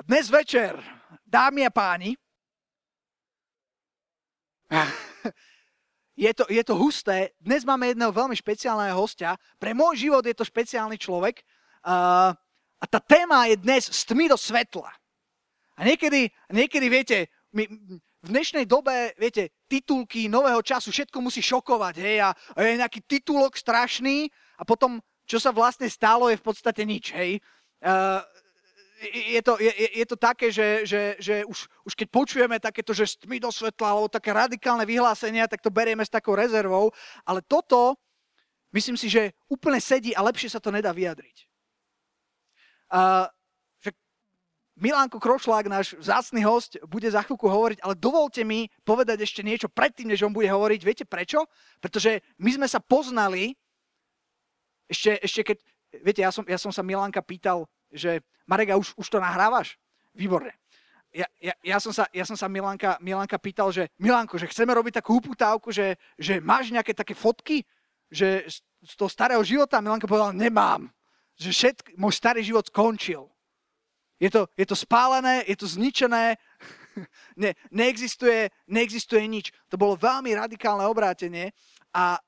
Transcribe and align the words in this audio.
A 0.00 0.02
dnes 0.02 0.32
večer, 0.32 0.80
dámy 1.28 1.68
a 1.68 1.70
páni, 1.70 2.16
je 6.16 6.32
to, 6.32 6.48
je 6.48 6.64
to 6.64 6.72
husté. 6.72 7.36
Dnes 7.36 7.68
máme 7.68 7.92
jedného 7.92 8.08
veľmi 8.08 8.32
špeciálneho 8.32 8.96
hostia. 8.96 9.36
Pre 9.60 9.76
môj 9.76 10.08
život 10.08 10.24
je 10.24 10.32
to 10.32 10.48
špeciálny 10.48 10.96
človek. 10.96 11.44
A 11.84 12.32
tá 12.88 12.96
téma 12.96 13.44
je 13.52 13.60
dnes 13.60 13.92
z 13.92 14.00
tmy 14.08 14.32
do 14.32 14.40
svetla. 14.40 14.88
A 15.76 15.84
niekedy, 15.84 16.32
niekedy 16.48 16.86
viete, 16.88 17.28
my, 17.52 17.68
v 18.24 18.28
dnešnej 18.32 18.64
dobe, 18.64 19.12
viete, 19.20 19.52
titulky 19.68 20.32
nového 20.32 20.64
času, 20.64 20.88
všetko 20.88 21.20
musí 21.20 21.44
šokovať, 21.44 22.00
hej, 22.00 22.24
a, 22.24 22.32
a 22.32 22.58
je 22.64 22.80
nejaký 22.80 23.04
titulok 23.04 23.52
strašný 23.52 24.32
a 24.56 24.64
potom, 24.64 24.96
čo 25.28 25.36
sa 25.36 25.52
vlastne 25.52 25.92
stalo, 25.92 26.32
je 26.32 26.40
v 26.40 26.46
podstate 26.48 26.88
nič, 26.88 27.12
hej. 27.12 27.36
Uh, 27.84 28.24
je 29.00 29.40
to, 29.42 29.56
je, 29.56 29.72
je 29.96 30.06
to 30.06 30.16
také, 30.16 30.52
že, 30.52 30.84
že, 30.84 31.16
že 31.16 31.34
už, 31.48 31.58
už 31.88 31.92
keď 31.96 32.08
počujeme 32.12 32.56
takéto, 32.60 32.92
že 32.92 33.08
stmy 33.16 33.40
do 33.40 33.48
svetla, 33.48 33.96
alebo 33.96 34.12
také 34.12 34.28
radikálne 34.36 34.84
vyhlásenia, 34.84 35.48
tak 35.48 35.64
to 35.64 35.72
berieme 35.72 36.04
s 36.04 36.12
takou 36.12 36.36
rezervou. 36.36 36.92
Ale 37.24 37.40
toto, 37.40 37.96
myslím 38.76 39.00
si, 39.00 39.08
že 39.08 39.32
úplne 39.48 39.80
sedí 39.80 40.12
a 40.12 40.20
lepšie 40.20 40.52
sa 40.52 40.60
to 40.60 40.68
nedá 40.68 40.92
vyjadriť. 40.92 41.48
Uh, 42.92 43.24
že 43.80 43.96
Milánko 44.76 45.16
Krošlák, 45.16 45.72
náš 45.72 45.96
vzácný 45.96 46.44
host, 46.44 46.76
bude 46.84 47.08
za 47.08 47.24
chvíľku 47.24 47.48
hovoriť, 47.48 47.80
ale 47.80 47.96
dovolte 47.96 48.44
mi 48.44 48.68
povedať 48.84 49.24
ešte 49.24 49.40
niečo 49.40 49.72
predtým, 49.72 50.12
než 50.12 50.28
on 50.28 50.36
bude 50.36 50.50
hovoriť. 50.50 50.80
Viete 50.84 51.04
prečo? 51.08 51.48
Pretože 51.80 52.20
my 52.36 52.50
sme 52.52 52.66
sa 52.68 52.84
poznali, 52.84 53.56
ešte, 54.92 55.16
ešte 55.24 55.40
keď, 55.40 55.58
viete, 56.04 56.20
ja 56.20 56.28
som, 56.28 56.44
ja 56.44 56.60
som 56.60 56.68
sa 56.68 56.84
Milánka 56.84 57.24
pýtal, 57.24 57.64
že 57.92 58.22
Marek, 58.46 58.74
a 58.74 58.80
už, 58.80 58.94
už 58.96 59.06
to 59.10 59.18
nahrávaš? 59.22 59.78
Výborne. 60.14 60.54
Ja, 61.10 61.26
ja, 61.42 61.54
ja, 61.62 61.76
som 61.82 61.90
sa, 61.90 62.06
ja 62.14 62.22
som 62.22 62.38
sa 62.38 62.46
Milanka, 62.46 62.94
Milanka 63.02 63.34
pýtal, 63.34 63.74
že 63.74 63.90
Milanko, 63.98 64.38
že 64.38 64.46
chceme 64.46 64.70
robiť 64.70 65.02
takú 65.02 65.18
uputávku, 65.18 65.74
že, 65.74 65.98
že 66.14 66.38
máš 66.38 66.70
nejaké 66.70 66.94
také 66.94 67.18
fotky, 67.18 67.66
že 68.06 68.46
z, 68.46 68.62
z 68.62 68.92
toho 68.94 69.10
starého 69.10 69.42
života? 69.42 69.82
Milanka 69.82 70.06
povedal, 70.06 70.30
nemám. 70.30 70.86
Že 71.34 71.50
všetk, 71.50 71.84
môj 71.98 72.14
starý 72.14 72.46
život 72.46 72.70
skončil. 72.70 73.26
Je 74.22 74.30
to, 74.30 74.46
je 74.54 74.66
to 74.68 74.76
spálené, 74.78 75.42
je 75.50 75.56
to 75.58 75.66
zničené, 75.66 76.38
ne, 77.42 77.50
neexistuje, 77.74 78.52
neexistuje 78.70 79.24
nič. 79.26 79.50
To 79.66 79.80
bolo 79.80 79.98
veľmi 79.98 80.30
radikálne 80.36 80.86
obrátenie 80.86 81.50
a 81.90 82.22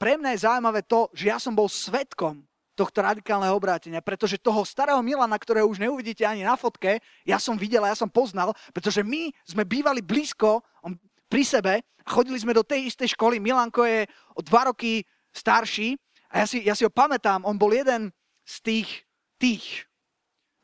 pre 0.00 0.16
mňa 0.16 0.32
je 0.32 0.44
zaujímavé 0.46 0.80
to, 0.86 1.10
že 1.12 1.28
ja 1.28 1.36
som 1.36 1.52
bol 1.52 1.68
svetkom 1.68 2.46
tohto 2.80 3.04
radikálneho 3.04 3.52
obrátenia, 3.52 4.00
pretože 4.00 4.40
toho 4.40 4.64
starého 4.64 5.04
Milana, 5.04 5.36
ktorého 5.36 5.68
už 5.68 5.76
neuvidíte 5.76 6.24
ani 6.24 6.48
na 6.48 6.56
fotke, 6.56 7.04
ja 7.28 7.36
som 7.36 7.60
videl 7.60 7.84
a 7.84 7.92
ja 7.92 7.96
som 8.00 8.08
poznal, 8.08 8.56
pretože 8.72 9.04
my 9.04 9.28
sme 9.44 9.68
bývali 9.68 10.00
blízko 10.00 10.64
on, 10.80 10.96
pri 11.28 11.44
sebe 11.44 11.74
a 11.84 12.08
chodili 12.08 12.40
sme 12.40 12.56
do 12.56 12.64
tej 12.64 12.88
istej 12.88 13.12
školy. 13.12 13.36
Milanko 13.36 13.84
je 13.84 14.08
o 14.32 14.40
dva 14.40 14.72
roky 14.72 15.04
starší 15.28 16.00
a 16.32 16.40
ja 16.40 16.46
si, 16.48 16.64
ja 16.64 16.72
si 16.72 16.88
ho 16.88 16.90
pamätám, 16.90 17.44
on 17.44 17.60
bol 17.60 17.70
jeden 17.70 18.08
z 18.48 18.54
tých, 18.64 18.88
tých. 19.36 19.84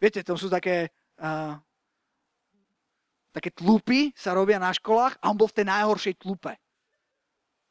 Viete, 0.00 0.24
to 0.24 0.40
sú 0.40 0.48
také, 0.48 0.88
uh, 1.20 1.54
také 3.36 3.52
tlupy 3.52 4.10
sa 4.16 4.32
robia 4.32 4.56
na 4.56 4.72
školách 4.72 5.20
a 5.20 5.28
on 5.28 5.36
bol 5.36 5.52
v 5.52 5.56
tej 5.60 5.66
najhoršej 5.68 6.14
tlupe. 6.16 6.56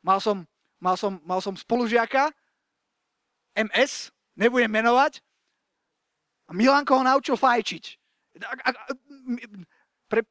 Mal 0.05 0.21
som, 0.21 0.45
mal 0.77 0.95
som, 0.95 1.17
mal 1.25 1.41
som 1.41 1.57
spolužiaka, 1.57 2.29
MS, 3.55 4.14
nebudem 4.35 4.71
menovať. 4.71 5.23
A 6.45 6.51
Milanko 6.53 7.01
ho 7.01 7.03
naučil 7.03 7.35
fajčiť. 7.39 7.83
Pre, 10.05 10.21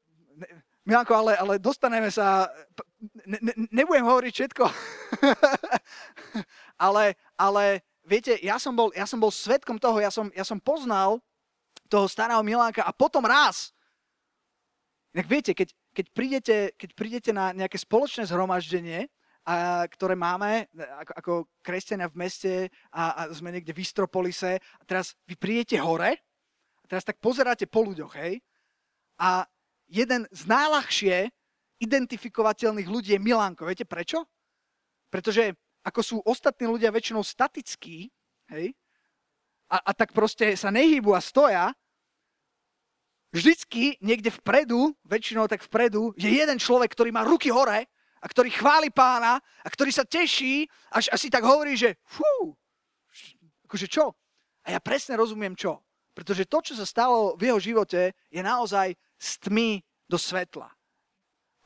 Milanko, 0.84 1.12
ale, 1.16 1.33
ale 1.34 1.55
dostaneme 1.58 2.12
sa... 2.12 2.47
Ne, 3.25 3.38
ne, 3.41 3.52
nebudem 3.72 4.05
hovoriť 4.05 4.32
všetko. 4.32 4.64
ale, 6.87 7.19
ale 7.34 7.82
viete, 8.04 8.37
ja 8.44 8.60
som, 8.60 8.76
bol, 8.76 8.93
ja 8.93 9.09
som 9.09 9.19
bol 9.19 9.32
svetkom 9.32 9.81
toho, 9.81 9.98
ja 9.98 10.12
som, 10.12 10.28
ja 10.37 10.44
som 10.44 10.60
poznal 10.60 11.19
toho 11.88 12.06
starého 12.06 12.41
Milánka 12.44 12.84
a 12.84 12.93
potom 12.93 13.25
raz, 13.25 13.75
tak 15.14 15.26
viete, 15.31 15.54
keď, 15.54 15.69
keď, 15.94 16.06
prídete, 16.10 16.56
keď 16.75 16.91
prídete 16.98 17.31
na 17.31 17.54
nejaké 17.54 17.78
spoločné 17.78 18.26
zhromaždenie, 18.26 19.06
a, 19.44 19.84
ktoré 19.84 20.16
máme 20.16 20.72
ako, 20.72 21.12
ako 21.21 21.32
kresťania 21.60 22.09
v 22.09 22.16
meste 22.16 22.53
a, 22.88 23.03
a 23.12 23.22
sme 23.28 23.53
niekde 23.53 23.77
v 23.77 23.84
Istropolise 23.84 24.56
a 24.56 24.82
teraz 24.88 25.12
vy 25.28 25.37
prídete 25.37 25.77
hore 25.77 26.16
a 26.81 26.84
teraz 26.88 27.05
tak 27.05 27.21
pozeráte 27.21 27.69
po 27.69 27.84
ľuďoch, 27.84 28.12
hej? 28.16 28.41
A 29.21 29.44
jeden 29.88 30.25
z 30.32 30.43
najľahšie 30.49 31.28
identifikovateľných 31.81 32.88
ľudí 32.88 33.12
je 33.15 33.21
Milánko. 33.21 33.69
Viete 33.69 33.84
prečo? 33.84 34.25
Pretože 35.12 35.53
ako 35.84 36.00
sú 36.00 36.16
ostatní 36.25 36.65
ľudia 36.65 36.88
väčšinou 36.88 37.21
statickí, 37.21 38.09
hej? 38.49 38.72
A, 39.69 39.76
a 39.81 39.91
tak 39.93 40.16
proste 40.16 40.56
sa 40.56 40.72
nehybu 40.72 41.12
a 41.12 41.21
stoja, 41.21 41.72
vždycky 43.34 44.00
niekde 44.00 44.32
vpredu, 44.32 44.94
väčšinou 45.05 45.50
tak 45.50 45.61
vpredu, 45.66 46.16
je 46.16 46.31
jeden 46.31 46.56
človek, 46.56 46.94
ktorý 46.97 47.11
má 47.12 47.26
ruky 47.26 47.53
hore 47.53 47.84
a 48.25 48.27
ktorý 48.27 48.49
chváli 48.49 48.89
pána 48.89 49.37
a 49.37 49.69
ktorý 49.69 49.93
sa 49.93 50.09
teší, 50.09 50.65
až 50.89 51.12
asi 51.12 51.29
tak 51.29 51.45
hovorí, 51.45 51.77
že 51.77 52.01
fú, 52.09 52.57
akože 53.69 53.85
čo? 53.85 54.17
A 54.65 54.73
ja 54.73 54.81
presne 54.81 55.21
rozumiem 55.21 55.53
čo. 55.53 55.85
Pretože 56.17 56.49
to, 56.49 56.65
čo 56.65 56.73
sa 56.73 56.89
stalo 56.89 57.37
v 57.37 57.53
jeho 57.53 57.61
živote, 57.61 58.17
je 58.33 58.41
naozaj 58.41 58.97
z 59.21 59.31
tmy 59.45 59.71
do 60.09 60.17
svetla. 60.17 60.73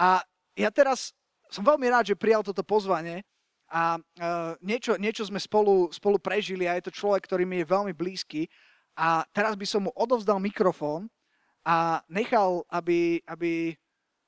A 0.02 0.18
ja 0.58 0.70
teraz 0.74 1.14
som 1.46 1.62
veľmi 1.62 1.86
rád, 1.86 2.10
že 2.10 2.18
prijal 2.18 2.42
toto 2.42 2.66
pozvanie 2.66 3.22
a 3.68 4.00
uh, 4.00 4.56
niečo, 4.64 4.96
niečo 4.96 5.28
sme 5.28 5.38
spolu, 5.38 5.92
spolu 5.92 6.16
prežili 6.16 6.64
a 6.64 6.74
je 6.80 6.88
to 6.88 6.96
človek, 6.96 7.28
ktorý 7.28 7.44
mi 7.44 7.60
je 7.62 7.70
veľmi 7.70 7.92
blízky. 7.92 8.48
A 8.98 9.22
teraz 9.30 9.54
by 9.54 9.66
som 9.68 9.86
mu 9.86 9.92
odovzdal 9.94 10.40
mikrofón 10.42 11.06
a 11.62 12.00
nechal, 12.08 12.64
aby, 12.72 13.20
aby, 13.28 13.76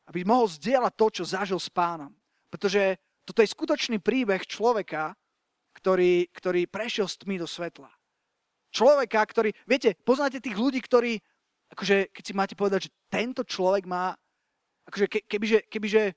aby 0.07 0.21
mohol 0.23 0.47
zdieľať 0.47 0.93
to, 0.95 1.07
čo 1.11 1.25
zažil 1.25 1.59
s 1.59 1.73
pánom. 1.73 2.13
Pretože 2.51 2.99
toto 3.25 3.41
je 3.41 3.55
skutočný 3.55 4.03
príbeh 4.03 4.43
človeka, 4.43 5.15
ktorý, 5.79 6.29
ktorý 6.35 6.67
prešiel 6.67 7.07
z 7.07 7.23
tmy 7.23 7.39
do 7.39 7.47
svetla. 7.47 7.89
Človeka, 8.71 9.23
ktorý, 9.23 9.55
viete, 9.67 9.95
poznáte 10.03 10.43
tých 10.43 10.59
ľudí, 10.59 10.83
ktorí, 10.83 11.19
akože, 11.75 12.11
keď 12.11 12.23
si 12.27 12.35
máte 12.35 12.55
povedať, 12.59 12.91
že 12.91 12.95
tento 13.11 13.43
človek 13.47 13.87
má, 13.87 14.15
akože, 14.87 15.07
ke, 15.07 15.19
kebyže, 15.27 15.67
kebyže, 15.71 16.15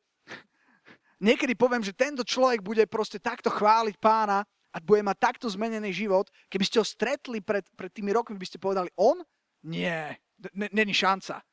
niekedy 1.30 1.54
poviem, 1.54 1.86
že 1.86 1.94
tento 1.94 2.26
človek 2.26 2.62
bude 2.62 2.86
proste 2.90 3.22
takto 3.22 3.50
chváliť 3.50 3.98
pána 3.98 4.46
a 4.74 4.78
bude 4.82 5.06
mať 5.06 5.18
takto 5.22 5.46
zmenený 5.50 5.94
život, 5.94 6.30
keby 6.50 6.66
ste 6.66 6.82
ho 6.82 6.86
stretli 6.86 7.42
pred, 7.42 7.66
pred 7.78 7.94
tými 7.94 8.10
rokmi, 8.10 8.38
by 8.38 8.48
ste 8.50 8.62
povedali, 8.62 8.90
on? 8.98 9.22
Nie, 9.70 10.18
není 10.54 10.94
šanca. 10.94 11.46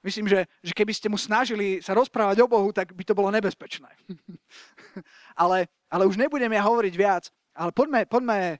Myslím, 0.00 0.32
že, 0.32 0.48
že 0.64 0.72
keby 0.72 0.92
ste 0.96 1.12
mu 1.12 1.20
snažili 1.20 1.84
sa 1.84 1.92
rozprávať 1.92 2.40
o 2.40 2.48
Bohu, 2.48 2.72
tak 2.72 2.96
by 2.96 3.04
to 3.04 3.12
bolo 3.12 3.28
nebezpečné. 3.28 3.88
ale, 5.42 5.68
ale 5.92 6.08
už 6.08 6.16
nebudem 6.16 6.48
ja 6.48 6.64
hovoriť 6.64 6.94
viac, 6.96 7.28
ale 7.52 7.68
poďme, 7.70 8.08
poďme, 8.08 8.56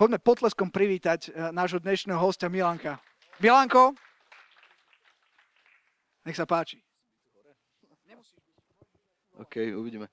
poďme 0.00 0.18
potleskom 0.24 0.72
privítať 0.72 1.28
eh, 1.28 1.52
nášho 1.52 1.76
dnešného 1.84 2.16
hostia 2.16 2.48
Milanka. 2.48 2.96
Milanko, 3.36 3.92
nech 6.24 6.36
sa 6.36 6.48
páči. 6.48 6.80
OK, 9.38 9.54
uvidíme. 9.78 10.10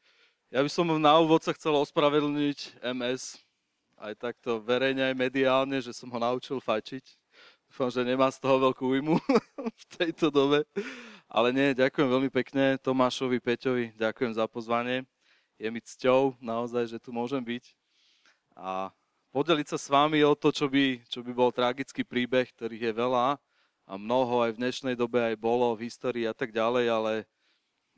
Ja 0.53 0.61
by 0.61 0.69
som 0.69 0.85
na 1.01 1.17
úvod 1.17 1.41
sa 1.41 1.49
chcel 1.57 1.73
ospravedlniť 1.81 2.85
MS, 2.85 3.41
aj 3.97 4.13
takto 4.21 4.61
verejne, 4.61 5.09
aj 5.09 5.15
mediálne, 5.17 5.81
že 5.81 5.89
som 5.97 6.13
ho 6.13 6.19
naučil 6.21 6.61
fajčiť. 6.61 7.24
Dúfam, 7.75 7.91
že 7.91 8.07
nemá 8.07 8.31
z 8.31 8.39
toho 8.39 8.55
veľkú 8.55 8.87
újmu 8.87 9.19
v 9.83 9.85
tejto 9.99 10.31
dobe. 10.31 10.63
Ale 11.27 11.51
nie, 11.51 11.75
ďakujem 11.75 12.07
veľmi 12.07 12.31
pekne 12.31 12.79
Tomášovi, 12.79 13.43
Peťovi, 13.43 13.91
ďakujem 13.99 14.31
za 14.31 14.47
pozvanie. 14.47 15.03
Je 15.59 15.67
mi 15.67 15.83
cťou 15.83 16.39
naozaj, 16.39 16.95
že 16.95 17.03
tu 17.03 17.11
môžem 17.11 17.43
byť. 17.43 17.75
A 18.55 18.95
podeliť 19.35 19.75
sa 19.75 19.75
s 19.75 19.91
vami 19.91 20.23
o 20.23 20.31
to, 20.39 20.55
čo 20.55 20.71
by, 20.71 21.03
čo 21.11 21.19
by 21.19 21.35
bol 21.35 21.51
tragický 21.51 22.07
príbeh, 22.07 22.47
ktorých 22.55 22.79
je 22.79 22.93
veľa 22.95 23.35
a 23.83 23.93
mnoho 23.99 24.47
aj 24.47 24.55
v 24.55 24.59
dnešnej 24.63 24.95
dobe 24.95 25.19
aj 25.19 25.35
bolo 25.35 25.75
v 25.75 25.91
histórii 25.91 26.23
a 26.23 26.31
tak 26.31 26.55
ďalej, 26.55 26.87
ale 26.87 27.27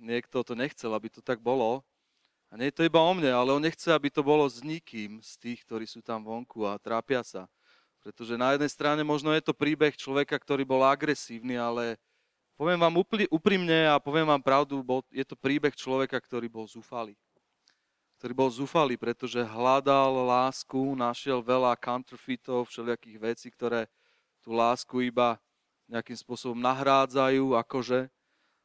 niekto 0.01 0.41
to 0.41 0.57
nechcel, 0.57 0.89
aby 0.97 1.13
to 1.13 1.21
tak 1.21 1.37
bolo. 1.37 1.85
A 2.49 2.57
nie 2.57 2.73
je 2.73 2.81
to 2.81 2.87
iba 2.89 2.97
o 2.97 3.13
mne, 3.13 3.29
ale 3.29 3.53
on 3.53 3.61
nechce, 3.61 3.93
aby 3.93 4.09
to 4.09 4.25
bolo 4.25 4.49
s 4.49 4.57
nikým 4.65 5.21
z 5.21 5.37
tých, 5.37 5.61
ktorí 5.69 5.85
sú 5.85 6.01
tam 6.01 6.25
vonku 6.25 6.65
a 6.65 6.81
trápia 6.81 7.21
sa. 7.21 7.45
Pretože 8.07 8.39
na 8.39 8.55
jednej 8.55 8.71
strane 8.71 9.03
možno 9.03 9.35
je 9.35 9.43
to 9.43 9.51
príbeh 9.51 9.91
človeka, 9.91 10.39
ktorý 10.39 10.63
bol 10.63 10.79
agresívny, 10.79 11.59
ale 11.59 11.99
poviem 12.55 12.79
vám 12.79 13.03
úprimne 13.27 13.83
a 13.83 13.99
poviem 13.99 14.23
vám 14.23 14.39
pravdu, 14.39 14.79
bol, 14.79 15.03
je 15.11 15.27
to 15.27 15.35
príbeh 15.35 15.75
človeka, 15.75 16.15
ktorý 16.15 16.47
bol 16.47 16.63
zúfalý. 16.71 17.19
Ktorý 18.15 18.31
bol 18.31 18.47
zúfalý, 18.47 18.95
pretože 18.95 19.43
hľadal 19.43 20.23
lásku, 20.23 20.79
našiel 20.95 21.43
veľa 21.43 21.75
counterfeitov, 21.75 22.71
všelijakých 22.71 23.17
vecí, 23.19 23.51
ktoré 23.51 23.91
tú 24.39 24.55
lásku 24.55 25.03
iba 25.03 25.35
nejakým 25.91 26.15
spôsobom 26.15 26.63
nahrádzajú, 26.63 27.59
akože, 27.59 28.07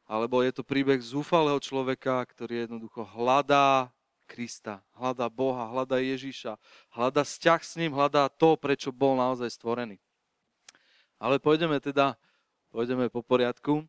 alebo 0.07 0.39
je 0.39 0.55
to 0.55 0.63
príbeh 0.63 1.03
zúfalého 1.03 1.59
človeka, 1.59 2.23
ktorý 2.31 2.63
jednoducho 2.63 3.03
hľadá 3.11 3.91
Krista, 4.33 4.81
hľadá 4.97 5.29
Boha, 5.29 5.69
hľadá 5.69 6.01
Ježíša, 6.01 6.57
hľadá 6.89 7.21
vzťah 7.21 7.61
s 7.61 7.77
ním, 7.77 7.93
hľadá 7.93 8.25
to, 8.33 8.57
prečo 8.57 8.89
bol 8.89 9.13
naozaj 9.13 9.53
stvorený. 9.53 10.01
Ale 11.21 11.37
pôjdeme 11.37 11.77
teda, 11.77 12.17
pôjdeme 12.73 13.13
po 13.13 13.21
poriadku. 13.21 13.85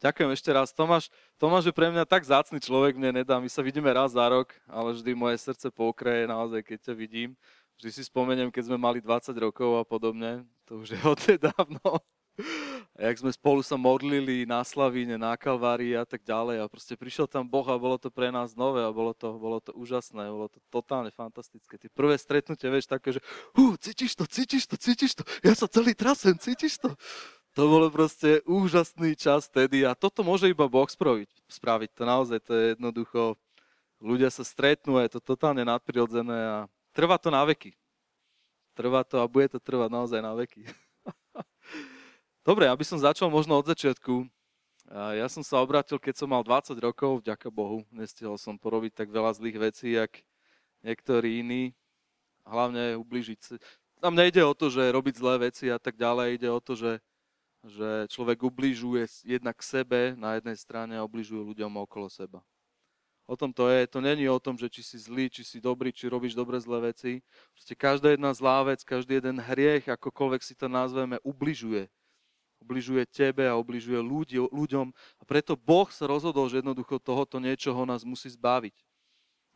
Ďakujem 0.00 0.30
ešte 0.32 0.50
raz. 0.56 0.72
Tomáš, 0.72 1.12
Tomáš 1.36 1.68
je 1.68 1.76
pre 1.76 1.92
mňa 1.92 2.08
tak 2.08 2.24
zácný 2.24 2.56
človek, 2.64 2.96
mne 2.96 3.20
nedá. 3.20 3.36
My 3.36 3.52
sa 3.52 3.60
vidíme 3.60 3.92
raz 3.92 4.16
za 4.16 4.24
rok, 4.24 4.56
ale 4.64 4.96
vždy 4.96 5.12
moje 5.12 5.36
srdce 5.36 5.68
pokraje 5.68 6.24
naozaj, 6.24 6.64
keď 6.64 6.78
ťa 6.88 6.94
vidím. 6.96 7.36
Vždy 7.76 7.92
si 7.92 8.02
spomeniem, 8.08 8.48
keď 8.48 8.72
sme 8.72 8.80
mali 8.80 9.04
20 9.04 9.36
rokov 9.36 9.76
a 9.76 9.84
podobne. 9.84 10.48
To 10.64 10.80
už 10.80 10.96
je 10.96 11.36
dávno 11.52 12.00
jak 12.96 13.16
sme 13.20 13.32
spolu 13.32 13.60
sa 13.60 13.76
modlili 13.76 14.48
na 14.48 14.64
Slavíne, 14.64 15.16
na 15.20 15.36
Kalvárii 15.36 15.96
a 15.96 16.04
tak 16.04 16.24
ďalej. 16.24 16.62
A 16.62 16.70
proste 16.70 16.96
prišiel 16.96 17.28
tam 17.28 17.44
Boh 17.44 17.64
a 17.68 17.76
bolo 17.76 17.96
to 17.96 18.08
pre 18.08 18.32
nás 18.32 18.56
nové 18.56 18.84
a 18.84 18.92
bolo 18.92 19.12
to, 19.12 19.36
bolo 19.36 19.58
to 19.60 19.72
úžasné, 19.76 20.28
bolo 20.28 20.48
to 20.48 20.60
totálne 20.68 21.12
fantastické. 21.12 21.76
Tie 21.76 21.92
prvé 21.92 22.16
stretnutie, 22.16 22.68
vieš, 22.68 22.88
také, 22.88 23.16
že 23.16 23.20
hú, 23.56 23.76
cítiš 23.76 24.16
to, 24.16 24.24
cítiš 24.24 24.64
to, 24.68 24.76
cítiš 24.76 25.12
to, 25.16 25.22
ja 25.44 25.52
sa 25.56 25.68
celý 25.68 25.92
trasem, 25.92 26.36
cítiš 26.36 26.80
to. 26.80 26.92
To 27.56 27.72
bolo 27.72 27.88
proste 27.88 28.44
úžasný 28.44 29.16
čas 29.16 29.48
tedy 29.48 29.88
a 29.88 29.96
toto 29.96 30.20
môže 30.20 30.44
iba 30.44 30.68
Boh 30.68 30.84
spraviť. 30.84 31.28
spraviť. 31.48 31.90
To 31.96 32.02
naozaj, 32.04 32.38
to 32.44 32.52
je 32.52 32.64
jednoducho, 32.76 33.40
ľudia 33.96 34.28
sa 34.28 34.44
stretnú 34.44 35.00
a 35.00 35.08
je 35.08 35.16
to 35.16 35.20
totálne 35.24 35.64
nadprirodzené 35.64 36.36
a 36.36 36.58
trvá 36.92 37.16
to 37.16 37.32
na 37.32 37.40
veky. 37.48 37.72
Trvá 38.76 39.00
to 39.08 39.24
a 39.24 39.26
bude 39.26 39.48
to 39.48 39.56
trvať 39.56 39.88
naozaj 39.88 40.20
na 40.20 40.36
veky. 40.36 40.68
Dobre, 42.46 42.70
aby 42.70 42.86
som 42.86 42.94
začal 42.94 43.26
možno 43.26 43.58
od 43.58 43.66
začiatku. 43.66 44.22
Ja 45.18 45.26
som 45.26 45.42
sa 45.42 45.58
obrátil, 45.58 45.98
keď 45.98 46.14
som 46.14 46.30
mal 46.30 46.46
20 46.46 46.78
rokov, 46.78 47.18
vďaka 47.18 47.50
Bohu. 47.50 47.82
Nestihol 47.90 48.38
som 48.38 48.54
porobiť 48.54 49.02
tak 49.02 49.10
veľa 49.10 49.34
zlých 49.34 49.58
vecí, 49.58 49.98
jak 49.98 50.22
niektorí 50.86 51.42
iní. 51.42 51.74
Hlavne 52.46 52.94
ubližiť. 53.02 53.58
Tam 53.98 54.14
nejde 54.14 54.46
o 54.46 54.54
to, 54.54 54.70
že 54.70 54.94
robiť 54.94 55.18
zlé 55.18 55.50
veci 55.50 55.74
a 55.74 55.78
tak 55.82 55.98
ďalej. 55.98 56.38
Ide 56.38 56.48
o 56.54 56.62
to, 56.62 56.78
že, 56.78 57.02
že 57.66 58.06
človek 58.14 58.38
ubližuje 58.38 59.26
jednak 59.26 59.58
sebe 59.58 60.14
na 60.14 60.38
jednej 60.38 60.54
strane 60.54 60.94
a 60.94 61.02
ubližuje 61.02 61.42
ľuďom 61.42 61.82
okolo 61.82 62.06
seba. 62.06 62.46
O 63.26 63.34
tom 63.34 63.50
to 63.50 63.66
je. 63.66 63.90
To 63.90 63.98
není 63.98 64.30
o 64.30 64.38
tom, 64.38 64.54
že 64.54 64.70
či 64.70 64.86
si 64.86 65.02
zlý, 65.02 65.26
či 65.26 65.42
si 65.42 65.58
dobrý, 65.58 65.90
či 65.90 66.06
robíš 66.06 66.38
dobre 66.38 66.62
zlé 66.62 66.94
veci. 66.94 67.26
Proste 67.58 67.74
každá 67.74 68.14
jedna 68.14 68.30
zlá 68.30 68.62
vec, 68.62 68.86
každý 68.86 69.18
jeden 69.18 69.42
hriech, 69.42 69.90
akokoľvek 69.90 70.46
si 70.46 70.54
to 70.54 70.70
nazveme, 70.70 71.18
ubližuje 71.26 71.90
ubližuje 72.60 73.06
tebe 73.08 73.46
a 73.46 73.58
ubližuje 73.58 74.00
ľudí, 74.00 74.38
ľuďom. 74.40 74.90
A 74.92 75.22
preto 75.22 75.54
Boh 75.54 75.88
sa 75.92 76.08
rozhodol, 76.10 76.48
že 76.50 76.60
jednoducho 76.60 76.98
tohoto 76.98 77.38
niečoho 77.38 77.84
nás 77.86 78.02
musí 78.02 78.32
zbaviť. 78.32 78.74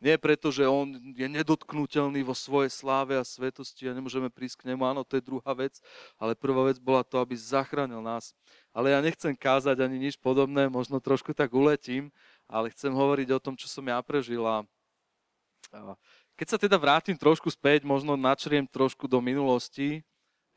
Nie 0.01 0.17
preto, 0.17 0.49
že 0.49 0.65
on 0.65 0.97
je 1.13 1.29
nedotknutelný 1.29 2.25
vo 2.25 2.33
svojej 2.33 2.73
sláve 2.73 3.13
a 3.13 3.21
svetosti 3.21 3.85
a 3.85 3.93
nemôžeme 3.93 4.33
prísť 4.33 4.65
k 4.65 4.73
nemu. 4.73 4.81
Áno, 4.81 5.05
to 5.05 5.13
je 5.13 5.21
druhá 5.21 5.53
vec, 5.53 5.77
ale 6.17 6.33
prvá 6.33 6.65
vec 6.73 6.81
bola 6.81 7.05
to, 7.05 7.21
aby 7.21 7.37
zachránil 7.37 8.01
nás. 8.01 8.33
Ale 8.73 8.89
ja 8.89 8.97
nechcem 8.97 9.37
kázať 9.37 9.77
ani 9.77 10.09
nič 10.09 10.17
podobné, 10.17 10.65
možno 10.73 10.97
trošku 10.97 11.37
tak 11.37 11.53
uletím, 11.53 12.09
ale 12.49 12.73
chcem 12.73 12.89
hovoriť 12.89 13.29
o 13.29 13.43
tom, 13.43 13.53
čo 13.53 13.69
som 13.69 13.85
ja 13.85 14.01
prežil. 14.01 14.41
A 14.41 14.65
keď 16.33 16.47
sa 16.49 16.57
teda 16.57 16.81
vrátim 16.81 17.13
trošku 17.13 17.53
späť, 17.53 17.85
možno 17.85 18.17
načriem 18.17 18.65
trošku 18.65 19.05
do 19.05 19.21
minulosti, 19.21 20.01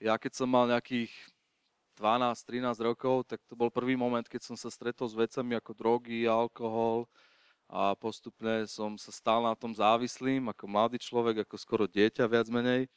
ja 0.00 0.16
keď 0.16 0.40
som 0.40 0.48
mal 0.48 0.64
nejakých 0.72 1.12
12-13 1.96 2.74
rokov, 2.82 3.26
tak 3.30 3.40
to 3.46 3.54
bol 3.54 3.70
prvý 3.70 3.94
moment, 3.94 4.26
keď 4.26 4.42
som 4.42 4.56
sa 4.58 4.68
stretol 4.68 5.06
s 5.06 5.14
vecami 5.14 5.54
ako 5.56 5.72
drogy, 5.72 6.26
alkohol 6.26 7.06
a 7.70 7.96
postupne 7.96 8.68
som 8.68 8.98
sa 9.00 9.10
stal 9.10 9.46
na 9.46 9.56
tom 9.56 9.72
závislým 9.72 10.50
ako 10.52 10.64
mladý 10.68 10.98
človek, 11.00 11.46
ako 11.46 11.56
skoro 11.56 11.84
dieťa 11.88 12.28
viac 12.28 12.46
menej. 12.52 12.90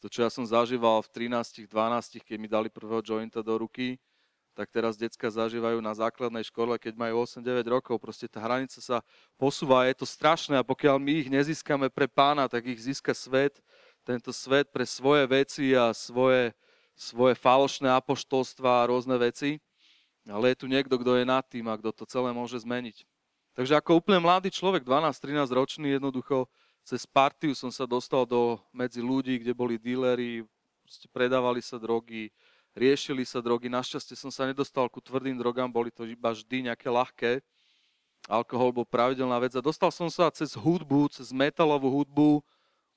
To, 0.00 0.08
čo 0.08 0.24
ja 0.24 0.30
som 0.32 0.44
zažíval 0.44 1.04
v 1.04 1.28
13-12, 1.30 2.24
keď 2.24 2.36
mi 2.40 2.48
dali 2.48 2.68
prvého 2.72 3.04
jointa 3.04 3.44
do 3.44 3.52
ruky, 3.60 4.00
tak 4.56 4.68
teraz 4.72 4.98
decka 4.98 5.30
zažívajú 5.30 5.78
na 5.80 5.94
základnej 5.94 6.44
škole, 6.44 6.76
keď 6.76 6.98
majú 6.98 7.24
8-9 7.24 7.64
rokov. 7.70 7.96
Proste 8.02 8.26
tá 8.28 8.42
hranica 8.42 8.76
sa 8.82 9.00
posúva 9.38 9.84
a 9.84 9.88
je 9.88 10.02
to 10.02 10.06
strašné 10.08 10.58
a 10.58 10.66
pokiaľ 10.66 11.00
my 11.00 11.12
ich 11.24 11.28
nezískame 11.30 11.88
pre 11.88 12.10
pána, 12.10 12.50
tak 12.50 12.66
ich 12.66 12.80
získa 12.82 13.14
svet, 13.14 13.62
tento 14.04 14.34
svet 14.34 14.68
pre 14.68 14.84
svoje 14.84 15.24
veci 15.28 15.72
a 15.76 15.94
svoje, 15.94 16.52
svoje 17.00 17.32
falošné 17.32 17.88
apoštolstva 17.96 18.84
a 18.84 18.88
rôzne 18.92 19.16
veci, 19.16 19.56
ale 20.28 20.52
je 20.52 20.60
tu 20.60 20.66
niekto, 20.68 21.00
kto 21.00 21.16
je 21.16 21.24
nad 21.24 21.40
tým 21.48 21.64
a 21.72 21.80
kto 21.80 21.96
to 21.96 22.04
celé 22.04 22.36
môže 22.36 22.60
zmeniť. 22.60 23.08
Takže 23.56 23.72
ako 23.80 24.04
úplne 24.04 24.20
mladý 24.20 24.52
človek, 24.52 24.84
12-13 24.84 25.48
ročný, 25.48 25.96
jednoducho 25.96 26.44
cez 26.84 27.08
partiu 27.08 27.56
som 27.56 27.72
sa 27.72 27.88
dostal 27.88 28.28
do, 28.28 28.60
medzi 28.68 29.00
ľudí, 29.00 29.40
kde 29.40 29.56
boli 29.56 29.80
díleri, 29.80 30.44
predávali 31.08 31.64
sa 31.64 31.80
drogy, 31.80 32.28
riešili 32.76 33.24
sa 33.24 33.40
drogy. 33.40 33.72
Našťastie 33.72 34.14
som 34.14 34.28
sa 34.28 34.44
nedostal 34.44 34.86
ku 34.92 35.00
tvrdým 35.00 35.40
drogám, 35.40 35.72
boli 35.72 35.88
to 35.88 36.04
iba 36.04 36.36
vždy 36.36 36.68
nejaké 36.68 36.88
ľahké. 36.92 37.32
Alkohol 38.28 38.76
bol 38.76 38.84
pravidelná 38.84 39.40
vec 39.40 39.56
a 39.56 39.64
dostal 39.64 39.88
som 39.88 40.12
sa 40.12 40.28
cez 40.28 40.52
hudbu, 40.52 41.08
cez 41.10 41.32
metalovú 41.32 41.88
hudbu, 41.88 42.44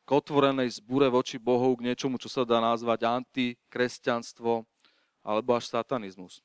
k 0.04 0.10
otvorenej 0.12 0.84
zbure 0.84 1.08
voči 1.08 1.40
Bohu, 1.40 1.76
k 1.80 1.88
niečomu, 1.88 2.20
čo 2.20 2.28
sa 2.28 2.44
dá 2.44 2.60
nazvať 2.60 3.08
antikresťanstvo 3.08 4.68
alebo 5.24 5.50
až 5.56 5.72
satanizmus. 5.72 6.44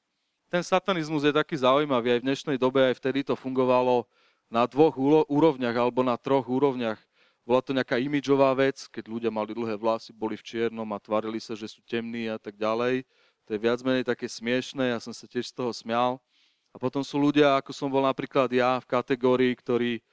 Ten 0.49 0.65
satanizmus 0.65 1.27
je 1.27 1.35
taký 1.35 1.59
zaujímavý 1.61 2.17
aj 2.17 2.21
v 2.23 2.27
dnešnej 2.33 2.57
dobe, 2.57 2.81
aj 2.81 2.97
vtedy 2.97 3.21
to 3.27 3.37
fungovalo 3.37 4.09
na 4.49 4.65
dvoch 4.65 4.97
úrovniach 5.29 5.77
alebo 5.77 6.01
na 6.01 6.17
troch 6.17 6.49
úrovniach. 6.49 6.97
Bola 7.45 7.61
to 7.61 7.77
nejaká 7.77 8.01
imidžová 8.01 8.53
vec, 8.57 8.89
keď 8.89 9.09
ľudia 9.09 9.31
mali 9.33 9.53
dlhé 9.53 9.77
vlasy, 9.77 10.13
boli 10.13 10.37
v 10.37 10.45
čiernom 10.45 10.89
a 10.93 11.01
tvarili 11.01 11.41
sa, 11.41 11.57
že 11.57 11.69
sú 11.69 11.81
temní 11.85 12.29
a 12.29 12.37
tak 12.37 12.57
ďalej. 12.57 13.05
To 13.49 13.57
je 13.57 13.61
viac 13.61 13.81
menej 13.81 14.05
také 14.05 14.29
smiešné, 14.29 14.93
ja 14.93 15.01
som 15.01 15.17
sa 15.17 15.25
tiež 15.25 15.49
z 15.49 15.57
toho 15.57 15.73
smial. 15.73 16.21
A 16.73 16.77
potom 16.77 17.01
sú 17.01 17.17
ľudia, 17.17 17.57
ako 17.57 17.73
som 17.73 17.89
bol 17.89 18.05
napríklad 18.05 18.53
ja, 18.53 18.77
v 18.77 18.89
kategórii, 18.89 19.53
ktorí 19.57 20.05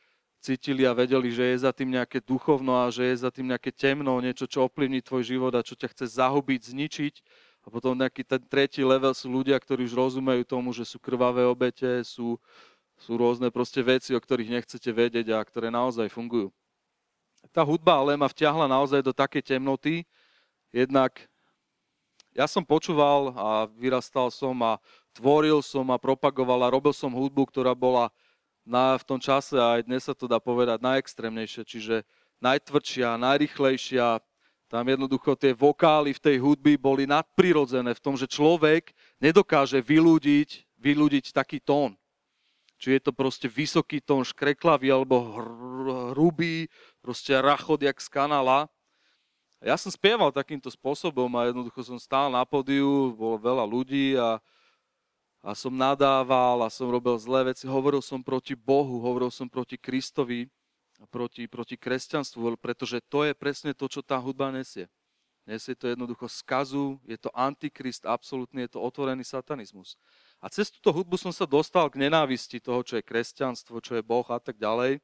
cítili 0.46 0.86
a 0.86 0.94
vedeli, 0.94 1.34
že 1.34 1.42
je 1.42 1.66
za 1.66 1.74
tým 1.74 1.98
nejaké 1.98 2.22
duchovno 2.22 2.78
a 2.78 2.94
že 2.94 3.10
je 3.10 3.26
za 3.26 3.34
tým 3.34 3.50
nejaké 3.50 3.74
temno, 3.74 4.22
niečo, 4.22 4.46
čo 4.46 4.70
ovplyvní 4.70 5.02
tvoj 5.02 5.26
život 5.26 5.54
a 5.58 5.66
čo 5.66 5.74
ťa 5.74 5.90
chce 5.90 6.22
zahubiť, 6.22 6.62
zničiť. 6.70 7.16
A 7.66 7.74
potom 7.74 7.98
nejaký 7.98 8.22
ten 8.22 8.38
tretí 8.46 8.86
level 8.86 9.18
sú 9.18 9.26
ľudia, 9.26 9.58
ktorí 9.58 9.90
už 9.90 9.98
rozumejú 9.98 10.46
tomu, 10.46 10.70
že 10.70 10.86
sú 10.86 11.02
krvavé 11.02 11.50
obete, 11.50 12.06
sú, 12.06 12.38
sú 13.02 13.18
rôzne 13.18 13.50
proste 13.50 13.82
veci, 13.82 14.14
o 14.14 14.22
ktorých 14.22 14.62
nechcete 14.62 14.94
vedieť 14.94 15.34
a 15.34 15.42
ktoré 15.42 15.74
naozaj 15.74 16.14
fungujú. 16.14 16.54
Tá 17.50 17.66
hudba 17.66 17.98
ale 17.98 18.14
ma 18.14 18.30
vťahla 18.30 18.70
naozaj 18.70 19.02
do 19.02 19.14
takej 19.18 19.58
temnoty, 19.58 20.06
jednak 20.70 21.18
ja 22.38 22.46
som 22.46 22.62
počúval 22.62 23.34
a 23.34 23.66
vyrastal 23.80 24.30
som 24.30 24.54
a 24.62 24.78
tvoril 25.16 25.64
som 25.66 25.88
a 25.90 25.98
propagoval 25.98 26.68
a 26.68 26.74
robil 26.74 26.92
som 26.92 27.10
hudbu, 27.10 27.50
ktorá 27.50 27.72
bola 27.72 28.14
na, 28.66 28.98
v 28.98 29.06
tom 29.06 29.22
čase 29.22 29.56
aj 29.56 29.86
dnes 29.86 30.10
sa 30.10 30.18
to 30.18 30.26
dá 30.26 30.42
povedať 30.42 30.82
najextrémnejšia, 30.82 31.64
čiže 31.64 31.96
najtvrdšia, 32.42 33.16
najrychlejšia. 33.22 34.20
Tam 34.66 34.84
jednoducho 34.90 35.38
tie 35.38 35.54
vokály 35.54 36.18
v 36.18 36.24
tej 36.26 36.38
hudby 36.42 36.74
boli 36.76 37.06
nadprirodzené 37.06 37.94
v 37.94 38.04
tom, 38.04 38.18
že 38.18 38.26
človek 38.26 38.92
nedokáže 39.22 39.78
vylúdiť, 39.78 40.66
vylúdiť 40.82 41.30
taký 41.30 41.62
tón. 41.62 41.94
Či 42.82 43.00
je 43.00 43.02
to 43.06 43.16
proste 43.16 43.48
vysoký 43.48 44.02
tón, 44.02 44.26
škreklavý 44.26 44.92
alebo 44.92 45.16
hrubý, 46.12 46.68
proste 47.00 47.38
rachod 47.38 47.86
jak 47.86 48.02
z 48.02 48.10
kanála. 48.10 48.68
Ja 49.64 49.80
som 49.80 49.94
spieval 49.94 50.34
takýmto 50.34 50.68
spôsobom 50.74 51.30
a 51.38 51.48
jednoducho 51.48 51.86
som 51.86 52.02
stál 52.02 52.28
na 52.34 52.44
podiu, 52.44 53.16
bolo 53.16 53.40
veľa 53.40 53.64
ľudí 53.64 54.18
a 54.20 54.42
a 55.46 55.54
som 55.54 55.70
nadával 55.70 56.66
a 56.66 56.74
som 56.74 56.90
robil 56.90 57.14
zlé 57.22 57.54
veci. 57.54 57.70
Hovoril 57.70 58.02
som 58.02 58.26
proti 58.26 58.58
Bohu, 58.58 58.98
hovoril 58.98 59.30
som 59.30 59.46
proti 59.46 59.78
Kristovi 59.78 60.50
proti, 61.12 61.48
proti 61.52 61.76
kresťanstvu, 61.76 62.56
pretože 62.56 63.04
to 63.12 63.28
je 63.28 63.36
presne 63.36 63.76
to, 63.76 63.92
čo 63.92 64.00
tá 64.00 64.16
hudba 64.16 64.48
nesie. 64.50 64.88
Nesie 65.46 65.78
to 65.78 65.86
jednoducho 65.86 66.26
skazu, 66.26 66.98
je 67.06 67.22
to 67.22 67.30
antikrist, 67.30 68.08
absolútne 68.08 68.66
je 68.66 68.72
to 68.74 68.80
otvorený 68.82 69.22
satanizmus. 69.22 69.94
A 70.42 70.50
cez 70.50 70.74
túto 70.74 70.90
hudbu 70.90 71.22
som 71.22 71.30
sa 71.30 71.46
dostal 71.46 71.86
k 71.94 72.02
nenávisti 72.02 72.58
toho, 72.58 72.82
čo 72.82 72.98
je 72.98 73.06
kresťanstvo, 73.06 73.78
čo 73.78 73.94
je 73.94 74.02
Boh 74.02 74.26
a 74.26 74.42
tak 74.42 74.58
ďalej. 74.58 74.98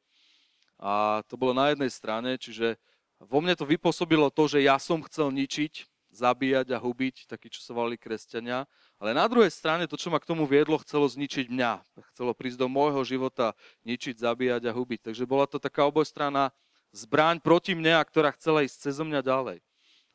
A 0.82 1.22
to 1.30 1.38
bolo 1.38 1.54
na 1.54 1.70
jednej 1.70 1.94
strane, 1.94 2.42
čiže 2.42 2.74
vo 3.22 3.38
mne 3.38 3.54
to 3.54 3.70
vypôsobilo 3.70 4.34
to, 4.34 4.50
že 4.50 4.66
ja 4.66 4.82
som 4.82 5.06
chcel 5.06 5.30
ničiť, 5.30 5.86
zabíjať 6.12 6.76
a 6.76 6.78
hubiť, 6.78 7.26
takí, 7.32 7.48
čo 7.48 7.64
sa 7.64 7.72
volali 7.72 7.96
kresťania. 7.96 8.68
Ale 9.00 9.16
na 9.16 9.26
druhej 9.32 9.50
strane 9.50 9.88
to, 9.88 9.96
čo 9.96 10.12
ma 10.12 10.20
k 10.20 10.28
tomu 10.28 10.44
viedlo, 10.44 10.76
chcelo 10.84 11.08
zničiť 11.08 11.48
mňa. 11.48 11.74
Chcelo 12.14 12.36
prísť 12.36 12.60
do 12.60 12.68
môjho 12.68 13.02
života, 13.08 13.56
ničiť, 13.88 14.20
zabíjať 14.20 14.68
a 14.68 14.76
hubiť. 14.76 15.12
Takže 15.12 15.24
bola 15.24 15.48
to 15.48 15.58
taká 15.58 15.88
obojstranná 15.88 16.52
zbraň 16.92 17.40
proti 17.40 17.72
mne, 17.72 17.96
a 17.96 18.04
ktorá 18.04 18.36
chcela 18.36 18.68
ísť 18.68 18.92
cez 18.92 19.00
mňa 19.00 19.24
ďalej. 19.24 19.64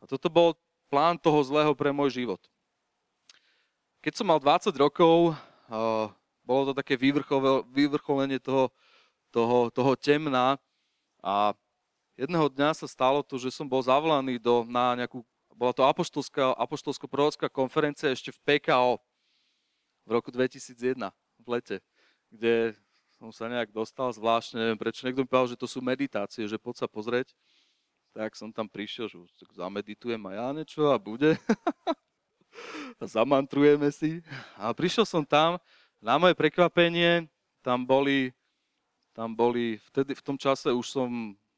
A 0.00 0.04
toto 0.04 0.28
bol 0.28 0.52
plán 0.92 1.16
toho 1.16 1.40
zlého 1.42 1.72
pre 1.72 1.90
môj 1.90 2.22
život. 2.22 2.40
keď 4.04 4.22
som 4.22 4.28
mal 4.30 4.38
20 4.38 4.70
rokov, 4.78 5.34
bolo 6.46 6.62
to 6.70 6.72
také 6.78 6.94
vyvrcholenie 7.74 8.38
toho, 8.38 8.70
toho, 9.34 9.66
toho 9.74 9.92
temna 9.98 10.54
a 11.18 11.50
jedného 12.14 12.46
dňa 12.46 12.70
sa 12.72 12.86
stalo 12.86 13.18
to, 13.26 13.34
že 13.34 13.50
som 13.50 13.66
bol 13.66 13.82
zavolaný 13.82 14.38
do, 14.38 14.62
na 14.62 14.94
nejakú, 14.94 15.26
bola 15.56 15.72
to 15.72 15.88
apoštolská, 15.88 16.52
apoštolsko-prorocká 16.60 17.48
konferencia 17.48 18.12
ešte 18.12 18.28
v 18.30 18.38
PKO 18.44 19.00
v 20.04 20.10
roku 20.12 20.28
2001 20.28 21.08
v 21.40 21.46
lete, 21.48 21.76
kde 22.28 22.76
som 23.16 23.32
sa 23.32 23.48
nejak 23.48 23.72
dostal 23.72 24.12
zvláštne, 24.12 24.60
neviem 24.60 24.76
prečo, 24.76 25.08
niekto 25.08 25.24
mi 25.24 25.28
povedal, 25.28 25.56
že 25.56 25.60
to 25.60 25.64
sú 25.64 25.80
meditácie, 25.80 26.44
že 26.44 26.60
poď 26.60 26.84
sa 26.84 26.88
pozrieť. 26.88 27.32
Tak 28.12 28.36
som 28.36 28.52
tam 28.52 28.68
prišiel, 28.68 29.08
že 29.08 29.16
zameditujem 29.56 30.20
a 30.28 30.30
ja 30.36 30.46
niečo 30.52 30.92
a 30.92 31.00
bude. 31.00 31.40
a 33.00 33.04
zamantrujeme 33.04 33.88
si. 33.88 34.20
A 34.60 34.72
prišiel 34.76 35.08
som 35.08 35.24
tam, 35.24 35.56
na 36.00 36.20
moje 36.20 36.36
prekvapenie, 36.36 37.28
tam 37.64 37.84
boli, 37.84 38.32
tam 39.16 39.32
boli, 39.32 39.80
vtedy 39.92 40.12
v 40.12 40.24
tom 40.24 40.36
čase 40.36 40.68
už 40.72 40.86
som 40.86 41.08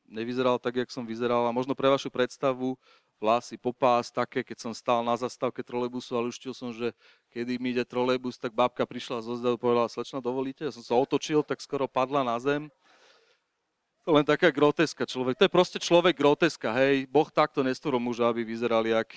nevyzeral 0.07 0.63
tak, 0.63 0.79
jak 0.79 0.91
som 0.91 1.03
vyzeral 1.05 1.47
a 1.47 1.55
možno 1.55 1.75
pre 1.75 1.91
vašu 1.91 2.09
predstavu, 2.09 2.79
vlasy, 3.19 3.59
popás 3.59 4.09
také, 4.15 4.47
keď 4.47 4.71
som 4.71 4.73
stál 4.73 5.03
na 5.03 5.19
zastávke 5.19 5.63
trolejbusu 5.63 6.15
a 6.15 6.25
luštil 6.25 6.55
som, 6.55 6.71
že 6.71 6.95
kedy 7.35 7.59
mi 7.59 7.75
ide 7.75 7.83
trolejbus, 7.83 8.39
tak 8.39 8.55
babka 8.55 8.87
prišla 8.87 9.21
zo 9.21 9.35
zdedu 9.35 9.59
a 9.59 9.61
povedala, 9.61 9.91
slečna, 9.91 10.23
dovolíte? 10.23 10.65
Ja 10.65 10.73
som 10.73 10.87
sa 10.87 10.95
otočil, 10.95 11.43
tak 11.43 11.59
skoro 11.59 11.91
padla 11.91 12.23
na 12.23 12.39
zem. 12.39 12.71
To 14.07 14.17
len 14.17 14.25
taká 14.25 14.49
groteska 14.49 15.05
človek. 15.05 15.37
To 15.37 15.45
je 15.45 15.53
proste 15.53 15.77
človek 15.77 16.17
groteska, 16.17 16.73
hej. 16.73 17.05
Boh 17.11 17.29
takto 17.29 17.61
nestvoril 17.61 18.01
muža, 18.01 18.33
aby 18.33 18.41
vyzeral 18.41 18.81
jak 18.89 19.13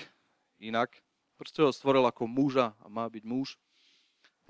inak. 0.59 0.91
Proste 1.39 1.63
ho 1.63 1.71
stvoril 1.71 2.03
ako 2.03 2.27
muža 2.27 2.75
a 2.83 2.91
má 2.91 3.07
byť 3.07 3.23
muž. 3.23 3.55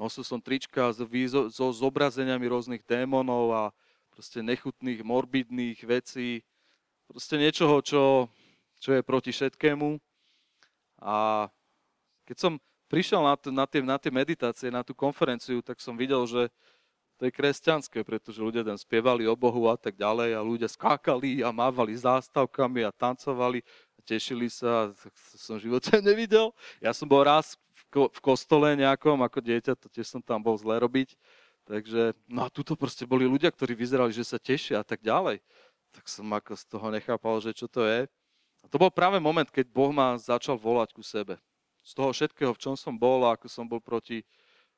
Nosil 0.02 0.26
som 0.26 0.42
trička 0.42 0.90
so, 0.98 1.06
so 1.54 1.66
zobrazeniami 1.70 2.50
rôznych 2.50 2.82
démonov 2.90 3.54
a 3.54 3.64
proste 4.10 4.42
nechutných, 4.42 5.06
morbidných 5.06 5.78
vecí. 5.86 6.42
Proste 7.06 7.38
niečoho, 7.38 7.78
čo, 7.86 8.02
čo 8.82 8.98
je 8.98 9.06
proti 9.06 9.30
všetkému. 9.30 10.02
A 11.06 11.48
keď 12.26 12.38
som 12.38 12.54
prišiel 12.90 13.22
na, 13.22 13.38
na, 13.54 13.66
tie, 13.70 13.82
na 13.86 13.98
tie 14.02 14.10
meditácie, 14.10 14.74
na 14.74 14.82
tú 14.82 14.98
konferenciu, 14.98 15.62
tak 15.62 15.78
som 15.78 15.94
videl, 15.94 16.26
že 16.26 16.50
to 17.22 17.30
je 17.30 17.38
kresťanské, 17.38 18.02
pretože 18.02 18.42
ľudia 18.42 18.66
tam 18.66 18.74
spievali 18.74 19.30
o 19.30 19.38
Bohu 19.38 19.70
a 19.70 19.78
tak 19.78 19.94
ďalej 19.94 20.34
a 20.34 20.42
ľudia 20.42 20.66
skákali 20.66 21.46
a 21.46 21.54
mávali 21.54 21.94
zástavkami 21.94 22.82
a 22.82 22.90
tancovali 22.90 23.62
tešili 24.02 24.50
sa, 24.50 24.90
som 25.38 25.62
v 25.62 25.70
živote 25.70 25.94
nevidel. 26.02 26.52
Ja 26.82 26.92
som 26.92 27.06
bol 27.06 27.22
raz 27.24 27.56
v 27.94 28.20
kostole 28.20 28.74
nejakom 28.74 29.22
ako 29.22 29.40
dieťa, 29.40 29.78
to 29.78 29.88
tiež 29.88 30.10
som 30.10 30.22
tam 30.24 30.42
bol 30.42 30.58
zle 30.58 30.82
robiť. 30.82 31.16
Takže, 31.70 32.18
no 32.26 32.44
a 32.44 32.50
tuto 32.50 32.74
proste 32.74 33.06
boli 33.06 33.30
ľudia, 33.30 33.54
ktorí 33.54 33.78
vyzerali, 33.78 34.10
že 34.12 34.26
sa 34.26 34.42
tešia 34.42 34.82
a 34.82 34.86
tak 34.86 35.06
ďalej. 35.06 35.40
Tak 35.94 36.10
som 36.10 36.26
ako 36.34 36.58
z 36.58 36.64
toho 36.66 36.88
nechápal, 36.90 37.38
že 37.38 37.54
čo 37.54 37.70
to 37.70 37.86
je. 37.86 38.10
A 38.62 38.70
to 38.70 38.78
bol 38.78 38.94
práve 38.94 39.18
moment, 39.18 39.48
keď 39.50 39.68
Boh 39.70 39.90
ma 39.90 40.18
začal 40.18 40.56
volať 40.56 40.94
ku 40.94 41.02
sebe. 41.02 41.38
Z 41.82 41.98
toho 41.98 42.14
všetkého, 42.14 42.54
v 42.54 42.62
čom 42.62 42.76
som 42.78 42.94
bol 42.94 43.26
a 43.26 43.34
ako 43.34 43.50
som 43.50 43.66
bol 43.66 43.82
proti, 43.82 44.22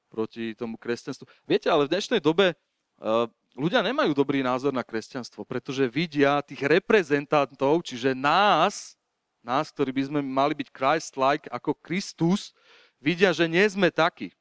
proti 0.07 0.55
tomu 0.55 0.79
kresťanstvu. 0.79 1.27
Viete, 1.43 1.67
ale 1.67 1.87
v 1.87 1.93
dnešnej 1.97 2.23
dobe 2.23 2.55
uh, 2.55 3.27
ľudia 3.55 3.83
nemajú 3.83 4.15
dobrý 4.15 4.39
názor 4.39 4.71
na 4.71 4.81
kresťanstvo, 4.81 5.43
pretože 5.43 5.83
vidia 5.87 6.39
tých 6.43 6.63
reprezentantov, 6.63 7.83
čiže 7.83 8.15
nás, 8.15 8.95
nás, 9.43 9.71
ktorí 9.71 9.91
by 9.91 10.03
sme 10.09 10.19
mali 10.23 10.53
byť 10.55 10.69
Christ-like 10.71 11.47
ako 11.51 11.75
Kristus, 11.79 12.55
vidia, 13.03 13.31
že 13.35 13.47
nie 13.47 13.63
sme 13.67 13.91
takí. 13.91 14.31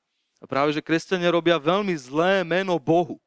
A 0.43 0.47
práve, 0.51 0.75
že 0.75 0.83
kresťania 0.83 1.31
robia 1.31 1.55
veľmi 1.55 1.95
zlé 1.95 2.43
meno 2.43 2.75
Bohu. 2.75 3.22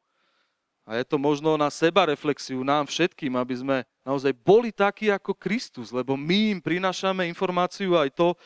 A 0.86 1.02
je 1.02 1.04
to 1.04 1.18
možno 1.18 1.58
na 1.58 1.66
seba 1.74 2.06
reflexiu 2.06 2.62
nám 2.62 2.86
všetkým, 2.86 3.34
aby 3.34 3.56
sme 3.58 3.78
naozaj 4.06 4.30
boli 4.38 4.70
takí 4.70 5.10
ako 5.10 5.34
Kristus, 5.34 5.90
lebo 5.90 6.14
my 6.14 6.54
im 6.54 6.60
prinášame 6.62 7.26
informáciu 7.26 7.98
aj 7.98 8.14
to, 8.14 8.38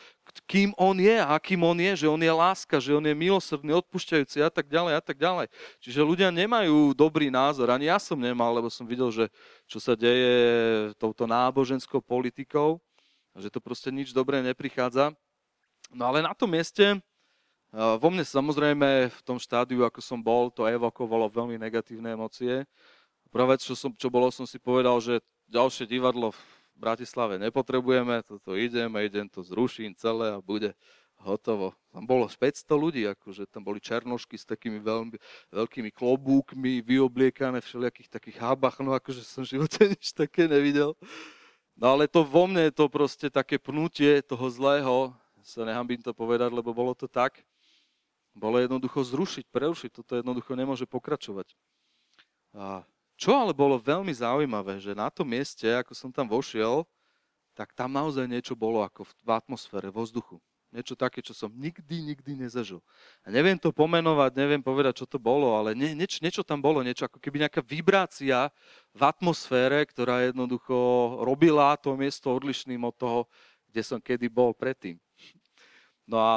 kým 0.48 0.72
On 0.80 0.96
je, 0.96 1.20
akým 1.20 1.60
On 1.60 1.76
je, 1.76 1.92
že 2.00 2.08
On 2.08 2.16
je 2.16 2.32
láska, 2.32 2.80
že 2.80 2.96
On 2.96 3.04
je 3.04 3.12
milosrdný, 3.12 3.76
odpúšťajúci 3.76 4.40
a 4.40 4.48
tak 4.48 4.72
ďalej 4.72 4.92
a 4.96 5.02
tak 5.04 5.20
ďalej. 5.20 5.52
Čiže 5.84 6.00
ľudia 6.00 6.32
nemajú 6.32 6.96
dobrý 6.96 7.28
názor, 7.28 7.68
ani 7.68 7.92
ja 7.92 8.00
som 8.00 8.16
nemal, 8.16 8.56
lebo 8.56 8.72
som 8.72 8.88
videl, 8.88 9.12
že 9.12 9.28
čo 9.68 9.76
sa 9.76 9.92
deje 9.92 10.96
touto 10.96 11.28
náboženskou 11.28 12.00
politikou 12.00 12.80
že 13.38 13.52
to 13.52 13.62
proste 13.62 13.94
nič 13.94 14.10
dobré 14.10 14.42
neprichádza. 14.42 15.14
No 15.94 16.10
ale 16.10 16.22
na 16.22 16.34
tom 16.34 16.50
mieste, 16.50 16.98
vo 17.70 18.08
mne 18.10 18.26
samozrejme 18.26 19.14
v 19.14 19.20
tom 19.22 19.38
štádiu, 19.38 19.86
ako 19.86 20.02
som 20.02 20.18
bol, 20.18 20.50
to 20.50 20.66
evokovalo 20.66 21.30
veľmi 21.30 21.54
negatívne 21.54 22.18
emócie. 22.18 22.66
Prvá 23.30 23.54
čo, 23.54 23.78
som, 23.78 23.94
čo 23.94 24.10
bolo, 24.10 24.26
som 24.34 24.42
si 24.42 24.58
povedal, 24.58 24.98
že 24.98 25.22
ďalšie 25.46 25.86
divadlo 25.86 26.34
v 26.34 26.40
Bratislave 26.74 27.38
nepotrebujeme, 27.38 28.26
toto 28.26 28.58
idem 28.58 28.90
idem 28.98 29.28
to 29.30 29.44
zruším 29.44 29.94
celé 29.94 30.34
a 30.34 30.42
bude 30.42 30.74
hotovo. 31.20 31.76
Tam 31.92 32.08
bolo 32.08 32.26
500 32.26 32.64
ľudí, 32.74 33.02
akože 33.06 33.44
tam 33.46 33.62
boli 33.62 33.78
černošky 33.78 34.40
s 34.40 34.48
takými 34.48 34.80
veľmi, 34.80 35.20
veľkými 35.52 35.90
klobúkmi, 35.92 36.80
vyobliekané 36.80 37.60
v 37.60 37.66
všelijakých 37.68 38.08
takých 38.08 38.36
hábach, 38.40 38.80
no 38.80 38.96
akože 38.96 39.20
som 39.22 39.44
v 39.44 39.60
živote 39.60 39.80
nič 39.92 40.16
také 40.16 40.48
nevidel. 40.48 40.96
No 41.76 41.94
ale 41.94 42.08
to 42.08 42.24
vo 42.24 42.48
mne, 42.48 42.72
to 42.72 42.88
proste 42.88 43.28
také 43.28 43.60
pnutie 43.60 44.24
toho 44.24 44.48
zlého, 44.48 45.12
sa 45.44 45.64
nehambím 45.64 46.00
to 46.00 46.12
povedať, 46.12 46.52
lebo 46.52 46.72
bolo 46.72 46.92
to 46.96 47.08
tak, 47.08 47.40
bolo 48.40 48.56
jednoducho 48.56 49.04
zrušiť, 49.04 49.52
prerušiť. 49.52 49.90
Toto 50.00 50.16
jednoducho 50.16 50.56
nemôže 50.56 50.88
pokračovať. 50.88 51.52
A 52.56 52.82
čo 53.20 53.36
ale 53.36 53.52
bolo 53.52 53.76
veľmi 53.76 54.10
zaujímavé, 54.16 54.80
že 54.80 54.96
na 54.96 55.12
tom 55.12 55.28
mieste, 55.28 55.68
ako 55.68 55.92
som 55.92 56.08
tam 56.08 56.24
vošiel, 56.24 56.88
tak 57.52 57.76
tam 57.76 57.92
naozaj 57.92 58.24
niečo 58.24 58.56
bolo 58.56 58.80
ako 58.80 59.04
v 59.04 59.28
atmosfére, 59.28 59.92
vo 59.92 60.08
vzduchu. 60.08 60.40
Niečo 60.70 60.94
také, 60.94 61.18
čo 61.18 61.34
som 61.34 61.50
nikdy, 61.50 62.14
nikdy 62.14 62.46
nezažil. 62.46 62.78
A 63.26 63.28
neviem 63.28 63.58
to 63.58 63.74
pomenovať, 63.74 64.38
neviem 64.38 64.62
povedať, 64.62 65.02
čo 65.02 65.06
to 65.10 65.18
bolo, 65.18 65.58
ale 65.58 65.74
nie, 65.74 65.98
nieč, 65.98 66.22
niečo 66.22 66.46
tam 66.46 66.62
bolo, 66.62 66.80
niečo 66.80 67.10
ako 67.10 67.18
keby 67.18 67.42
nejaká 67.42 67.58
vibrácia 67.60 68.54
v 68.94 69.02
atmosfére, 69.02 69.82
ktorá 69.84 70.30
jednoducho 70.30 70.78
robila 71.26 71.74
to 71.74 71.98
miesto 71.98 72.30
odlišným 72.30 72.86
od 72.86 72.94
toho, 72.94 73.20
kde 73.66 73.82
som 73.82 73.98
kedy 73.98 74.30
bol 74.30 74.54
predtým. 74.54 74.94
No 76.06 76.22
a 76.22 76.32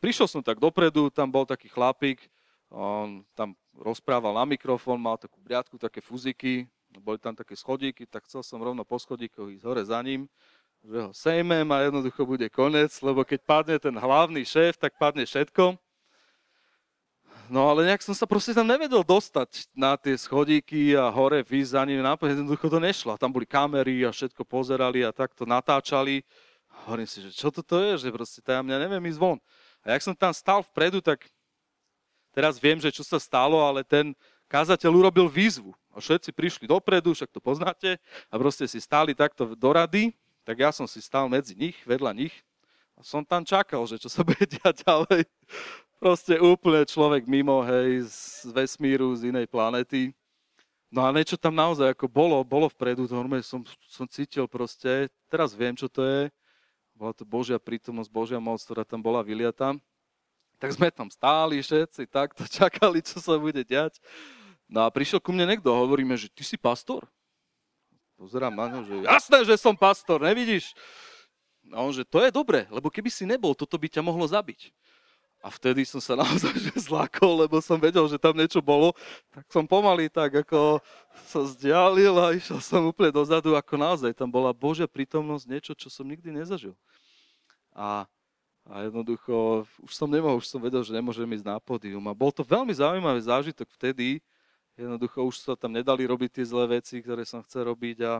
prišiel 0.00 0.26
som 0.26 0.42
tak 0.42 0.58
dopredu, 0.58 1.12
tam 1.12 1.30
bol 1.30 1.44
taký 1.44 1.68
chlapík, 1.68 2.24
on 2.72 3.22
tam 3.36 3.54
rozprával 3.76 4.34
na 4.34 4.48
mikrofón, 4.48 4.98
mal 4.98 5.20
takú 5.20 5.38
briadku, 5.38 5.76
také 5.78 6.00
fuziky, 6.02 6.66
boli 6.98 7.20
tam 7.22 7.36
také 7.36 7.54
schodíky, 7.54 8.08
tak 8.08 8.26
chcel 8.26 8.42
som 8.42 8.58
rovno 8.58 8.82
po 8.82 8.98
schodíkoch 8.98 9.52
ísť 9.54 9.64
hore 9.68 9.82
za 9.86 10.00
ním 10.02 10.26
že 10.84 10.98
ho 11.04 11.12
sejmem 11.12 11.68
a 11.72 11.84
jednoducho 11.84 12.24
bude 12.24 12.48
konec, 12.48 12.88
lebo 13.04 13.20
keď 13.20 13.40
padne 13.44 13.76
ten 13.76 13.92
hlavný 13.92 14.40
šéf, 14.48 14.80
tak 14.80 14.96
padne 14.96 15.28
všetko. 15.28 15.76
No 17.50 17.66
ale 17.66 17.82
nejak 17.82 18.06
som 18.06 18.14
sa 18.14 18.30
proste 18.30 18.54
tam 18.54 18.64
nevedel 18.64 19.02
dostať 19.02 19.74
na 19.74 19.98
tie 19.98 20.14
schodíky 20.14 20.94
a 20.94 21.10
hore 21.10 21.42
výsť 21.42 21.74
za 21.74 21.82
ním. 21.82 21.98
Nápad 21.98 22.38
jednoducho 22.38 22.70
to 22.70 22.78
nešlo. 22.78 23.18
Tam 23.18 23.34
boli 23.34 23.42
kamery 23.42 24.06
a 24.06 24.14
všetko 24.14 24.46
pozerali 24.46 25.02
a 25.02 25.10
takto 25.10 25.42
natáčali. 25.42 26.22
Hovorím 26.86 27.10
si, 27.10 27.18
že 27.26 27.34
čo 27.34 27.50
toto 27.50 27.82
je, 27.82 28.06
že 28.06 28.14
proste 28.14 28.38
tam 28.38 28.70
ja 28.70 28.78
neviem 28.78 29.02
ísť 29.02 29.18
von. 29.18 29.38
A 29.84 29.96
jak 29.96 30.02
som 30.04 30.14
tam 30.16 30.32
stal 30.34 30.60
vpredu, 30.64 31.00
tak 31.00 31.24
teraz 32.32 32.60
viem, 32.60 32.76
že 32.78 32.92
čo 32.92 33.04
sa 33.04 33.16
stalo, 33.16 33.60
ale 33.64 33.84
ten 33.84 34.12
kázateľ 34.50 35.06
urobil 35.06 35.26
výzvu. 35.30 35.72
A 35.90 35.98
všetci 35.98 36.30
prišli 36.30 36.64
dopredu, 36.70 37.14
však 37.16 37.30
to 37.32 37.40
poznáte, 37.42 37.98
a 38.30 38.34
proste 38.38 38.68
si 38.68 38.78
stáli 38.78 39.16
takto 39.16 39.56
do 39.58 39.70
rady 39.74 40.14
tak 40.44 40.66
ja 40.66 40.74
som 40.74 40.88
si 40.88 40.98
stal 40.98 41.28
medzi 41.28 41.54
nich, 41.54 41.78
vedľa 41.84 42.10
nich 42.10 42.34
a 42.96 43.04
som 43.04 43.22
tam 43.24 43.44
čakal, 43.44 43.84
že 43.86 44.00
čo 44.00 44.08
sa 44.10 44.24
bude 44.26 44.44
diať 44.44 44.82
ďalej. 44.84 45.22
Proste 46.00 46.40
úplne 46.40 46.82
človek 46.88 47.28
mimo, 47.28 47.60
hej, 47.60 48.08
z 48.08 48.50
vesmíru, 48.50 49.12
z 49.14 49.28
inej 49.30 49.46
planety. 49.46 50.16
No 50.90 51.06
a 51.06 51.14
niečo 51.14 51.38
tam 51.38 51.54
naozaj 51.54 51.92
ako 51.94 52.10
bolo, 52.10 52.42
bolo 52.42 52.66
vpredu, 52.66 53.06
to 53.06 53.14
som, 53.44 53.62
som 53.86 54.06
cítil 54.10 54.48
proste, 54.50 55.06
teraz 55.30 55.54
viem, 55.54 55.76
čo 55.76 55.86
to 55.86 56.02
je. 56.02 56.32
Bola 57.00 57.16
to 57.16 57.24
Božia 57.24 57.56
prítomnosť, 57.56 58.12
Božia 58.12 58.36
moc, 58.36 58.60
ktorá 58.60 58.84
tam 58.84 59.00
bola 59.00 59.24
vyliata. 59.24 59.72
Tak 60.60 60.76
sme 60.76 60.92
tam 60.92 61.08
stáli 61.08 61.56
všetci, 61.64 62.04
takto 62.04 62.44
čakali, 62.60 63.00
čo 63.00 63.16
sa 63.24 63.40
bude 63.40 63.64
diať. 63.64 63.96
No 64.68 64.84
a 64.84 64.92
prišiel 64.92 65.16
ku 65.16 65.32
mne 65.32 65.48
niekto, 65.48 65.72
hovoríme, 65.72 66.12
že 66.20 66.28
ty 66.28 66.44
si 66.44 66.60
pastor? 66.60 67.08
Pozerám 68.20 68.52
na 68.52 68.68
ňo, 68.68 68.80
že 68.84 68.94
jasné, 69.08 69.48
že 69.48 69.56
som 69.56 69.72
pastor, 69.72 70.20
nevidíš? 70.20 70.76
A 71.72 71.80
on, 71.80 71.88
že 71.88 72.04
to 72.04 72.20
je 72.20 72.28
dobre, 72.28 72.68
lebo 72.68 72.92
keby 72.92 73.08
si 73.08 73.24
nebol, 73.24 73.56
toto 73.56 73.80
by 73.80 73.88
ťa 73.88 74.04
mohlo 74.04 74.28
zabiť. 74.28 74.68
A 75.40 75.48
vtedy 75.48 75.88
som 75.88 76.04
sa 76.04 76.12
naozaj 76.22 76.52
že 76.52 76.84
zlakol, 76.84 77.48
lebo 77.48 77.56
som 77.64 77.80
vedel, 77.80 78.04
že 78.06 78.20
tam 78.20 78.36
niečo 78.36 78.60
bolo, 78.60 78.92
tak 79.32 79.48
som 79.48 79.64
pomaly 79.64 80.12
tak 80.12 80.44
ako 80.44 80.84
sa 81.28 81.40
zdialil 81.48 82.12
a 82.20 82.36
išiel 82.36 82.60
som 82.60 82.84
úplne 82.84 83.08
dozadu, 83.08 83.56
ako 83.56 83.74
naozaj 83.80 84.12
tam 84.12 84.28
bola 84.28 84.52
Božia 84.52 84.84
prítomnosť, 84.84 85.44
niečo, 85.48 85.72
čo 85.72 85.88
som 85.88 86.04
nikdy 86.04 86.28
nezažil. 86.28 86.76
A, 87.72 88.04
A 88.68 88.84
jednoducho, 88.84 89.64
už 89.80 89.92
som 89.96 90.06
nemohol, 90.06 90.38
už 90.38 90.46
som 90.46 90.60
vedel, 90.60 90.84
že 90.84 90.92
nemôžem 90.92 91.26
ísť 91.32 91.48
na 91.48 91.56
pódium. 91.56 92.04
A 92.06 92.12
bol 92.12 92.28
to 92.28 92.44
veľmi 92.44 92.70
zaujímavý 92.76 93.20
zážitok 93.24 93.66
vtedy. 93.72 94.20
Jednoducho 94.76 95.24
už 95.24 95.40
sa 95.40 95.56
tam 95.56 95.72
nedali 95.72 96.04
robiť 96.04 96.38
tie 96.38 96.44
zlé 96.44 96.78
veci, 96.78 97.00
ktoré 97.00 97.24
som 97.24 97.40
chcel 97.40 97.72
robiť 97.72 98.04
a 98.04 98.12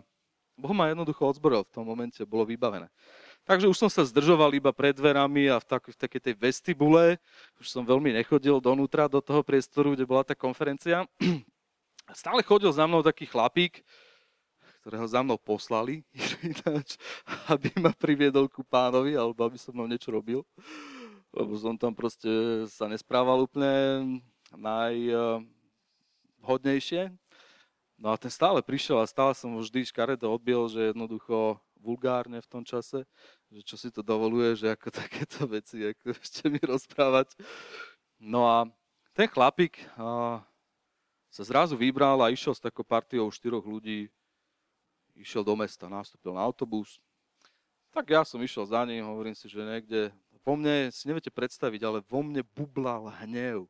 Boh 0.60 0.76
ma 0.76 0.92
jednoducho 0.92 1.24
odzboril 1.24 1.64
v 1.64 1.72
tom 1.72 1.88
momente, 1.88 2.20
bolo 2.28 2.44
vybavené. 2.44 2.92
Takže 3.50 3.66
už 3.66 3.82
som 3.82 3.90
sa 3.90 4.06
zdržoval 4.06 4.54
iba 4.54 4.70
pred 4.70 4.94
dverami 4.94 5.50
a 5.50 5.58
v, 5.58 5.66
tak, 5.66 5.90
v 5.90 5.98
takej 5.98 6.22
tej 6.22 6.38
vestibule. 6.38 7.18
Už 7.58 7.66
som 7.66 7.82
veľmi 7.82 8.14
nechodil 8.14 8.62
donútra, 8.62 9.10
do 9.10 9.18
toho 9.18 9.42
priestoru, 9.42 9.98
kde 9.98 10.06
bola 10.06 10.22
tá 10.22 10.38
konferencia. 10.38 11.02
Stále 12.14 12.46
chodil 12.46 12.70
za 12.70 12.86
mnou 12.86 13.02
taký 13.02 13.26
chlapík, 13.26 13.82
ktorého 14.86 15.02
za 15.02 15.26
mnou 15.26 15.34
poslali, 15.34 16.06
aby 17.50 17.74
ma 17.82 17.90
priviedol 17.90 18.46
ku 18.46 18.62
pánovi, 18.62 19.18
alebo 19.18 19.42
aby 19.42 19.58
som 19.58 19.74
mnou 19.74 19.90
niečo 19.90 20.14
robil. 20.14 20.46
Lebo 21.34 21.58
som 21.58 21.74
tam 21.74 21.90
proste 21.90 22.30
sa 22.70 22.86
nesprával 22.86 23.50
úplne 23.50 24.22
najvhodnejšie. 24.54 27.10
No 27.98 28.14
a 28.14 28.16
ten 28.16 28.30
stále 28.30 28.62
prišiel 28.62 29.02
a 29.02 29.10
stále 29.10 29.34
som 29.34 29.58
vždy 29.58 29.90
škaredo 29.90 30.38
odbil, 30.38 30.70
že 30.70 30.94
jednoducho 30.94 31.58
vulgárne 31.80 32.38
v 32.38 32.50
tom 32.50 32.62
čase, 32.62 33.08
že 33.48 33.60
čo 33.64 33.76
si 33.80 33.88
to 33.88 34.04
dovoluje, 34.04 34.54
že 34.54 34.76
ako 34.76 34.92
takéto 35.02 35.48
veci 35.48 35.82
ako 35.82 36.14
ešte 36.14 36.46
mi 36.46 36.60
rozprávať. 36.60 37.34
No 38.20 38.44
a 38.46 38.68
ten 39.16 39.26
chlapík 39.26 39.80
a, 39.96 40.44
sa 41.32 41.42
zrazu 41.42 41.74
vybral 41.74 42.20
a 42.20 42.30
išiel 42.30 42.52
s 42.52 42.62
takou 42.62 42.84
partiou 42.84 43.26
štyroch 43.32 43.64
ľudí 43.64 44.12
išiel 45.20 45.44
do 45.44 45.52
mesta, 45.52 45.84
nastúpil 45.84 46.32
na 46.32 46.40
autobus. 46.40 46.96
Tak 47.92 48.08
ja 48.08 48.22
som 48.24 48.40
išiel 48.40 48.64
za 48.64 48.80
ním, 48.88 49.04
hovorím 49.04 49.36
si, 49.36 49.50
že 49.50 49.60
niekde, 49.60 50.00
vo 50.46 50.56
mne, 50.56 50.88
si 50.94 51.04
neviete 51.04 51.28
predstaviť, 51.28 51.80
ale 51.84 51.98
vo 52.06 52.24
mne 52.24 52.40
bublal 52.56 53.12
hnev, 53.20 53.68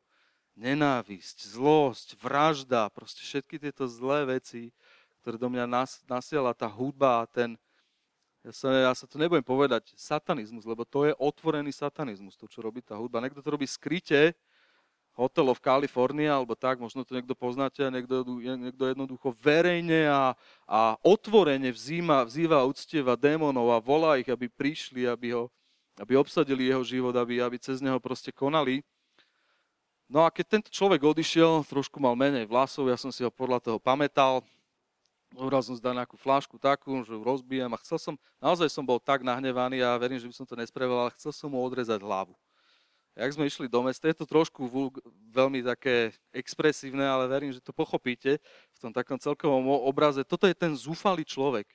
nenávisť, 0.55 1.51
zlosť, 1.51 2.21
vražda, 2.21 2.93
proste 2.93 3.25
všetky 3.25 3.59
tieto 3.59 3.89
zlé 3.89 4.39
veci, 4.39 4.71
ktoré 5.21 5.41
do 5.41 5.49
mňa 5.49 5.65
nas, 5.67 6.05
nasiela 6.07 6.53
tá 6.53 6.69
hudba 6.69 7.25
a 7.25 7.29
ten, 7.29 7.57
ja 8.41 8.53
sa, 8.57 8.69
ja 8.73 8.93
sa 8.97 9.05
to 9.05 9.21
nebudem 9.21 9.45
povedať, 9.45 9.93
satanizmus, 10.01 10.65
lebo 10.65 10.89
to 10.89 11.05
je 11.05 11.13
otvorený 11.21 11.77
satanizmus, 11.77 12.41
to, 12.41 12.49
čo 12.49 12.65
robí 12.65 12.81
tá 12.81 12.97
hudba. 12.97 13.21
Niekto 13.21 13.45
to 13.45 13.53
robí 13.53 13.69
skryte, 13.69 14.33
hotelov 15.13 15.61
v 15.61 15.67
Kalifornii, 15.69 16.31
alebo 16.33 16.57
tak, 16.57 16.81
možno 16.81 17.05
to 17.05 17.13
niekto 17.13 17.37
poznáte, 17.37 17.85
niekto, 17.93 18.25
niekto 18.57 18.85
jednoducho 18.89 19.37
verejne 19.37 20.09
a, 20.09 20.33
a 20.65 20.97
otvorene 21.05 21.69
vzýma, 21.69 22.25
vzýva, 22.25 22.65
uctieva 22.65 23.19
démonov 23.21 23.69
a 23.77 23.83
volá 23.83 24.17
ich, 24.17 24.33
aby 24.33 24.49
prišli, 24.49 25.05
aby, 25.05 25.37
ho, 25.37 25.53
aby 26.01 26.17
obsadili 26.17 26.73
jeho 26.73 26.81
život, 26.81 27.13
aby, 27.13 27.45
aby 27.45 27.61
cez 27.61 27.85
neho 27.85 28.01
proste 28.01 28.33
konali. 28.33 28.81
No 30.09 30.25
a 30.25 30.33
keď 30.33 30.59
tento 30.59 30.71
človek 30.73 31.05
odišiel, 31.05 31.69
trošku 31.69 32.01
mal 32.01 32.17
menej 32.17 32.49
vlasov, 32.49 32.89
ja 32.89 32.97
som 32.97 33.13
si 33.13 33.21
ho 33.21 33.31
podľa 33.31 33.61
toho 33.63 33.79
pamätal, 33.79 34.43
Ural 35.39 35.63
som 35.63 35.79
zdal 35.79 35.95
nejakú 35.95 36.19
flášku 36.19 36.59
takú, 36.59 37.07
že 37.07 37.15
ju 37.15 37.23
rozbijem 37.23 37.71
a 37.71 37.81
chcel 37.83 37.99
som, 38.03 38.15
naozaj 38.43 38.67
som 38.67 38.83
bol 38.83 38.99
tak 38.99 39.23
nahnevaný 39.23 39.79
a 39.83 39.95
verím, 39.95 40.19
že 40.19 40.27
by 40.27 40.35
som 40.35 40.47
to 40.47 40.59
nespravil, 40.59 41.07
ale 41.07 41.15
chcel 41.15 41.31
som 41.31 41.49
mu 41.51 41.63
odrezať 41.63 42.03
hlavu 42.03 42.35
jak 43.21 43.35
sme 43.35 43.45
išli 43.45 43.67
do 43.69 43.83
mesta, 43.83 44.09
je 44.09 44.17
to 44.17 44.27
trošku 44.27 44.65
veľmi 45.35 45.61
také 45.61 46.15
expresívne, 46.31 47.03
ale 47.03 47.27
verím, 47.27 47.53
že 47.53 47.61
to 47.61 47.75
pochopíte 47.75 48.39
v 48.73 48.79
tom 48.79 48.95
takom 48.95 49.19
celkovom 49.19 49.67
obraze. 49.85 50.23
Toto 50.23 50.47
je 50.47 50.55
ten 50.55 50.73
zúfalý 50.73 51.27
človek, 51.27 51.67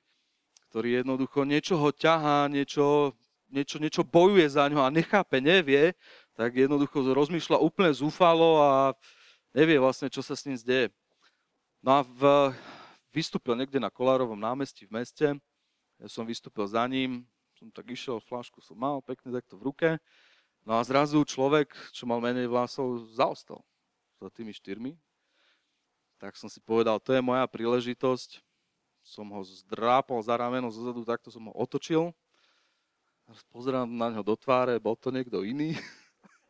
ktorý 0.71 1.05
jednoducho 1.05 1.43
niečo 1.43 1.75
ho 1.77 1.93
ťahá, 1.93 2.47
niečo, 2.47 3.13
niečo, 3.51 3.77
niečo 3.77 4.01
bojuje 4.01 4.47
za 4.47 4.65
ňo 4.65 4.81
a 4.81 4.89
nechápe, 4.89 5.43
nevie, 5.43 5.93
tak 6.33 6.55
jednoducho 6.55 7.03
rozmýšľa 7.03 7.62
úplne 7.62 7.91
zúfalo 7.93 8.59
a 8.59 8.71
nevie 9.53 9.77
vlastne, 9.77 10.09
čo 10.09 10.25
sa 10.25 10.33
s 10.33 10.50
ním 10.50 10.57
zdeje. 10.57 10.89
No 11.86 11.99
a 11.99 12.01
v, 12.01 12.21
vystúpil 13.15 13.56
niekde 13.56 13.80
na 13.80 13.88
Kolárovom 13.88 14.36
námestí 14.36 14.84
v 14.84 14.99
meste, 14.99 15.28
ja 15.95 16.08
som 16.12 16.28
vystúpil 16.28 16.67
za 16.67 16.84
ním, 16.84 17.23
som 17.56 17.71
tak 17.71 17.88
išiel, 17.88 18.19
flašku 18.19 18.60
som 18.60 18.75
mal 18.75 18.99
pekne 18.99 19.32
takto 19.32 19.56
v 19.56 19.71
ruke 19.71 19.89
No 20.65 20.82
a 20.82 20.82
zrazu 20.82 21.21
človek, 21.21 21.78
čo 21.93 22.10
mal 22.10 22.17
menej 22.17 22.49
vlasov, 22.49 23.06
zaostal 23.13 23.62
za 24.17 24.34
tými 24.34 24.49
štyrmi. 24.49 24.97
Tak 26.17 26.34
som 26.34 26.49
si 26.49 26.58
povedal, 26.58 26.97
to 26.97 27.13
je 27.13 27.21
moja 27.21 27.45
príležitosť. 27.45 28.41
Som 29.06 29.30
ho 29.30 29.45
zdrápol 29.45 30.17
za 30.25 30.34
rameno 30.34 30.73
zozadu, 30.73 31.06
takto 31.06 31.30
som 31.30 31.45
ho 31.45 31.54
otočil. 31.54 32.10
Pozerám 33.54 33.86
na 33.86 34.10
ňo 34.10 34.25
do 34.25 34.34
tváre, 34.34 34.82
bol 34.82 34.97
to 34.97 35.13
niekto 35.13 35.45
iný. 35.45 35.78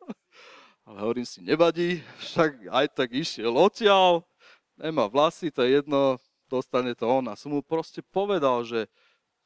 Ale 0.88 1.04
hovorím 1.04 1.28
si, 1.28 1.44
nevadí, 1.44 2.00
však 2.16 2.72
aj 2.72 2.86
tak 2.96 3.12
išiel 3.12 3.52
odtiaľ, 3.52 4.24
nemá 4.80 5.12
vlasy, 5.12 5.52
to 5.52 5.60
je 5.60 5.76
jedno, 5.76 6.16
dostane 6.46 6.94
to 6.94 7.06
on. 7.06 7.26
A 7.30 7.38
som 7.38 7.52
mu 7.52 7.60
proste 7.60 8.00
povedal, 8.00 8.62
že 8.66 8.90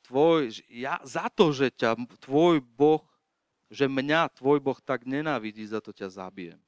tvoj, 0.04 0.52
ja, 0.68 1.00
za 1.04 1.28
to, 1.32 1.52
že 1.52 1.72
ťa 1.72 1.96
tvoj 2.24 2.60
Boh 2.62 3.04
že 3.70 3.86
mňa 3.86 4.34
tvoj 4.34 4.58
Boh 4.58 4.76
tak 4.82 5.06
nenávidí, 5.06 5.62
za 5.62 5.78
to 5.78 5.94
ťa 5.94 6.10
zabijem. 6.10 6.58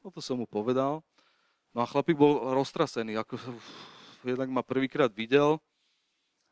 No 0.00 0.14
to 0.14 0.22
som 0.22 0.38
mu 0.38 0.46
povedal. 0.46 1.02
No 1.74 1.82
a 1.82 1.90
chlapík 1.90 2.14
bol 2.14 2.54
roztrasený, 2.54 3.18
ako 3.18 3.34
jednak 4.22 4.46
ma 4.46 4.62
prvýkrát 4.62 5.10
videl 5.10 5.58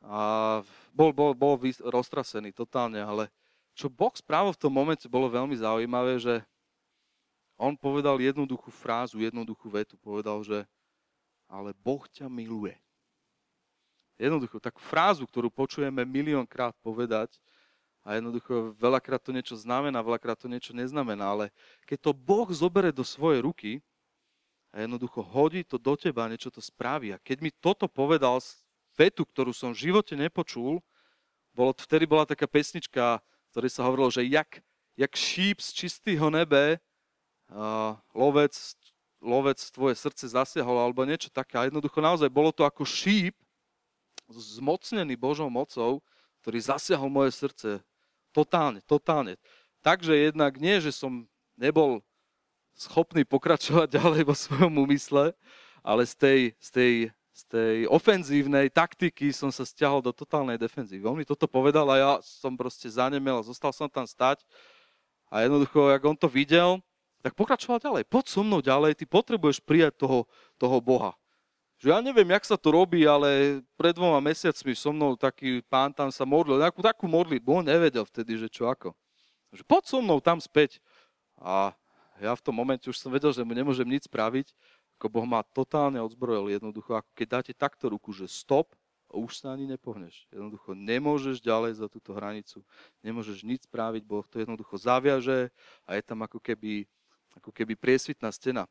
a 0.03 0.61
bol, 0.91 1.15
bol, 1.15 1.31
bol 1.39 1.55
roztrasený 1.87 2.51
totálne, 2.51 2.99
ale 2.99 3.31
čo 3.79 3.87
Boh 3.87 4.11
spravil 4.11 4.51
v 4.51 4.63
tom 4.67 4.75
momente 4.75 5.07
bolo 5.07 5.31
veľmi 5.31 5.55
zaujímavé, 5.55 6.19
že 6.19 6.43
on 7.55 7.79
povedal 7.79 8.19
jednoduchú 8.19 8.75
frázu, 8.75 9.23
jednoduchú 9.23 9.71
vetu, 9.71 9.95
povedal, 9.95 10.43
že 10.43 10.67
ale 11.47 11.71
Boh 11.79 12.03
ťa 12.11 12.27
miluje. 12.27 12.75
Jednoducho, 14.23 14.63
takú 14.63 14.79
frázu, 14.79 15.27
ktorú 15.27 15.51
počujeme 15.51 16.07
miliónkrát 16.07 16.79
povedať, 16.79 17.43
a 18.03 18.19
jednoducho 18.19 18.75
veľakrát 18.79 19.23
to 19.23 19.31
niečo 19.31 19.55
znamená, 19.55 20.03
veľakrát 20.03 20.35
to 20.35 20.51
niečo 20.51 20.75
neznamená, 20.75 21.23
ale 21.23 21.47
keď 21.87 22.11
to 22.11 22.13
Boh 22.15 22.51
zobere 22.51 22.91
do 22.91 23.07
svojej 23.07 23.43
ruky 23.43 23.71
a 24.75 24.83
jednoducho 24.83 25.23
hodí 25.23 25.63
to 25.63 25.79
do 25.79 25.95
teba, 25.95 26.27
niečo 26.27 26.51
to 26.51 26.59
spraví. 26.59 27.15
A 27.15 27.23
keď 27.23 27.39
mi 27.39 27.51
toto 27.55 27.87
povedal 27.87 28.43
vetu, 28.99 29.23
ktorú 29.23 29.55
som 29.55 29.71
v 29.71 29.91
živote 29.91 30.19
nepočul, 30.19 30.83
bolo, 31.55 31.71
vtedy 31.79 32.07
bola 32.07 32.27
taká 32.27 32.51
pesnička, 32.51 33.23
ktorej 33.55 33.71
sa 33.71 33.87
hovorilo, 33.87 34.11
že 34.11 34.27
jak, 34.27 34.59
jak 34.99 35.13
šíp 35.15 35.63
z 35.63 35.71
čistého 35.87 36.27
nebe 36.33 36.81
uh, 37.53 37.95
lovec, 38.17 38.57
lovec 39.23 39.61
tvoje 39.71 39.95
srdce 39.95 40.27
zasiahol, 40.33 40.81
alebo 40.81 41.07
niečo 41.07 41.31
také. 41.31 41.55
A 41.61 41.69
jednoducho 41.71 42.03
naozaj 42.03 42.33
bolo 42.33 42.51
to 42.51 42.65
ako 42.67 42.83
šíp 42.83 43.37
zmocnený 44.33 45.15
Božou 45.17 45.53
mocou, 45.53 46.01
ktorý 46.43 46.59
zasiahol 46.59 47.13
moje 47.13 47.37
srdce 47.37 47.85
Totálne, 48.33 48.81
totálne. 48.89 49.37
Takže 49.85 50.17
jednak 50.17 50.57
nie, 50.57 50.81
že 50.81 50.89
som 50.89 51.29
nebol 51.61 52.01
schopný 52.73 53.29
pokračovať 53.29 53.93
ďalej 54.01 54.23
vo 54.25 54.33
svojom 54.33 54.73
úmysle, 54.73 55.37
ale 55.85 56.03
z 56.09 56.15
tej, 56.17 56.41
z 56.57 56.69
tej, 56.73 56.93
z 57.13 57.43
tej 57.53 57.77
ofenzívnej 57.93 58.73
taktiky 58.73 59.29
som 59.37 59.53
sa 59.53 59.69
stiahol 59.69 60.01
do 60.01 60.17
totálnej 60.17 60.57
defenzívy. 60.57 61.05
On 61.05 61.19
mi 61.19 61.29
toto 61.29 61.45
povedal 61.45 61.85
a 61.93 61.97
ja 62.01 62.13
som 62.25 62.57
proste 62.57 62.89
zanemel, 62.89 63.45
zostal 63.45 63.71
som 63.71 63.87
tam 63.87 64.09
stať 64.09 64.41
a 65.29 65.45
jednoducho, 65.45 65.93
jak 65.93 66.03
on 66.09 66.17
to 66.17 66.29
videl, 66.33 66.81
tak 67.21 67.37
pokračoval 67.37 67.79
ďalej. 67.79 68.09
Poď 68.09 68.25
so 68.33 68.41
mnou 68.41 68.65
ďalej, 68.65 68.97
ty 68.97 69.05
potrebuješ 69.05 69.61
prijať 69.63 69.95
toho, 70.01 70.25
toho 70.57 70.81
Boha 70.81 71.13
že 71.83 71.91
ja 71.91 71.99
neviem, 71.99 72.31
jak 72.31 72.47
sa 72.47 72.55
to 72.55 72.71
robí, 72.71 73.03
ale 73.03 73.59
pred 73.75 73.91
dvoma 73.91 74.23
mesiacmi 74.23 74.71
so 74.71 74.95
mnou 74.95 75.19
taký 75.19 75.59
pán 75.67 75.91
tam 75.91 76.15
sa 76.15 76.23
modlil, 76.23 76.63
nejakú 76.63 76.79
takú 76.79 77.11
modlitbu, 77.11 77.51
on 77.51 77.67
nevedel 77.67 78.07
vtedy, 78.07 78.39
že 78.39 78.47
čo 78.47 78.71
ako. 78.71 78.95
Že 79.51 79.67
poď 79.67 79.83
so 79.91 79.99
mnou 79.99 80.23
tam 80.23 80.39
späť. 80.39 80.79
A 81.35 81.75
ja 82.23 82.39
v 82.39 82.45
tom 82.47 82.55
momente 82.55 82.87
už 82.87 82.95
som 82.95 83.11
vedel, 83.11 83.35
že 83.35 83.43
mu 83.43 83.51
nemôžem 83.51 83.83
nič 83.83 84.07
spraviť, 84.07 84.55
ako 84.95 85.11
Boh 85.11 85.27
ma 85.27 85.43
totálne 85.43 85.99
odzbrojil 85.99 86.55
jednoducho, 86.55 86.95
ako 86.95 87.11
keď 87.19 87.27
dáte 87.27 87.51
takto 87.51 87.91
ruku, 87.91 88.15
že 88.15 88.31
stop, 88.31 88.71
už 89.11 89.43
sa 89.43 89.51
ani 89.51 89.67
nepohneš. 89.67 90.31
Jednoducho 90.31 90.79
nemôžeš 90.79 91.43
ďalej 91.43 91.83
za 91.83 91.91
túto 91.91 92.15
hranicu, 92.15 92.63
nemôžeš 93.03 93.43
nič 93.43 93.67
spraviť, 93.67 94.07
Boh 94.07 94.23
to 94.31 94.39
jednoducho 94.39 94.79
zaviaže 94.79 95.51
a 95.83 95.99
je 95.99 96.03
tam 96.07 96.23
ako 96.23 96.39
keby, 96.39 96.87
ako 97.35 97.51
keby 97.51 97.75
priesvitná 97.75 98.31
stena 98.31 98.71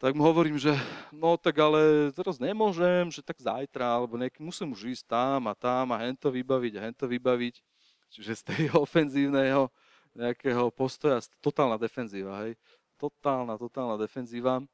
tak 0.00 0.16
mu 0.16 0.24
hovorím, 0.24 0.56
že 0.56 0.72
no 1.12 1.36
tak 1.36 1.60
ale 1.60 2.08
teraz 2.16 2.40
nemôžem, 2.40 3.12
že 3.12 3.20
tak 3.20 3.36
zajtra, 3.36 3.84
alebo 3.84 4.16
nejaký, 4.16 4.40
musím 4.40 4.72
už 4.72 4.96
ísť 4.96 5.04
tam 5.04 5.44
a 5.44 5.52
tam 5.52 5.92
a 5.92 6.00
hento 6.00 6.32
vybaviť 6.32 6.72
a 6.80 6.84
hento 6.88 7.04
vybaviť. 7.04 7.60
Čiže 8.08 8.32
z 8.32 8.42
tej 8.48 8.62
ofenzívneho 8.88 9.68
nejakého 10.16 10.72
postoja, 10.72 11.20
totálna 11.44 11.76
defenzíva, 11.76 12.48
hej. 12.48 12.56
Totálna, 12.96 13.60
totálna 13.60 14.00
defenzíva. 14.00 14.64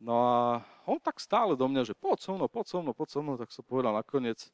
No 0.00 0.16
a 0.16 0.64
on 0.88 0.96
tak 0.96 1.20
stále 1.20 1.52
do 1.52 1.68
mňa, 1.68 1.84
že 1.84 1.94
poď 1.94 2.18
so 2.24 2.32
mnou, 2.32 2.48
poď 2.48 2.66
so 2.72 2.78
mnou, 2.80 2.96
poď 2.96 3.08
so 3.12 3.20
mnou, 3.20 3.36
tak 3.36 3.52
som 3.52 3.60
povedal 3.60 3.92
nakoniec, 3.92 4.48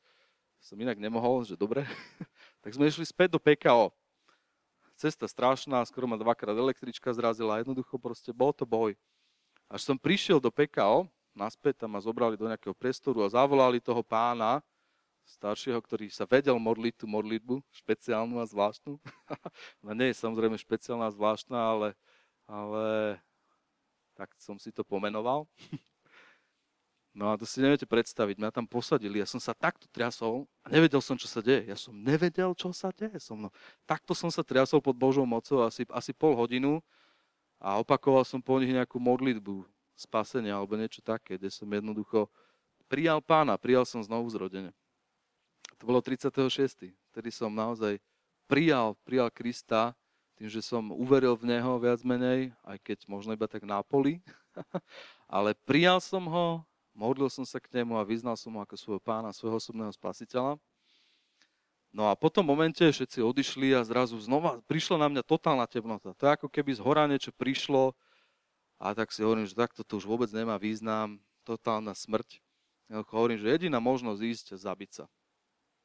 som 0.59 0.75
inak 0.75 0.99
nemohol, 0.99 1.47
že 1.47 1.55
dobre. 1.55 1.87
tak 2.67 2.75
sme 2.75 2.91
išli 2.91 3.07
späť 3.07 3.39
do 3.39 3.41
PKO. 3.41 3.95
cesta 4.99 5.31
strašná, 5.31 5.87
skoro 5.87 6.11
ma 6.11 6.19
dvakrát 6.19 6.59
električka 6.59 7.15
zrazila, 7.15 7.63
jednoducho 7.63 7.95
proste 7.95 8.35
bol 8.35 8.51
to 8.51 8.67
boj. 8.67 8.99
Až 9.75 9.91
som 9.91 9.99
prišiel 9.99 10.39
do 10.39 10.55
PKO, 10.55 11.11
naspäť 11.35 11.83
tam 11.83 11.99
ma 11.99 12.01
zobrali 12.01 12.39
do 12.39 12.47
nejakého 12.47 12.71
priestoru 12.79 13.27
a 13.27 13.35
zavolali 13.35 13.83
toho 13.83 14.07
pána, 14.07 14.63
staršieho, 15.27 15.83
ktorý 15.83 16.07
sa 16.15 16.31
vedel 16.31 16.55
modliť 16.63 16.95
tú 16.95 17.11
modlitbu, 17.11 17.59
špeciálnu 17.83 18.39
a 18.39 18.47
zvláštnu. 18.47 19.03
no 19.83 19.91
nie 19.99 20.15
je 20.15 20.21
samozrejme 20.23 20.55
špeciálna 20.55 21.11
a 21.11 21.15
zvláštna, 21.17 21.59
ale, 21.59 21.89
ale 22.47 23.19
tak 24.15 24.31
som 24.39 24.63
si 24.63 24.71
to 24.71 24.87
pomenoval. 24.87 25.51
No 27.15 27.31
a 27.31 27.39
to 27.39 27.47
si 27.47 27.63
neviete 27.63 27.87
predstaviť, 27.87 28.43
mňa 28.43 28.51
tam 28.51 28.67
posadili, 28.67 29.23
ja 29.23 29.29
som 29.31 29.39
sa 29.39 29.55
takto 29.55 29.87
triasol 29.87 30.51
a 30.67 30.75
nevedel 30.75 30.99
som, 30.99 31.15
čo 31.15 31.31
sa 31.31 31.39
deje. 31.39 31.71
Ja 31.71 31.79
som 31.79 31.95
nevedel, 31.95 32.51
čo 32.59 32.75
sa 32.75 32.91
deje 32.91 33.23
so 33.23 33.39
mnou. 33.39 33.55
Takto 33.87 34.19
som 34.19 34.35
sa 34.35 34.43
triasol 34.43 34.83
pod 34.83 34.99
Božou 34.99 35.23
mocou 35.23 35.63
asi, 35.63 35.87
asi 35.95 36.11
pol 36.11 36.35
hodinu 36.35 36.83
a 37.65 37.81
opakoval 37.81 38.29
som 38.29 38.45
po 38.45 38.61
nich 38.61 38.69
nejakú 38.69 39.01
modlitbu 39.01 39.65
spasenia 39.97 40.53
alebo 40.53 40.77
niečo 40.77 41.01
také, 41.01 41.41
kde 41.41 41.49
som 41.49 41.65
jednoducho 41.65 42.29
prijal 42.93 43.25
pána, 43.25 43.57
prijal 43.57 43.89
som 43.89 44.05
znovu 44.05 44.29
zrodenie. 44.29 44.77
To 45.81 45.89
bolo 45.89 46.05
36. 46.05 46.93
Vtedy 46.93 47.31
som 47.33 47.49
naozaj 47.49 47.97
prijal, 48.45 48.93
prijal 49.09 49.33
Krista 49.33 49.97
tým, 50.37 50.53
že 50.53 50.61
som 50.61 50.93
uveril 50.93 51.33
v 51.41 51.57
Neho 51.57 51.81
viac 51.81 52.05
menej, 52.05 52.53
aj 52.69 52.77
keď 52.85 52.99
možno 53.09 53.33
iba 53.33 53.49
tak 53.49 53.65
na 53.65 53.81
poli, 53.81 54.21
ale 55.31 55.57
prijal 55.65 56.05
som 56.05 56.29
ho 56.29 56.61
modlil 56.95 57.27
som 57.27 57.43
sa 57.43 57.59
k 57.59 57.75
nemu 57.75 57.99
a 57.99 58.07
vyznal 58.07 58.39
som 58.39 58.55
mu 58.55 58.63
ako 58.63 58.79
svojho 58.79 59.03
pána, 59.03 59.35
svojho 59.35 59.59
osobného 59.59 59.91
spasiteľa. 59.91 60.55
No 61.95 62.11
a 62.11 62.19
po 62.19 62.27
tom 62.27 62.51
momente 62.51 62.83
všetci 62.83 63.23
odišli 63.23 63.71
a 63.71 63.87
zrazu 63.87 64.19
znova 64.19 64.59
prišla 64.67 65.07
na 65.07 65.09
mňa 65.15 65.23
totálna 65.23 65.63
temnota. 65.71 66.11
To 66.19 66.27
je 66.27 66.35
ako 66.35 66.51
keby 66.51 66.75
z 66.75 66.83
hora 66.83 67.07
niečo 67.07 67.31
prišlo 67.31 67.95
a 68.83 68.99
tak 68.99 69.15
si 69.15 69.23
hovorím, 69.23 69.47
že 69.47 69.55
takto 69.55 69.87
to 69.87 70.03
už 70.03 70.11
vôbec 70.11 70.27
nemá 70.35 70.59
význam, 70.59 71.23
totálna 71.47 71.95
smrť. 71.95 72.43
Ja 72.91 73.07
hovorím, 73.07 73.39
že 73.39 73.47
jediná 73.47 73.79
možnosť 73.79 74.21
ísť 74.21 74.47
a 74.53 74.57
zabiť 74.59 74.91
sa. 74.91 75.05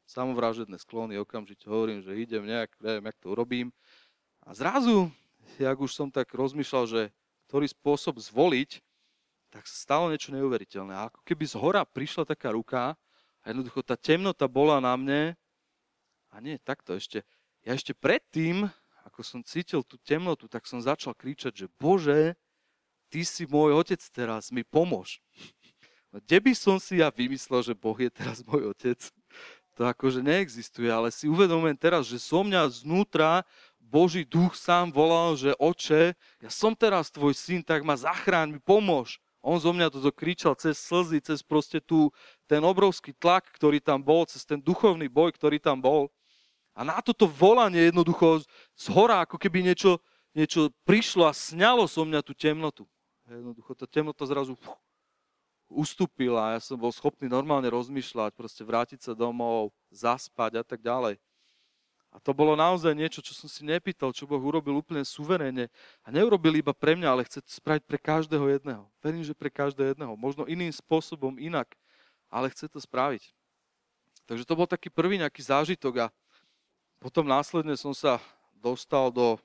Samovražedné 0.09 0.81
sklony, 0.81 1.13
okamžite 1.21 1.69
hovorím, 1.69 2.01
že 2.01 2.17
idem 2.17 2.41
nejak, 2.41 2.73
neviem, 2.81 3.05
jak 3.05 3.17
to 3.21 3.29
urobím. 3.29 3.69
A 4.41 4.57
zrazu, 4.57 5.13
jak 5.61 5.77
už 5.77 5.93
som 5.93 6.09
tak 6.09 6.33
rozmýšľal, 6.33 6.89
že 6.89 7.01
ktorý 7.45 7.69
spôsob 7.69 8.17
zvoliť, 8.17 8.81
tak 9.53 9.69
sa 9.69 9.77
stalo 9.77 10.09
niečo 10.09 10.33
neuveriteľné. 10.33 10.97
A 10.97 11.13
ako 11.13 11.21
keby 11.21 11.45
z 11.45 11.53
hora 11.53 11.85
prišla 11.85 12.25
taká 12.25 12.49
ruka 12.49 12.97
a 13.41 13.45
jednoducho 13.45 13.85
tá 13.85 13.93
temnota 13.93 14.49
bola 14.49 14.81
na 14.81 14.97
mne 14.97 15.37
a 16.29 16.41
nie, 16.41 16.61
takto 16.61 16.95
ešte. 16.95 17.25
Ja 17.65 17.75
ešte 17.75 17.91
predtým, 17.91 18.69
ako 19.03 19.21
som 19.25 19.41
cítil 19.43 19.83
tú 19.83 19.99
temnotu, 19.99 20.47
tak 20.47 20.69
som 20.69 20.79
začal 20.79 21.17
kričať, 21.17 21.65
že 21.65 21.67
Bože, 21.75 22.37
Ty 23.09 23.25
si 23.25 23.49
môj 23.49 23.73
otec 23.73 23.97
teraz, 24.13 24.53
mi 24.53 24.61
pomôž. 24.61 25.17
No, 26.13 26.21
kde 26.21 26.37
by 26.45 26.53
som 26.53 26.77
si 26.77 27.01
ja 27.01 27.09
vymyslel, 27.09 27.65
že 27.65 27.73
Boh 27.73 27.97
je 27.97 28.09
teraz 28.13 28.45
môj 28.45 28.69
otec? 28.69 29.01
To 29.77 29.89
akože 29.89 30.21
neexistuje, 30.21 30.89
ale 30.93 31.09
si 31.09 31.25
uvedomujem 31.25 31.73
teraz, 31.73 32.05
že 32.05 32.21
so 32.21 32.45
mňa 32.45 32.69
znútra 32.69 33.41
Boží 33.81 34.21
duch 34.21 34.53
sám 34.53 34.93
volal, 34.93 35.33
že 35.33 35.57
oče, 35.57 36.13
ja 36.45 36.49
som 36.53 36.77
teraz 36.77 37.09
tvoj 37.09 37.33
syn, 37.33 37.65
tak 37.65 37.81
ma 37.81 37.97
zachráň, 37.97 38.53
mi 38.53 38.61
pomôž. 38.61 39.17
On 39.41 39.57
zo 39.57 39.73
mňa 39.73 39.89
toto 39.89 40.13
kričal 40.13 40.53
cez 40.53 40.77
slzy, 40.77 41.23
cez 41.25 41.41
proste 41.41 41.81
tú, 41.81 42.13
ten 42.45 42.61
obrovský 42.61 43.15
tlak, 43.17 43.49
ktorý 43.55 43.81
tam 43.81 44.03
bol, 44.05 44.27
cez 44.29 44.45
ten 44.45 44.61
duchovný 44.61 45.09
boj, 45.09 45.33
ktorý 45.33 45.57
tam 45.57 45.81
bol. 45.81 46.13
A 46.73 46.85
na 46.87 46.97
toto 47.03 47.27
volanie 47.27 47.91
jednoducho 47.91 48.43
z 48.77 48.85
hora, 48.93 49.25
ako 49.25 49.35
keby 49.35 49.65
niečo, 49.65 49.99
niečo 50.31 50.71
prišlo 50.87 51.27
a 51.27 51.33
sňalo 51.35 51.83
so 51.89 52.05
mňa 52.07 52.23
tú 52.23 52.31
temnotu. 52.31 52.87
Jednoducho 53.29 53.77
tá 53.77 53.85
temnota 53.85 54.25
zrazu 54.25 54.57
fuh, 54.57 54.77
ustúpila 55.69 56.57
ja 56.57 56.59
som 56.59 56.81
bol 56.81 56.89
schopný 56.89 57.29
normálne 57.29 57.69
rozmýšľať, 57.69 58.33
proste 58.33 58.65
vrátiť 58.65 59.05
sa 59.05 59.13
domov, 59.13 59.69
zaspať 59.93 60.61
a 60.61 60.63
tak 60.65 60.81
ďalej. 60.81 61.21
A 62.09 62.17
to 62.17 62.33
bolo 62.33 62.57
naozaj 62.57 62.97
niečo, 62.97 63.21
čo 63.21 63.37
som 63.37 63.45
si 63.45 63.61
nepýtal, 63.61 64.09
čo 64.09 64.25
Boh 64.25 64.41
urobil 64.41 64.81
úplne 64.81 65.05
suverénne. 65.05 65.69
A 66.01 66.09
neurobil 66.09 66.57
iba 66.57 66.73
pre 66.73 66.97
mňa, 66.97 67.05
ale 67.05 67.21
chce 67.29 67.45
to 67.45 67.53
spraviť 67.53 67.85
pre 67.85 68.01
každého 68.01 68.49
jedného. 68.49 68.89
Verím, 68.97 69.21
že 69.21 69.37
pre 69.37 69.53
každého 69.53 69.93
jedného. 69.93 70.17
Možno 70.17 70.49
iným 70.49 70.73
spôsobom, 70.73 71.37
inak, 71.37 71.69
ale 72.33 72.49
chce 72.49 72.65
to 72.65 72.81
spraviť. 72.81 73.29
Takže 74.25 74.41
to 74.41 74.57
bol 74.57 74.65
taký 74.65 74.89
prvý 74.89 75.21
nejaký 75.21 75.45
zážitok 75.45 76.09
a 76.09 76.13
potom 76.99 77.23
následne 77.23 77.79
som 77.79 77.95
sa 77.95 78.19
dostal 78.59 79.07
do 79.09 79.39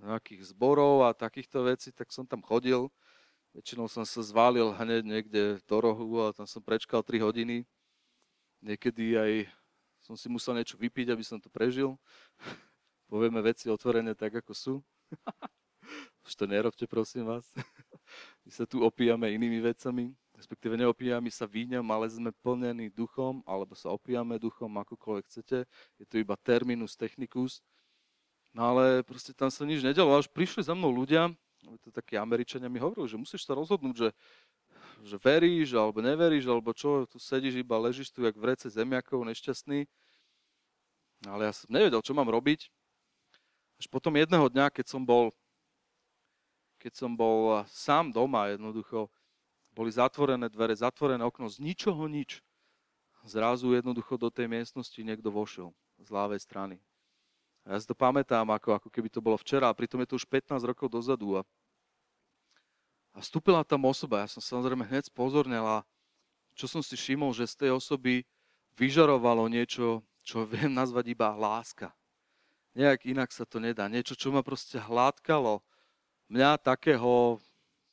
nejakých 0.00 0.56
zborov 0.56 1.04
a 1.04 1.12
takýchto 1.12 1.68
vecí, 1.68 1.92
tak 1.92 2.08
som 2.08 2.24
tam 2.24 2.40
chodil. 2.40 2.88
Väčšinou 3.52 3.90
som 3.90 4.08
sa 4.08 4.24
zvalil 4.24 4.72
hneď 4.72 5.02
niekde 5.04 5.42
do 5.68 5.76
rohu 5.82 6.24
a 6.24 6.32
tam 6.32 6.48
som 6.48 6.64
prečkal 6.64 7.04
3 7.04 7.20
hodiny. 7.20 7.68
Niekedy 8.64 9.20
aj 9.20 9.32
som 10.00 10.16
si 10.16 10.32
musel 10.32 10.56
niečo 10.56 10.80
vypiť, 10.80 11.12
aby 11.12 11.20
som 11.20 11.36
to 11.36 11.52
prežil. 11.52 12.00
Povieme 13.12 13.44
veci 13.44 13.68
otvorené 13.68 14.16
tak, 14.16 14.40
ako 14.40 14.52
sú. 14.56 14.74
Už 16.26 16.32
to 16.38 16.46
nerobte, 16.46 16.86
prosím 16.86 17.28
vás. 17.28 17.44
My 18.46 18.50
sa 18.54 18.64
tu 18.64 18.80
opíjame 18.80 19.34
inými 19.34 19.60
vecami, 19.60 20.14
respektíve 20.40 20.80
neopíjame 20.80 21.28
sa 21.28 21.44
víňom, 21.44 21.84
ale 21.92 22.08
sme 22.08 22.32
plnení 22.40 22.88
duchom, 22.88 23.44
alebo 23.44 23.76
sa 23.76 23.92
opíjame 23.92 24.40
duchom, 24.40 24.72
akokoľvek 24.80 25.24
chcete. 25.28 25.68
Je 26.00 26.06
to 26.08 26.16
iba 26.16 26.32
terminus 26.40 26.96
technicus. 26.96 27.60
No 28.56 28.72
ale 28.72 29.04
proste 29.04 29.36
tam 29.36 29.52
sa 29.52 29.68
nič 29.68 29.84
nedelo. 29.84 30.16
Až 30.16 30.32
prišli 30.32 30.64
za 30.64 30.72
mnou 30.72 30.88
ľudia, 30.90 31.28
to 31.84 31.92
takí 31.92 32.16
Američania 32.16 32.72
mi 32.72 32.80
hovorili, 32.80 33.06
že 33.06 33.20
musíš 33.20 33.44
sa 33.44 33.52
rozhodnúť, 33.52 34.08
že 34.08 34.10
že 35.00 35.16
veríš 35.16 35.72
alebo 35.72 36.04
neveríš, 36.04 36.44
alebo 36.44 36.76
čo, 36.76 37.08
tu 37.08 37.16
sedíš 37.16 37.56
iba, 37.56 37.80
ležíš 37.80 38.12
tu 38.12 38.24
jak 38.24 38.36
v 38.36 38.52
rece 38.52 38.68
zemiakov, 38.68 39.24
nešťastný. 39.24 39.88
Ale 41.24 41.48
ja 41.48 41.52
som 41.52 41.68
nevedel, 41.68 42.00
čo 42.00 42.16
mám 42.16 42.28
robiť. 42.28 42.68
Až 43.80 43.86
potom 43.88 44.12
jedného 44.16 44.44
dňa, 44.48 44.68
keď 44.72 44.86
som 44.92 45.02
bol, 45.04 45.32
keď 46.80 46.92
som 46.96 47.12
bol 47.12 47.64
sám 47.68 48.12
doma, 48.12 48.52
jednoducho, 48.52 49.08
boli 49.74 49.90
zatvorené 49.90 50.50
dvere, 50.50 50.74
zatvorené 50.74 51.22
okno, 51.22 51.46
z 51.46 51.62
ničoho 51.62 52.06
nič. 52.10 52.42
Zrazu 53.22 53.76
jednoducho 53.76 54.16
do 54.16 54.32
tej 54.32 54.48
miestnosti 54.48 54.96
niekto 54.96 55.28
vošiel 55.28 55.70
z 56.00 56.08
ľavej 56.08 56.40
strany. 56.40 56.76
A 57.68 57.76
ja 57.76 57.78
si 57.78 57.84
to 57.84 57.92
pamätám, 57.92 58.48
ako, 58.48 58.72
ako 58.80 58.88
keby 58.88 59.12
to 59.12 59.20
bolo 59.20 59.36
včera, 59.36 59.68
a 59.68 59.76
pritom 59.76 60.00
je 60.00 60.08
to 60.10 60.16
už 60.16 60.24
15 60.24 60.64
rokov 60.64 60.88
dozadu. 60.88 61.36
A 61.36 61.44
a 63.14 63.18
vstúpila 63.18 63.66
tam 63.66 63.90
osoba, 63.90 64.22
ja 64.22 64.28
som 64.30 64.42
samozrejme 64.42 64.86
hneď 64.86 65.10
spozornil 65.10 65.66
a 65.66 65.78
čo 66.54 66.70
som 66.70 66.82
si 66.82 66.94
všimol, 66.94 67.34
že 67.34 67.50
z 67.50 67.66
tej 67.66 67.70
osoby 67.74 68.22
vyžarovalo 68.78 69.50
niečo, 69.50 70.04
čo 70.22 70.46
viem 70.46 70.70
nazvať 70.70 71.10
iba 71.10 71.34
láska. 71.34 71.90
Nejak 72.78 73.02
inak 73.10 73.34
sa 73.34 73.42
to 73.42 73.58
nedá. 73.58 73.90
Niečo, 73.90 74.14
čo 74.14 74.30
ma 74.30 74.46
proste 74.46 74.78
hladkalo. 74.78 75.58
Mňa 76.30 76.62
takého, 76.62 77.42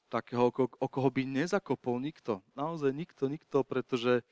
takého 0.08 0.50
o 0.56 0.88
koho 0.88 1.10
by 1.12 1.24
nezakopol 1.28 2.00
nikto. 2.00 2.40
Naozaj 2.56 2.92
nikto, 2.96 3.28
nikto, 3.28 3.64
pretože 3.68 4.24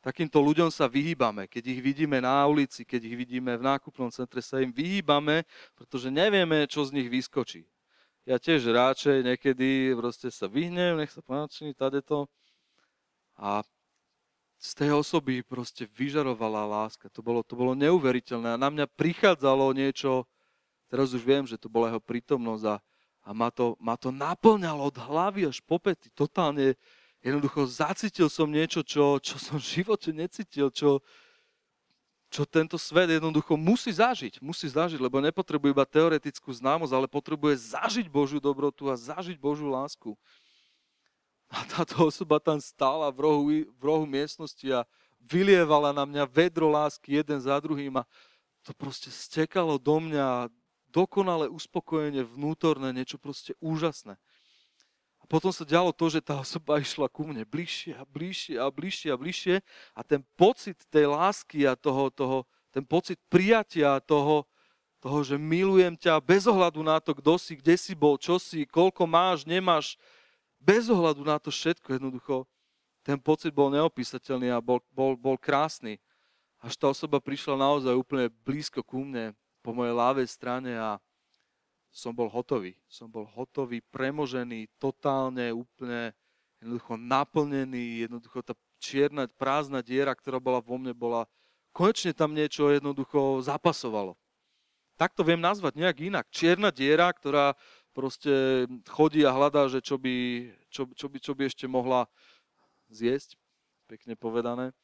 takýmto 0.00 0.38
ľuďom 0.38 0.70
sa 0.70 0.86
vyhýbame. 0.86 1.50
Keď 1.50 1.64
ich 1.74 1.80
vidíme 1.82 2.22
na 2.22 2.46
ulici, 2.46 2.86
keď 2.86 3.00
ich 3.04 3.16
vidíme 3.18 3.54
v 3.58 3.66
nákupnom 3.66 4.08
centre, 4.14 4.38
sa 4.40 4.62
im 4.62 4.70
vyhýbame, 4.70 5.42
pretože 5.74 6.08
nevieme, 6.08 6.66
čo 6.70 6.86
z 6.86 6.94
nich 6.96 7.08
vyskočí 7.10 7.66
ja 8.24 8.40
tiež 8.40 8.72
radšej 8.72 9.20
niekedy 9.20 9.92
proste 9.92 10.32
sa 10.32 10.48
vyhnem, 10.48 10.96
nech 10.96 11.12
sa 11.12 11.20
páči, 11.20 11.76
tady 11.76 12.00
to. 12.00 12.24
A 13.36 13.60
z 14.56 14.70
tej 14.80 14.96
osoby 14.96 15.44
proste 15.44 15.84
vyžarovala 15.84 16.64
láska. 16.64 17.12
To 17.12 17.20
bolo, 17.20 17.44
to 17.44 17.52
bolo 17.52 17.76
neuveriteľné. 17.76 18.56
A 18.56 18.60
na 18.60 18.72
mňa 18.72 18.88
prichádzalo 18.96 19.76
niečo, 19.76 20.24
teraz 20.88 21.12
už 21.12 21.20
viem, 21.20 21.44
že 21.44 21.60
to 21.60 21.68
bola 21.68 21.92
jeho 21.92 22.00
prítomnosť 22.00 22.64
a, 22.72 22.74
a 23.24 23.32
ma, 23.32 23.48
to, 23.48 23.72
ma 23.80 23.96
to 23.96 24.12
naplňalo 24.12 24.84
od 24.84 24.96
hlavy 25.00 25.48
až 25.48 25.64
po 25.64 25.80
pety. 25.80 26.12
Totálne, 26.12 26.76
jednoducho 27.24 27.64
zacítil 27.64 28.28
som 28.28 28.44
niečo, 28.44 28.84
čo, 28.84 29.16
čo 29.16 29.40
som 29.40 29.56
v 29.56 29.80
živote 29.80 30.12
necítil, 30.12 30.68
čo, 30.68 31.00
čo 32.28 32.44
tento 32.44 32.76
svet 32.76 33.08
jednoducho 33.16 33.56
musí 33.56 33.88
zažiť. 33.96 34.44
Musí 34.44 34.68
zažiť, 34.68 35.00
lebo 35.00 35.24
nepotrebuje 35.24 35.72
iba 35.72 35.88
teoretickú 35.88 36.52
známosť, 36.52 36.92
ale 36.92 37.08
potrebuje 37.08 37.72
zažiť 37.72 38.12
Božiu 38.12 38.44
dobrotu 38.44 38.92
a 38.92 38.94
zažiť 38.94 39.40
Božiu 39.40 39.72
lásku. 39.72 40.12
A 41.48 41.64
táto 41.64 42.04
osoba 42.04 42.36
tam 42.36 42.60
stála 42.60 43.08
v 43.08 43.18
rohu, 43.24 43.42
v 43.64 43.82
rohu 43.82 44.04
miestnosti 44.04 44.68
a 44.68 44.84
vylievala 45.24 45.96
na 45.96 46.04
mňa 46.04 46.28
vedro 46.28 46.68
lásky 46.68 47.16
jeden 47.16 47.40
za 47.40 47.56
druhým 47.56 47.96
a 47.96 48.04
to 48.64 48.76
proste 48.76 49.08
stekalo 49.08 49.80
do 49.80 49.96
mňa 49.96 50.52
dokonale 50.94 51.50
uspokojenie 51.50 52.22
vnútorné, 52.22 52.94
niečo 52.94 53.18
proste 53.18 53.58
úžasné. 53.58 54.14
A 55.18 55.24
potom 55.26 55.50
sa 55.50 55.66
dialo 55.66 55.90
to, 55.90 56.06
že 56.06 56.22
tá 56.22 56.38
osoba 56.38 56.78
išla 56.84 57.10
ku 57.10 57.26
mne 57.26 57.42
bližšie 57.42 57.98
a 57.98 58.06
bližšie 58.06 58.54
a 58.62 58.70
bližšie 58.70 59.08
a 59.10 59.16
bližšie 59.18 59.54
a 59.98 60.00
ten 60.06 60.22
pocit 60.38 60.78
tej 60.94 61.10
lásky 61.10 61.66
a 61.66 61.74
toho, 61.74 62.14
toho 62.14 62.46
ten 62.74 62.82
pocit 62.82 63.22
prijatia 63.30 64.02
toho, 64.02 64.42
toho, 64.98 65.22
že 65.22 65.38
milujem 65.38 65.94
ťa 65.94 66.18
bez 66.18 66.50
ohľadu 66.50 66.82
na 66.82 66.98
to, 66.98 67.14
kto 67.14 67.38
si, 67.38 67.54
kde 67.54 67.78
si 67.78 67.94
bol, 67.94 68.18
čo 68.18 68.42
si, 68.42 68.66
koľko 68.66 69.06
máš, 69.06 69.46
nemáš, 69.46 69.94
bez 70.58 70.90
ohľadu 70.90 71.22
na 71.22 71.38
to 71.38 71.54
všetko 71.54 71.94
jednoducho, 71.94 72.42
ten 73.06 73.20
pocit 73.20 73.54
bol 73.54 73.70
neopísateľný 73.70 74.50
a 74.50 74.58
bol, 74.58 74.82
bol, 74.90 75.14
bol 75.14 75.36
krásny. 75.38 76.02
Až 76.58 76.74
tá 76.74 76.88
osoba 76.90 77.20
prišla 77.20 77.54
naozaj 77.54 77.94
úplne 77.94 78.32
blízko 78.42 78.82
ku 78.82 79.04
mne, 79.04 79.36
po 79.64 79.72
mojej 79.72 79.96
ľavej 79.96 80.28
strane 80.28 80.76
a 80.76 81.00
som 81.88 82.12
bol 82.12 82.28
hotový. 82.28 82.76
Som 82.84 83.08
bol 83.08 83.24
hotový, 83.24 83.80
premožený, 83.88 84.68
totálne, 84.76 85.48
úplne 85.56 86.12
jednoducho 86.60 87.00
naplnený, 87.00 88.04
jednoducho 88.04 88.44
tá 88.44 88.52
čierna, 88.76 89.24
prázdna 89.40 89.80
diera, 89.80 90.12
ktorá 90.12 90.36
bola 90.36 90.60
vo 90.60 90.76
mne, 90.76 90.92
bola, 90.92 91.24
konečne 91.72 92.12
tam 92.12 92.36
niečo 92.36 92.68
jednoducho 92.68 93.40
zapasovalo. 93.40 94.12
Tak 95.00 95.16
to 95.16 95.24
viem 95.24 95.40
nazvať 95.40 95.80
nejak 95.80 95.98
inak. 96.04 96.26
Čierna 96.28 96.68
diera, 96.68 97.08
ktorá 97.08 97.56
proste 97.96 98.66
chodí 98.90 99.24
a 99.24 99.32
hľadá, 99.32 99.66
že 99.70 99.80
čo 99.80 99.96
by, 99.96 100.46
čo, 100.68 100.84
čo, 100.92 101.06
by, 101.08 101.18
čo 101.18 101.32
by 101.32 101.42
ešte 101.48 101.66
mohla 101.70 102.10
zjesť, 102.90 103.38
pekne 103.88 104.14
povedané. 104.18 104.74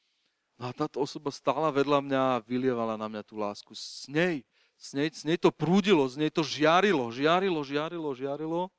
No 0.59 0.69
a 0.69 0.73
táto 0.77 1.03
osoba 1.03 1.33
stála 1.33 1.73
vedľa 1.75 2.05
mňa 2.05 2.21
a 2.21 2.43
vylievala 2.45 2.95
na 2.95 3.07
mňa 3.09 3.23
tú 3.25 3.40
lásku. 3.40 3.73
S 3.73 4.05
nej, 4.11 4.45
s 4.81 4.97
nej, 4.97 5.12
s 5.12 5.29
nej 5.29 5.37
to 5.37 5.53
prúdilo, 5.53 6.09
s 6.09 6.16
nej 6.16 6.33
to 6.33 6.40
žiarilo, 6.40 7.12
žiarilo, 7.12 7.61
žiarilo, 7.61 8.11
žiarilo. 8.16 8.73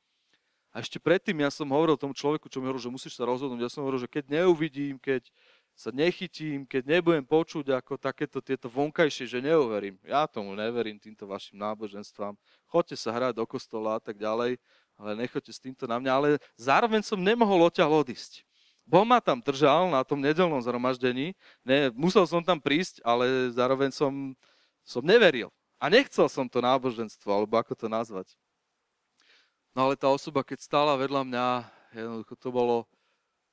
A 0.74 0.82
ešte 0.82 0.98
predtým 0.98 1.46
ja 1.46 1.54
som 1.54 1.70
hovoril 1.70 2.00
tomu 2.00 2.18
človeku, 2.18 2.50
čo 2.50 2.58
mi 2.58 2.66
hovoril, 2.66 2.82
že 2.82 2.90
musíš 2.90 3.14
sa 3.20 3.28
rozhodnúť. 3.30 3.62
Ja 3.62 3.70
som 3.70 3.86
hovoril, 3.86 4.02
že 4.02 4.10
keď 4.10 4.42
neuvidím, 4.42 4.98
keď 4.98 5.30
sa 5.78 5.94
nechytím, 5.94 6.66
keď 6.66 6.98
nebudem 6.98 7.26
počuť 7.28 7.76
ako 7.76 8.02
takéto 8.02 8.42
tieto 8.42 8.66
vonkajšie, 8.72 9.30
že 9.30 9.40
neuverím. 9.44 10.00
Ja 10.04 10.26
tomu 10.26 10.58
neverím, 10.58 10.98
týmto 10.98 11.30
vašim 11.30 11.60
náboženstvám. 11.60 12.34
Choďte 12.66 12.98
sa 12.98 13.14
hrať 13.14 13.38
do 13.38 13.46
kostola 13.46 14.00
a 14.00 14.02
tak 14.02 14.18
ďalej, 14.18 14.58
ale 14.98 15.12
nechoďte 15.20 15.54
s 15.54 15.60
týmto 15.62 15.86
na 15.86 16.02
mňa. 16.02 16.12
Ale 16.12 16.30
zároveň 16.58 17.06
som 17.06 17.20
nemohol 17.20 17.68
odtiaľ 17.70 18.02
odísť. 18.02 18.42
Boh 18.88 19.06
ma 19.06 19.22
tam 19.22 19.40
držal 19.40 19.92
na 19.92 20.02
tom 20.04 20.20
nedelnom 20.20 20.60
zhromaždení. 20.60 21.38
Ne, 21.62 21.94
musel 21.94 22.26
som 22.26 22.42
tam 22.42 22.60
prísť, 22.60 23.00
ale 23.06 23.54
zároveň 23.54 23.94
som, 23.94 24.34
som 24.84 25.04
neveril. 25.04 25.52
A 25.82 25.90
nechcel 25.90 26.30
som 26.30 26.46
to 26.46 26.62
náboženstvo, 26.62 27.26
alebo 27.34 27.58
ako 27.58 27.74
to 27.74 27.90
nazvať. 27.90 28.38
No 29.74 29.90
ale 29.90 29.98
tá 29.98 30.06
osoba, 30.14 30.46
keď 30.46 30.62
stála 30.62 30.94
vedľa 30.94 31.26
mňa, 31.26 31.48
jednoducho 31.98 32.38
to 32.38 32.50
bolo, 32.54 32.86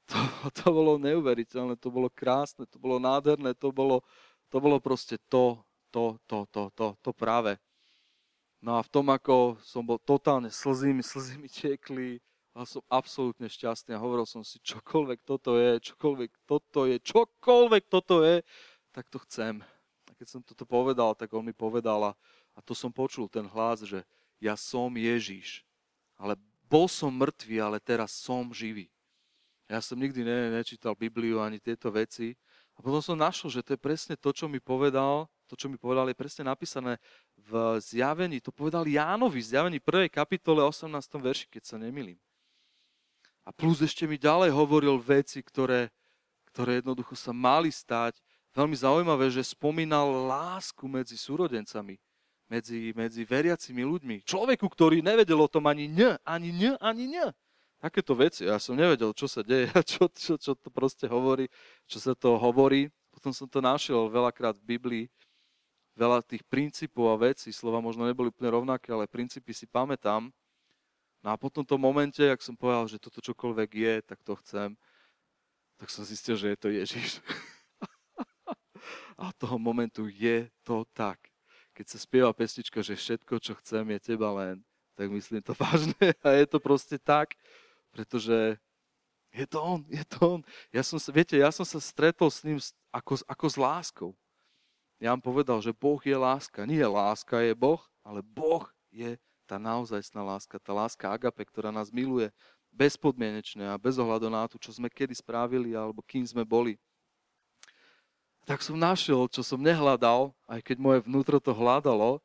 to, 0.12 0.20
to 0.52 0.66
bolo 0.68 1.00
neuveriteľné, 1.00 1.80
to 1.80 1.88
bolo 1.88 2.12
krásne, 2.12 2.68
to 2.68 2.76
bolo 2.76 3.00
nádherné, 3.00 3.56
to 3.56 3.72
bolo, 3.72 4.04
to 4.52 4.60
bolo 4.60 4.76
proste 4.76 5.16
to, 5.32 5.56
to, 5.88 6.20
to, 6.28 6.44
to, 6.52 6.68
to, 6.76 6.86
to 7.00 7.10
práve. 7.16 7.56
No 8.60 8.76
a 8.76 8.84
v 8.84 8.92
tom, 8.92 9.08
ako 9.08 9.56
som 9.64 9.80
bol 9.80 9.96
totálne 9.96 10.52
slzými, 10.52 11.00
slzými 11.10 11.48
tiekli, 11.48 12.20
a 12.58 12.66
som 12.66 12.82
absolútne 12.90 13.46
šťastný 13.46 13.94
a 13.94 14.02
hovoril 14.02 14.26
som 14.26 14.42
si, 14.42 14.58
čokoľvek 14.58 15.22
toto 15.22 15.54
je, 15.54 15.78
čokoľvek 15.78 16.30
toto 16.42 16.90
je, 16.90 16.96
čokoľvek 16.98 17.84
toto 17.86 18.26
je, 18.26 18.42
tak 18.90 19.06
to 19.14 19.22
chcem. 19.22 19.62
Keď 20.18 20.26
som 20.26 20.40
toto 20.42 20.66
povedal, 20.66 21.14
tak 21.14 21.30
on 21.30 21.46
mi 21.46 21.54
povedal 21.54 22.10
a, 22.10 22.12
a 22.52 22.60
to 22.60 22.74
som 22.74 22.90
počul, 22.90 23.30
ten 23.30 23.46
hlas, 23.46 23.86
že 23.86 24.02
ja 24.42 24.58
som 24.58 24.90
Ježíš, 24.90 25.62
ale 26.18 26.34
bol 26.66 26.90
som 26.90 27.14
mŕtvý, 27.14 27.56
ale 27.62 27.78
teraz 27.78 28.12
som 28.18 28.50
živý. 28.50 28.90
Ja 29.68 29.78
som 29.84 30.00
nikdy 30.00 30.24
ne, 30.24 30.58
nečítal 30.58 30.96
Bibliu 30.96 31.38
ani 31.38 31.60
tieto 31.60 31.92
veci. 31.92 32.32
A 32.74 32.82
potom 32.82 33.02
som 33.04 33.18
našiel, 33.18 33.50
že 33.52 33.60
to 33.60 33.74
je 33.74 33.80
presne 33.80 34.14
to, 34.16 34.30
čo 34.32 34.48
mi 34.48 34.62
povedal, 34.62 35.28
to, 35.48 35.56
čo 35.56 35.66
mi 35.68 35.80
povedal, 35.80 36.08
je 36.08 36.16
presne 36.16 36.46
napísané 36.46 37.00
v 37.36 37.80
zjavení. 37.80 38.38
To 38.44 38.52
povedal 38.52 38.84
Jánovi, 38.84 39.40
v 39.40 39.48
zjavení 39.48 39.78
1. 39.80 40.08
kapitole 40.12 40.60
18. 40.60 40.88
verši, 41.18 41.46
keď 41.48 41.62
sa 41.64 41.76
nemilím. 41.80 42.20
A 43.48 43.50
plus 43.50 43.80
ešte 43.80 44.04
mi 44.04 44.20
ďalej 44.20 44.52
hovoril 44.52 45.00
veci, 45.00 45.40
ktoré, 45.40 45.88
ktoré 46.52 46.84
jednoducho 46.84 47.16
sa 47.16 47.32
mali 47.32 47.72
stať. 47.72 48.20
Veľmi 48.56 48.76
zaujímavé, 48.76 49.28
že 49.32 49.44
spomínal 49.44 50.08
lásku 50.28 50.84
medzi 50.88 51.16
súrodencami, 51.20 52.00
medzi, 52.48 52.92
medzi 52.96 53.22
veriacimi 53.22 53.84
ľuďmi. 53.84 54.24
Človeku, 54.24 54.66
ktorý 54.66 55.04
nevedel 55.04 55.38
o 55.38 55.48
tom 55.48 55.68
ani 55.68 55.86
ň, 55.86 56.16
ani 56.24 56.50
ň, 56.52 56.62
ani 56.80 57.06
ň 57.08 57.32
takéto 57.78 58.12
veci. 58.18 58.44
Ja 58.44 58.58
som 58.58 58.74
nevedel, 58.74 59.14
čo 59.14 59.30
sa 59.30 59.40
deje, 59.40 59.70
čo, 59.90 60.10
čo, 60.10 60.34
čo 60.36 60.52
to 60.58 60.68
proste 60.68 61.06
hovorí, 61.06 61.46
čo 61.86 62.02
sa 62.02 62.12
to 62.12 62.36
hovorí. 62.36 62.90
Potom 63.14 63.34
som 63.34 63.46
to 63.50 63.58
našiel 63.58 64.06
veľakrát 64.10 64.54
v 64.62 64.78
Biblii, 64.78 65.04
veľa 65.98 66.22
tých 66.22 66.46
princípov 66.46 67.10
a 67.10 67.16
vecí, 67.18 67.50
slova 67.50 67.82
možno 67.82 68.06
neboli 68.06 68.30
úplne 68.30 68.54
rovnaké, 68.54 68.94
ale 68.94 69.10
princípy 69.10 69.50
si 69.50 69.66
pamätám. 69.66 70.30
No 71.18 71.34
a 71.34 71.34
po 71.34 71.50
tomto 71.50 71.74
momente, 71.74 72.22
ak 72.22 72.38
som 72.38 72.54
povedal, 72.54 72.86
že 72.86 73.02
toto 73.02 73.18
čokoľvek 73.18 73.70
je, 73.74 73.94
tak 74.06 74.22
to 74.22 74.38
chcem, 74.38 74.78
tak 75.74 75.90
som 75.90 76.06
zistil, 76.06 76.38
že 76.38 76.54
je 76.54 76.58
to 76.58 76.68
Ježiš. 76.70 77.18
a 79.18 79.30
od 79.30 79.36
toho 79.36 79.56
momentu 79.58 80.06
je 80.08 80.48
to 80.64 80.86
tak. 80.94 81.18
Keď 81.74 81.86
sa 81.86 81.98
spieva 81.98 82.32
pesnička, 82.34 82.82
že 82.82 82.98
všetko, 82.98 83.38
čo 83.38 83.54
chcem, 83.62 83.86
je 83.94 84.14
teba 84.14 84.34
len, 84.34 84.62
tak 84.98 85.10
myslím 85.10 85.40
to 85.40 85.54
vážne 85.62 86.14
a 86.22 86.28
je 86.34 86.46
to 86.46 86.58
proste 86.58 86.98
tak 87.02 87.38
pretože 87.90 88.56
je 89.34 89.46
to 89.50 89.58
on, 89.60 89.80
je 89.88 90.04
to 90.06 90.18
on. 90.38 90.40
Ja 90.72 90.86
som 90.86 90.96
sa, 91.02 91.12
viete, 91.12 91.36
ja 91.36 91.52
som 91.52 91.64
sa 91.64 91.82
stretol 91.82 92.30
s 92.32 92.40
ním 92.44 92.62
ako, 92.94 93.20
ako 93.28 93.46
s 93.50 93.56
láskou. 93.58 94.10
Ja 94.98 95.14
vám 95.14 95.22
povedal, 95.22 95.58
že 95.62 95.74
Boh 95.74 96.00
je 96.02 96.16
láska. 96.16 96.66
Nie 96.66 96.86
láska 96.86 97.42
je 97.44 97.54
Boh, 97.54 97.82
ale 98.02 98.24
Boh 98.24 98.66
je 98.90 99.14
tá 99.46 99.56
naozajstná 99.60 100.20
láska, 100.24 100.58
tá 100.58 100.72
láska 100.74 101.10
agape, 101.10 101.44
ktorá 101.44 101.70
nás 101.70 101.90
miluje 101.90 102.30
bezpodmienečne 102.68 103.64
a 103.68 103.80
bez 103.80 103.96
ohľadu 103.96 104.28
na 104.28 104.44
to, 104.44 104.60
čo 104.60 104.74
sme 104.74 104.92
kedy 104.92 105.16
spravili 105.16 105.72
alebo 105.72 106.04
kým 106.04 106.24
sme 106.26 106.44
boli. 106.44 106.76
Tak 108.48 108.64
som 108.64 108.80
našiel, 108.80 109.28
čo 109.28 109.44
som 109.44 109.60
nehľadal, 109.60 110.32
aj 110.48 110.64
keď 110.64 110.76
moje 110.80 110.98
vnútro 111.04 111.36
to 111.36 111.52
hľadalo, 111.52 112.16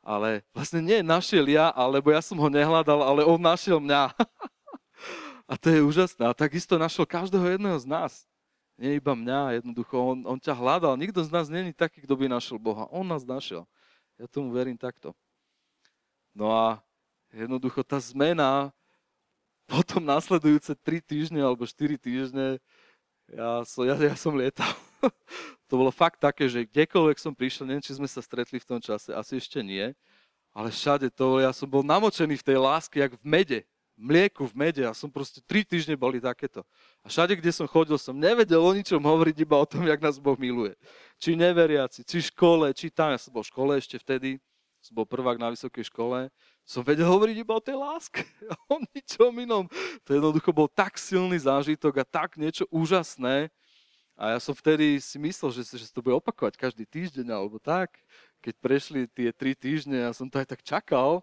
ale 0.00 0.40
vlastne 0.56 0.80
nie 0.80 1.04
našiel 1.04 1.44
ja, 1.44 1.68
alebo 1.76 2.08
ja 2.08 2.24
som 2.24 2.40
ho 2.40 2.48
nehľadal, 2.48 3.04
ale 3.04 3.20
on 3.28 3.36
našiel 3.36 3.76
mňa. 3.76 4.16
A 5.52 5.60
to 5.60 5.68
je 5.68 5.84
úžasné. 5.84 6.24
A 6.24 6.32
takisto 6.32 6.80
našiel 6.80 7.04
každého 7.04 7.44
jedného 7.52 7.76
z 7.76 7.84
nás. 7.84 8.24
Nie 8.80 8.96
iba 8.96 9.12
mňa, 9.12 9.60
jednoducho, 9.60 9.96
on, 9.96 10.18
on 10.24 10.40
ťa 10.40 10.56
hľadal. 10.56 10.96
Nikto 10.96 11.20
z 11.20 11.28
nás 11.28 11.52
není 11.52 11.76
taký, 11.76 12.00
kto 12.00 12.16
by 12.16 12.32
našiel 12.32 12.56
Boha. 12.56 12.88
On 12.88 13.04
nás 13.04 13.28
našiel. 13.28 13.68
Ja 14.16 14.24
tomu 14.24 14.48
verím 14.56 14.80
takto. 14.80 15.12
No 16.32 16.48
a 16.48 16.80
jednoducho 17.28 17.84
tá 17.84 18.00
zmena 18.00 18.72
potom 19.68 20.00
následujúce 20.00 20.72
3 20.72 21.04
týždne 21.04 21.44
alebo 21.44 21.68
4 21.68 22.00
týždne 22.00 22.56
ja 23.28 23.60
som, 23.68 23.84
ja, 23.84 23.92
ja 24.00 24.16
som 24.16 24.32
lietal. 24.32 24.72
To 25.68 25.74
bolo 25.74 25.90
fakt 25.94 26.18
také, 26.20 26.48
že 26.50 26.66
kdekoľvek 26.68 27.18
som 27.18 27.32
prišiel, 27.32 27.66
neviem, 27.68 27.84
či 27.84 27.96
sme 27.96 28.08
sa 28.08 28.22
stretli 28.22 28.58
v 28.58 28.68
tom 28.68 28.80
čase, 28.82 29.14
asi 29.14 29.38
ešte 29.38 29.62
nie, 29.62 29.94
ale 30.52 30.68
všade 30.72 31.12
to, 31.14 31.38
ja 31.38 31.54
som 31.54 31.70
bol 31.70 31.86
namočený 31.86 32.40
v 32.40 32.46
tej 32.46 32.58
láske, 32.58 32.98
jak 32.98 33.14
v 33.14 33.24
mede 33.24 33.60
mlieku, 33.98 34.46
v 34.46 34.54
mede 34.54 34.86
a 34.86 34.94
som 34.94 35.10
proste 35.10 35.42
tri 35.42 35.66
týždne 35.66 35.98
boli 35.98 36.22
takéto. 36.22 36.62
A 37.02 37.10
všade, 37.10 37.34
kde 37.34 37.50
som 37.50 37.66
chodil, 37.66 37.98
som 37.98 38.14
nevedel 38.14 38.62
o 38.62 38.70
ničom 38.70 39.02
hovoriť, 39.02 39.36
iba 39.42 39.58
o 39.58 39.66
tom, 39.66 39.82
jak 39.82 39.98
nás 39.98 40.22
Boh 40.22 40.38
miluje. 40.38 40.78
Či 41.18 41.34
neveriaci, 41.34 42.06
či 42.06 42.30
škole, 42.30 42.70
či 42.70 42.94
tam, 42.94 43.10
ja 43.10 43.18
som 43.18 43.34
bol 43.34 43.42
v 43.42 43.50
škole 43.50 43.72
ešte 43.74 43.98
vtedy, 43.98 44.38
som 44.78 44.94
bol 44.94 45.04
prvák 45.04 45.42
na 45.42 45.50
vysokej 45.50 45.90
škole, 45.90 46.30
som 46.62 46.86
vedel 46.86 47.10
hovoriť 47.10 47.36
iba 47.42 47.58
o 47.58 47.60
tej 47.60 47.74
láske, 47.74 48.22
o 48.72 48.78
ničom 48.94 49.34
inom. 49.34 49.66
To 50.06 50.10
jednoducho 50.14 50.54
bol 50.54 50.70
tak 50.70 50.94
silný 50.94 51.42
zážitok 51.42 52.00
a 52.00 52.04
tak 52.06 52.38
niečo 52.38 52.70
úžasné. 52.70 53.50
A 54.18 54.34
ja 54.34 54.38
som 54.42 54.50
vtedy 54.50 54.98
si 54.98 55.14
myslel, 55.14 55.54
že, 55.54 55.62
že 55.78 55.94
to 55.94 56.02
bude 56.02 56.18
opakovať 56.18 56.58
každý 56.58 56.82
týždeň 56.82 57.30
alebo 57.30 57.62
tak. 57.62 57.94
Keď 58.42 58.54
prešli 58.58 59.06
tie 59.06 59.30
tri 59.30 59.54
týždne, 59.54 59.94
ja 59.94 60.10
som 60.10 60.26
to 60.26 60.42
aj 60.42 60.58
tak 60.58 60.66
čakal, 60.66 61.22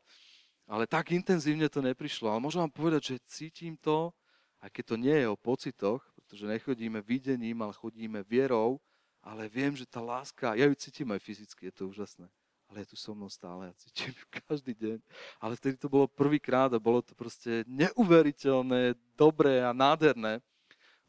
ale 0.63 0.87
tak 0.87 1.11
intenzívne 1.11 1.67
to 1.67 1.83
neprišlo. 1.83 2.31
Ale 2.31 2.39
môžem 2.39 2.63
vám 2.63 2.71
povedať, 2.71 3.19
že 3.19 3.27
cítim 3.27 3.75
to, 3.75 4.15
aj 4.63 4.71
keď 4.71 4.83
to 4.87 4.95
nie 4.95 5.11
je 5.11 5.27
o 5.27 5.35
pocitoch, 5.35 5.99
pretože 6.15 6.47
nechodíme 6.47 7.03
videním, 7.03 7.67
ale 7.67 7.75
chodíme 7.75 8.23
vierou, 8.23 8.79
ale 9.19 9.51
viem, 9.51 9.75
že 9.75 9.83
tá 9.83 9.99
láska, 9.99 10.55
ja 10.55 10.63
ju 10.63 10.75
cítim 10.79 11.11
aj 11.11 11.19
fyzicky, 11.19 11.67
je 11.67 11.75
to 11.75 11.91
úžasné. 11.91 12.31
Ale 12.71 12.81
je 12.81 12.95
tu 12.95 12.97
so 12.97 13.11
mnou 13.11 13.27
stále, 13.27 13.69
ja 13.69 13.73
cítim 13.75 14.15
každý 14.47 14.71
deň. 14.71 14.97
Ale 15.43 15.59
vtedy 15.59 15.75
to 15.75 15.91
bolo 15.91 16.07
prvýkrát 16.07 16.71
a 16.71 16.79
bolo 16.79 17.03
to 17.03 17.11
proste 17.11 17.67
neuveriteľné, 17.67 18.95
dobré 19.19 19.59
a 19.59 19.75
nádherné. 19.75 20.39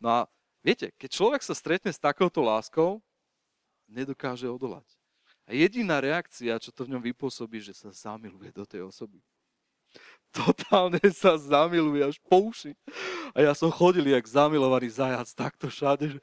No 0.02 0.10
a 0.10 0.20
viete, 0.66 0.90
keď 0.98 1.10
človek 1.14 1.42
sa 1.46 1.54
stretne 1.54 1.94
s 1.94 2.02
takouto 2.02 2.42
láskou, 2.42 2.98
nedokáže 3.86 4.50
odolať. 4.50 4.86
A 5.46 5.54
jediná 5.54 6.02
reakcia, 6.02 6.58
čo 6.58 6.74
to 6.74 6.82
v 6.82 6.98
ňom 6.98 7.02
vypôsobí, 7.06 7.62
že 7.62 7.70
sa 7.70 7.94
zamiluje 7.94 8.50
do 8.50 8.66
tej 8.66 8.82
osoby 8.82 9.22
totálne 10.36 11.00
sa 11.16 11.40
zamiluje 11.40 12.04
až 12.04 12.16
po 12.20 12.52
uši. 12.52 12.76
A 13.32 13.40
ja 13.40 13.52
som 13.56 13.72
chodil 13.72 14.04
jak 14.04 14.26
zamilovaný 14.28 14.92
zajac 14.92 15.28
takto 15.32 15.72
všade, 15.72 16.16
že 16.16 16.20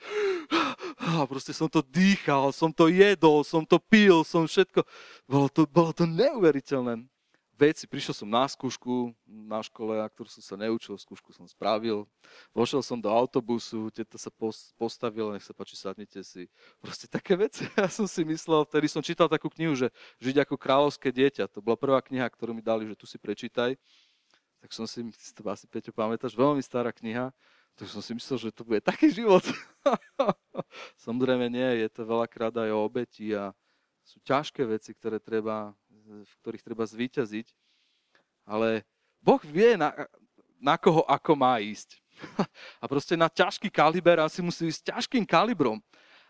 A 1.03 1.25
proste 1.25 1.51
som 1.51 1.67
to 1.67 1.81
dýchal, 1.81 2.53
som 2.53 2.69
to 2.69 2.87
jedol, 2.87 3.41
som 3.43 3.65
to 3.65 3.81
pil, 3.81 4.21
som 4.23 4.45
všetko. 4.45 4.85
Bolo 5.25 5.47
to, 5.49 5.65
bolo 5.67 5.91
to 5.91 6.05
neuveriteľné 6.05 7.03
veci. 7.57 7.85
Prišiel 7.85 8.13
som 8.13 8.29
na 8.29 8.45
skúšku 8.45 9.13
na 9.25 9.61
škole, 9.61 9.97
na 9.97 10.07
ktorú 10.09 10.29
som 10.29 10.43
sa 10.43 10.55
neučil, 10.57 10.97
skúšku 10.97 11.33
som 11.33 11.45
spravil. 11.45 12.05
Vošiel 12.51 12.81
som 12.81 12.97
do 12.97 13.09
autobusu, 13.09 13.93
teta 13.93 14.17
sa 14.17 14.33
postavila, 14.77 15.33
nech 15.33 15.45
sa 15.45 15.53
páči, 15.53 15.77
sadnite 15.77 16.21
si. 16.25 16.49
Proste 16.81 17.05
také 17.05 17.37
veci. 17.37 17.65
Ja 17.77 17.89
som 17.89 18.07
si 18.07 18.23
myslel, 18.23 18.63
vtedy 18.65 18.87
som 18.87 19.03
čítal 19.03 19.27
takú 19.27 19.51
knihu, 19.51 19.75
že 19.75 19.89
Žiť 20.23 20.45
ako 20.47 20.55
kráľovské 20.55 21.09
dieťa. 21.11 21.51
To 21.51 21.59
bola 21.59 21.75
prvá 21.75 21.99
kniha, 21.99 22.25
ktorú 22.29 22.55
mi 22.55 22.63
dali, 22.63 22.87
že 22.87 22.95
tu 22.95 23.03
si 23.03 23.19
prečítaj. 23.19 23.75
Tak 24.63 24.69
som 24.71 24.87
si, 24.87 25.03
si 25.19 25.31
to 25.35 25.43
asi 25.51 25.67
Peťo 25.67 25.91
pamätáš, 25.91 26.31
veľmi 26.31 26.63
stará 26.63 26.95
kniha. 26.95 27.35
Tak 27.75 27.89
som 27.89 27.99
si 27.99 28.13
myslel, 28.13 28.37
že 28.37 28.55
to 28.55 28.63
bude 28.63 28.79
taký 28.85 29.09
život. 29.09 29.43
Samozrejme 31.05 31.49
nie, 31.49 31.83
je 31.83 31.89
to 31.89 32.05
veľakrát 32.05 32.53
aj 32.53 32.69
o 32.71 32.85
obeti 32.85 33.33
a 33.33 33.51
sú 34.05 34.21
ťažké 34.23 34.63
veci, 34.67 34.93
ktoré 34.93 35.17
treba 35.17 35.73
v 36.05 36.33
ktorých 36.43 36.65
treba 36.65 36.83
zvíťaziť. 36.83 37.47
Ale 38.43 38.83
Boh 39.23 39.39
vie, 39.47 39.79
na, 39.79 39.95
na 40.59 40.75
koho 40.75 41.07
ako 41.07 41.33
má 41.35 41.59
ísť. 41.63 41.99
A 42.83 42.85
proste 42.85 43.15
na 43.15 43.31
ťažký 43.31 43.71
kaliber 43.71 44.19
asi 44.19 44.43
musí 44.43 44.67
ísť 44.67 44.93
ťažkým 44.93 45.23
kalibrom. 45.23 45.79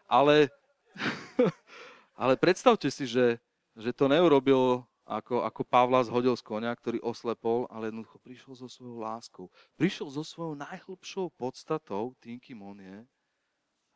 Ale, 0.06 0.50
ale 2.22 2.34
predstavte 2.38 2.88
si, 2.94 3.10
že, 3.10 3.42
že 3.74 3.92
to 3.92 4.06
neurobil 4.06 4.86
ako, 5.04 5.44
ako 5.44 5.62
Pavla 5.68 6.00
zhodil 6.08 6.32
z 6.40 6.44
konia, 6.46 6.72
ktorý 6.72 7.04
oslepol, 7.04 7.68
ale 7.68 7.92
jednoducho 7.92 8.18
prišiel 8.24 8.54
so 8.56 8.68
svojou 8.72 9.04
láskou. 9.04 9.46
Prišiel 9.76 10.08
so 10.08 10.24
svojou 10.24 10.56
najhlbšou 10.56 11.28
podstatou, 11.36 12.16
tým, 12.24 12.40
kým 12.40 12.64
on 12.64 12.80
je, 12.80 12.98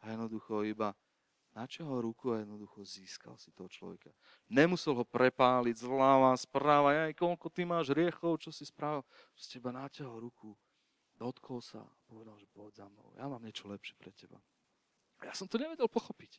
a 0.03 0.13
jednoducho 0.13 0.67
iba 0.67 0.93
načahol 1.57 2.05
ruku 2.05 2.37
a 2.37 2.45
jednoducho 2.45 2.85
získal 2.85 3.33
si 3.41 3.49
toho 3.49 3.65
človeka. 3.65 4.13
Nemusel 4.45 4.93
ho 4.93 5.01
prepáliť 5.01 5.81
zľava, 5.81 6.37
správa, 6.37 7.09
aj 7.09 7.17
koľko 7.17 7.49
ty 7.49 7.65
máš 7.65 7.89
riechov, 7.89 8.37
čo 8.37 8.53
si 8.53 8.61
spravil. 8.61 9.01
Z 9.33 9.57
teba 9.57 9.73
naťahol 9.73 10.29
ruku, 10.29 10.53
dotkol 11.17 11.57
sa 11.65 11.81
a 11.81 11.91
povedal, 12.05 12.37
že 12.37 12.45
poď 12.53 12.85
za 12.85 12.85
mnou, 12.85 13.09
ja 13.17 13.25
mám 13.25 13.41
niečo 13.41 13.65
lepšie 13.65 13.97
pre 13.97 14.13
teba. 14.13 14.37
Ja 15.25 15.33
som 15.33 15.49
to 15.49 15.57
nevedel 15.57 15.89
pochopiť. 15.89 16.37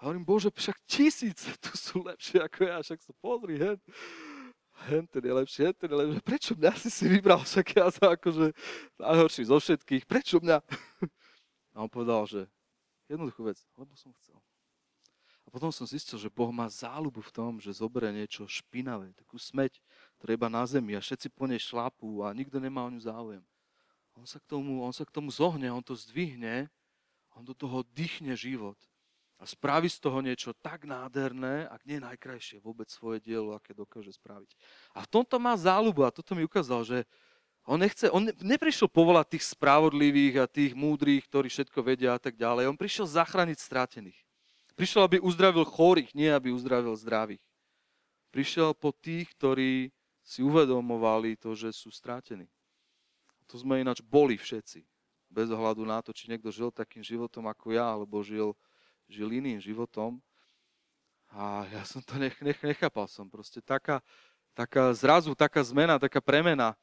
A 0.00 0.08
hovorím, 0.08 0.24
Bože, 0.24 0.48
však 0.48 0.76
tisíce 0.88 1.52
tu 1.60 1.72
sú 1.76 2.00
lepšie 2.04 2.40
ako 2.40 2.60
ja, 2.64 2.80
však 2.80 3.00
sa 3.04 3.12
pozri, 3.20 3.60
hen, 3.60 3.80
hen 4.88 5.04
ten 5.08 5.24
je 5.24 5.32
lepší, 5.32 5.58
hen 5.68 5.76
ten 5.76 5.88
je 5.88 5.96
lepší. 5.96 6.20
Prečo 6.24 6.52
mňa 6.56 6.72
si 6.80 6.88
si 6.92 7.04
vybral, 7.08 7.40
však 7.44 7.66
ja 7.76 7.88
som 7.92 8.08
akože 8.12 8.56
najhorší 9.00 9.42
zo 9.48 9.56
všetkých, 9.60 10.04
prečo 10.08 10.40
mňa? 10.40 10.60
A 11.76 11.84
on 11.84 11.92
povedal, 11.92 12.24
že 12.24 12.48
jednoduchú 13.08 13.52
vec, 13.52 13.60
lebo 13.76 13.92
som 13.96 14.12
chcel. 14.20 14.36
Potom 15.56 15.72
som 15.72 15.88
zistil, 15.88 16.20
že 16.20 16.28
Boh 16.28 16.52
má 16.52 16.68
záľubu 16.68 17.24
v 17.24 17.32
tom, 17.32 17.56
že 17.56 17.72
zoberie 17.72 18.12
niečo 18.12 18.44
špinavé, 18.44 19.16
takú 19.16 19.40
smeť, 19.40 19.80
ktorá 20.20 20.36
iba 20.36 20.52
na 20.52 20.60
zemi 20.68 20.92
a 20.92 21.00
všetci 21.00 21.32
po 21.32 21.48
nej 21.48 21.56
šlapú 21.56 22.20
a 22.20 22.36
nikto 22.36 22.60
nemá 22.60 22.84
o 22.84 22.92
ňu 22.92 23.00
záujem. 23.00 23.40
On 24.20 24.28
sa 24.28 24.36
k 24.36 24.44
tomu, 24.44 24.84
on 24.84 24.92
sa 24.92 25.08
k 25.08 25.16
tomu 25.16 25.32
zohne, 25.32 25.64
on 25.72 25.80
to 25.80 25.96
zdvihne, 25.96 26.68
on 27.32 27.40
do 27.40 27.56
toho 27.56 27.88
dýchne 27.96 28.36
život 28.36 28.76
a 29.40 29.48
spraví 29.48 29.88
z 29.88 29.96
toho 29.96 30.20
niečo 30.20 30.52
tak 30.60 30.84
nádherné, 30.84 31.72
ak 31.72 31.88
nie 31.88 32.04
najkrajšie 32.04 32.60
vôbec 32.60 32.92
svoje 32.92 33.24
dielo, 33.24 33.56
aké 33.56 33.72
dokáže 33.72 34.12
spraviť. 34.12 34.52
A 34.92 35.08
v 35.08 35.08
tomto 35.08 35.40
má 35.40 35.56
záľubu 35.56 36.04
a 36.04 36.12
toto 36.12 36.36
mi 36.36 36.44
ukázal, 36.44 36.84
že 36.84 36.98
on, 37.64 37.80
nechce, 37.80 38.12
on 38.12 38.28
neprišiel 38.44 38.92
povolať 38.92 39.40
tých 39.40 39.56
spravodlivých 39.56 40.36
a 40.36 40.52
tých 40.52 40.76
múdrych, 40.76 41.24
ktorí 41.24 41.48
všetko 41.48 41.80
vedia 41.80 42.12
a 42.12 42.20
tak 42.20 42.36
ďalej. 42.36 42.68
On 42.68 42.76
prišiel 42.76 43.08
zachrániť 43.08 43.56
strátených. 43.56 44.25
Prišiel, 44.76 45.08
aby 45.08 45.16
uzdravil 45.24 45.64
chorých, 45.64 46.12
nie 46.12 46.28
aby 46.28 46.52
uzdravil 46.52 46.92
zdravých. 47.00 47.40
Prišiel 48.28 48.76
po 48.76 48.92
tých, 48.92 49.32
ktorí 49.32 49.88
si 50.20 50.44
uvedomovali 50.44 51.40
to, 51.40 51.56
že 51.56 51.72
sú 51.72 51.88
strátení. 51.88 52.44
To 53.48 53.56
sme 53.56 53.80
ináč 53.80 54.04
boli 54.04 54.36
všetci. 54.36 54.84
Bez 55.32 55.48
ohľadu 55.48 55.86
na 55.88 56.04
to, 56.04 56.12
či 56.12 56.28
niekto 56.28 56.52
žil 56.52 56.68
takým 56.68 57.00
životom 57.00 57.48
ako 57.48 57.72
ja, 57.72 57.88
alebo 57.88 58.20
žil, 58.20 58.52
žil 59.08 59.32
iným 59.32 59.62
životom. 59.62 60.20
A 61.32 61.64
ja 61.72 61.82
som 61.88 62.04
to 62.04 62.20
nech, 62.20 62.36
nech, 62.44 62.58
nechápal 62.60 63.08
som. 63.08 63.30
Proste 63.30 63.64
taká, 63.64 64.04
taká 64.52 64.92
zrazu, 64.92 65.32
taká 65.32 65.62
zmena, 65.64 65.96
taká 65.96 66.20
premena. 66.20 66.76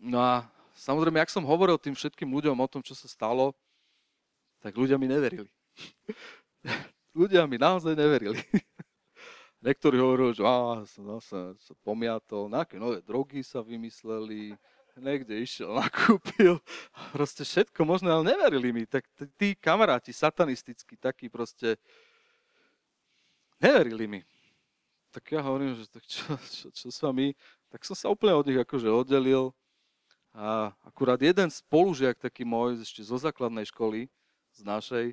No 0.00 0.18
a 0.18 0.48
samozrejme, 0.74 1.20
ak 1.20 1.30
som 1.30 1.44
hovoril 1.44 1.76
tým 1.76 1.94
všetkým 1.94 2.28
ľuďom 2.32 2.56
o 2.56 2.66
tom, 2.66 2.80
čo 2.80 2.96
sa 2.96 3.06
stalo, 3.06 3.52
tak 4.64 4.74
ľudia 4.74 4.96
mi 4.96 5.06
neverili. 5.06 5.48
ľudia 7.16 7.44
mi 7.46 7.56
naozaj 7.58 7.94
neverili. 7.96 8.40
Niektorí 9.64 10.00
hovorili, 10.00 10.32
že 10.32 10.44
á, 10.44 10.80
som 10.88 11.04
zase 11.20 11.36
sa 11.60 11.74
pomiatol, 11.84 12.48
nejaké 12.48 12.80
nové 12.80 13.04
drogy 13.04 13.44
sa 13.44 13.60
vymysleli, 13.60 14.56
niekde 14.96 15.36
išiel, 15.36 15.76
nakúpil, 15.84 16.60
proste 17.12 17.44
všetko 17.44 17.84
možné, 17.84 18.08
ale 18.08 18.32
neverili 18.32 18.72
mi. 18.72 18.84
Tak 18.88 19.04
tí 19.36 19.52
kamaráti 19.56 20.16
satanistickí, 20.16 20.96
takí 20.96 21.28
proste, 21.28 21.76
neverili 23.60 24.08
mi. 24.08 24.20
Tak 25.10 25.26
ja 25.28 25.42
hovorím, 25.42 25.74
že 25.74 25.90
tak 25.90 26.06
čo, 26.06 26.22
čo, 26.38 26.66
čo 26.70 26.86
s 26.88 26.98
vami? 27.02 27.34
Tak 27.68 27.82
som 27.82 27.98
sa 27.98 28.06
úplne 28.08 28.38
od 28.38 28.46
nich 28.46 28.60
akože 28.62 28.86
oddelil. 28.86 29.50
A 30.30 30.70
akurát 30.86 31.18
jeden 31.18 31.50
spolužiak, 31.50 32.14
taký 32.14 32.46
môj, 32.46 32.78
ešte 32.78 33.02
zo 33.02 33.18
základnej 33.18 33.66
školy, 33.66 34.06
z 34.54 34.60
našej, 34.62 35.06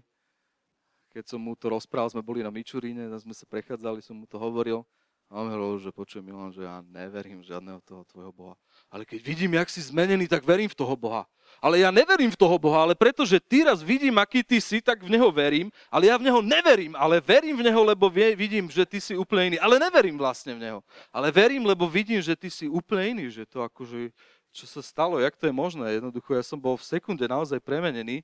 keď 1.18 1.34
som 1.34 1.42
mu 1.42 1.58
to 1.58 1.74
rozprával, 1.74 2.14
sme 2.14 2.22
boli 2.22 2.46
na 2.46 2.54
Mičuríne, 2.54 3.10
sme 3.18 3.34
sa 3.34 3.42
prechádzali, 3.50 4.06
som 4.06 4.14
mu 4.14 4.30
to 4.30 4.38
hovoril. 4.38 4.86
A 5.34 5.42
on 5.42 5.50
hovoril, 5.50 5.82
že 5.82 5.90
počujem 5.90 6.30
Milan, 6.30 6.54
že 6.54 6.62
ja 6.62 6.80
neverím 6.88 7.42
žiadneho 7.42 7.82
toho 7.82 8.06
tvojho 8.06 8.30
Boha. 8.30 8.56
Ale 8.88 9.02
keď 9.02 9.26
vidím, 9.26 9.58
jak 9.58 9.68
si 9.68 9.82
zmenený, 9.82 10.30
tak 10.30 10.46
verím 10.46 10.70
v 10.70 10.78
toho 10.78 10.94
Boha. 10.94 11.26
Ale 11.58 11.82
ja 11.82 11.90
neverím 11.90 12.30
v 12.30 12.38
toho 12.38 12.56
Boha, 12.62 12.86
ale 12.86 12.94
pretože 12.94 13.42
ty 13.42 13.66
raz 13.66 13.82
vidím, 13.82 14.14
aký 14.22 14.46
ty 14.46 14.62
si, 14.62 14.78
tak 14.78 15.02
v 15.02 15.10
Neho 15.10 15.28
verím. 15.34 15.74
Ale 15.90 16.08
ja 16.08 16.16
v 16.22 16.30
Neho 16.30 16.40
neverím, 16.40 16.94
ale 16.94 17.18
verím 17.18 17.60
v 17.60 17.66
Neho, 17.66 17.82
lebo 17.82 18.14
vidím, 18.14 18.70
že 18.70 18.86
ty 18.86 19.02
si 19.02 19.18
úplne 19.18 19.52
iný. 19.52 19.58
Ale 19.58 19.82
neverím 19.82 20.22
vlastne 20.22 20.54
v 20.54 20.64
Neho. 20.64 20.80
Ale 21.10 21.34
verím, 21.34 21.66
lebo 21.66 21.90
vidím, 21.90 22.22
že 22.22 22.38
ty 22.38 22.48
si 22.48 22.70
úplne 22.70 23.18
iný. 23.18 23.26
Že 23.34 23.44
to 23.52 23.66
akože, 23.66 24.14
čo 24.54 24.66
sa 24.70 24.86
stalo, 24.86 25.18
jak 25.18 25.34
to 25.34 25.50
je 25.50 25.52
možné. 25.52 25.98
Jednoducho, 25.98 26.38
ja 26.38 26.46
som 26.46 26.62
bol 26.62 26.78
v 26.78 26.88
sekunde 26.88 27.26
naozaj 27.26 27.58
premenený. 27.60 28.22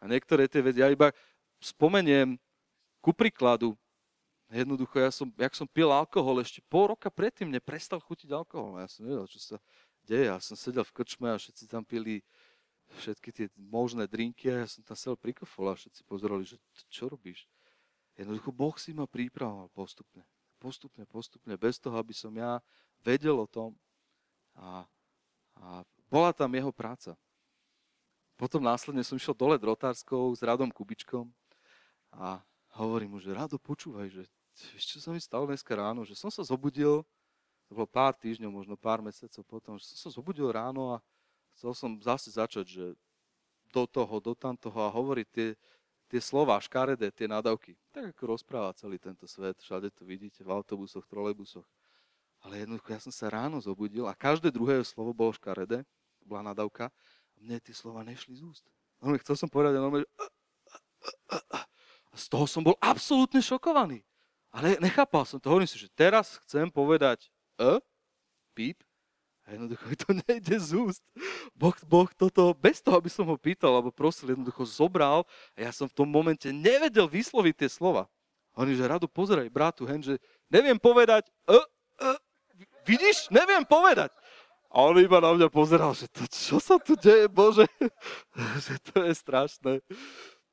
A 0.00 0.08
niektoré 0.08 0.48
tie 0.48 0.64
veci, 0.64 0.80
ja 0.80 0.88
iba 0.88 1.12
spomeniem 1.60 2.40
ku 3.04 3.12
príkladu, 3.12 3.76
jednoducho, 4.50 4.98
ja 4.98 5.12
som, 5.14 5.30
jak 5.38 5.54
som 5.54 5.68
pil 5.68 5.88
alkohol, 5.92 6.42
ešte 6.42 6.60
pol 6.66 6.90
roka 6.90 7.08
predtým 7.08 7.48
mne 7.48 7.62
prestal 7.62 8.02
chutiť 8.02 8.34
alkohol. 8.34 8.82
Ja 8.82 8.88
som 8.90 9.06
nevedel, 9.06 9.30
čo 9.30 9.38
sa 9.38 9.56
deje. 10.04 10.26
Ja 10.26 10.42
som 10.42 10.58
sedel 10.58 10.82
v 10.82 10.92
krčme 10.96 11.30
a 11.30 11.38
všetci 11.38 11.70
tam 11.70 11.86
pili 11.86 12.26
všetky 12.98 13.30
tie 13.30 13.46
možné 13.54 14.10
drinky 14.10 14.50
a 14.50 14.66
ja 14.66 14.68
som 14.68 14.82
tam 14.82 14.98
sedel 14.98 15.14
pri 15.14 15.30
a 15.38 15.72
všetci 15.78 16.02
pozerali, 16.02 16.42
že 16.42 16.58
čo 16.90 17.06
robíš? 17.06 17.46
Jednoducho, 18.18 18.50
Boh 18.50 18.74
si 18.74 18.90
ma 18.90 19.06
pripravoval 19.06 19.70
postupne. 19.70 20.26
Postupne, 20.58 21.06
postupne, 21.06 21.54
bez 21.56 21.78
toho, 21.80 21.96
aby 21.96 22.12
som 22.12 22.34
ja 22.34 22.60
vedel 23.00 23.38
o 23.38 23.48
tom. 23.48 23.72
A, 24.58 24.84
a 25.56 25.86
bola 26.10 26.34
tam 26.34 26.52
jeho 26.52 26.74
práca. 26.74 27.16
Potom 28.36 28.60
následne 28.60 29.06
som 29.06 29.16
išiel 29.16 29.32
dole 29.32 29.56
drotárskou 29.56 30.34
s 30.36 30.42
Radom 30.44 30.68
Kubičkom 30.68 31.30
a 32.14 32.42
hovorím 32.78 33.16
mu, 33.16 33.18
že 33.22 33.34
Rado, 33.34 33.56
počúvaj, 33.58 34.10
že 34.10 34.22
čo 34.76 34.98
sa 35.00 35.14
mi 35.14 35.20
stalo 35.22 35.48
dneska 35.48 35.72
ráno, 35.72 36.04
že 36.04 36.18
som 36.18 36.28
sa 36.28 36.44
zobudil, 36.44 37.06
to 37.70 37.72
bolo 37.72 37.86
pár 37.86 38.18
týždňov, 38.18 38.50
možno 38.50 38.74
pár 38.74 38.98
mesiacov 38.98 39.42
potom, 39.46 39.78
že 39.78 39.86
som 39.94 40.10
sa 40.10 40.10
zobudil 40.10 40.50
ráno 40.50 40.98
a 40.98 41.02
chcel 41.54 41.72
som 41.72 41.90
zase 42.02 42.34
začať, 42.34 42.66
že 42.66 42.84
do 43.70 43.86
toho, 43.86 44.18
do 44.18 44.34
tamtoho 44.34 44.82
a 44.82 44.90
hovoriť 44.90 45.26
tie, 45.30 45.48
tie 46.10 46.20
slova 46.20 46.58
škaredé, 46.58 47.14
tie 47.14 47.30
nadavky. 47.30 47.78
Tak 47.94 48.18
ako 48.18 48.34
rozpráva 48.34 48.74
celý 48.74 48.98
tento 48.98 49.30
svet, 49.30 49.62
všade 49.62 49.94
to 49.94 50.02
vidíte, 50.02 50.42
v 50.42 50.50
autobusoch, 50.50 51.06
trolejbusoch. 51.06 51.66
Ale 52.42 52.66
jednoducho, 52.66 52.90
ja 52.90 53.00
som 53.00 53.14
sa 53.14 53.30
ráno 53.30 53.62
zobudil 53.62 54.10
a 54.10 54.18
každé 54.18 54.50
druhé 54.50 54.82
slovo 54.82 55.14
bolo 55.14 55.30
škaredé, 55.30 55.86
bola 56.26 56.50
nadavka, 56.50 56.90
a 56.90 57.36
mne 57.38 57.62
tie 57.62 57.72
slova 57.76 58.02
nešli 58.02 58.34
z 58.34 58.42
úst. 58.42 58.66
Normálne 58.98 59.22
chcel 59.22 59.36
som 59.38 59.48
povedať, 59.48 59.78
normálne, 59.78 60.08
z 62.20 62.28
toho 62.28 62.44
som 62.44 62.60
bol 62.60 62.76
absolútne 62.76 63.40
šokovaný. 63.40 64.04
Ale 64.52 64.76
nechápal 64.82 65.24
som 65.24 65.40
to. 65.40 65.48
Hovorím 65.48 65.70
si, 65.70 65.80
že 65.80 65.88
teraz 65.88 66.36
chcem 66.44 66.68
povedať 66.68 67.32
e, 67.56 67.80
píp, 68.52 68.84
a 69.50 69.58
jednoducho 69.58 69.84
mi 69.90 69.96
to 69.98 70.10
nejde 70.28 70.56
z 70.62 70.70
úst. 70.78 71.02
Boh, 71.58 71.74
boh 71.82 72.06
toto, 72.14 72.54
bez 72.54 72.78
toho, 72.78 73.02
aby 73.02 73.10
som 73.10 73.26
ho 73.26 73.34
pýtal, 73.34 73.74
alebo 73.74 73.90
prosil, 73.90 74.30
jednoducho 74.30 74.62
zobral 74.62 75.26
a 75.58 75.66
ja 75.66 75.72
som 75.74 75.90
v 75.90 75.96
tom 75.96 76.06
momente 76.06 76.46
nevedel 76.54 77.10
vysloviť 77.10 77.66
tie 77.66 77.70
slova. 77.72 78.06
Hovorím, 78.54 78.78
že 78.78 78.90
radu 78.90 79.06
pozeraj, 79.10 79.50
bratu, 79.50 79.86
hen, 79.86 80.02
že 80.02 80.22
neviem 80.46 80.78
povedať, 80.78 81.26
e, 81.50 81.58
e, 82.02 82.12
vidíš, 82.86 83.30
neviem 83.34 83.66
povedať. 83.66 84.14
A 84.70 84.86
on 84.86 84.94
iba 85.02 85.18
na 85.18 85.34
mňa 85.34 85.48
pozeral, 85.50 85.90
že 85.98 86.06
to, 86.06 86.22
čo 86.30 86.62
sa 86.62 86.78
tu 86.78 86.94
deje, 86.94 87.26
Bože, 87.26 87.66
že 88.66 88.78
to 88.86 89.02
je 89.02 89.14
strašné. 89.18 89.72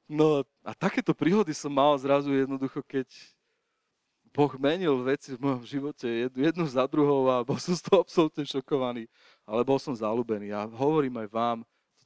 No 0.08 0.48
a 0.64 0.72
takéto 0.72 1.12
príhody 1.12 1.52
som 1.52 1.68
mal 1.68 1.92
zrazu 2.00 2.32
jednoducho, 2.32 2.80
keď 2.80 3.12
Boh 4.32 4.54
menil 4.56 4.96
veci 5.04 5.36
v 5.36 5.44
mojom 5.44 5.64
živote 5.68 6.08
jednu, 6.32 6.64
za 6.64 6.88
druhou 6.88 7.28
a 7.28 7.44
bol 7.44 7.60
som 7.60 7.76
z 7.76 7.84
toho 7.84 8.00
absolútne 8.00 8.48
šokovaný. 8.48 9.12
Ale 9.44 9.68
bol 9.68 9.76
som 9.76 9.92
zalúbený. 9.92 10.56
A 10.56 10.64
hovorím 10.64 11.20
aj 11.26 11.28
vám, 11.28 11.58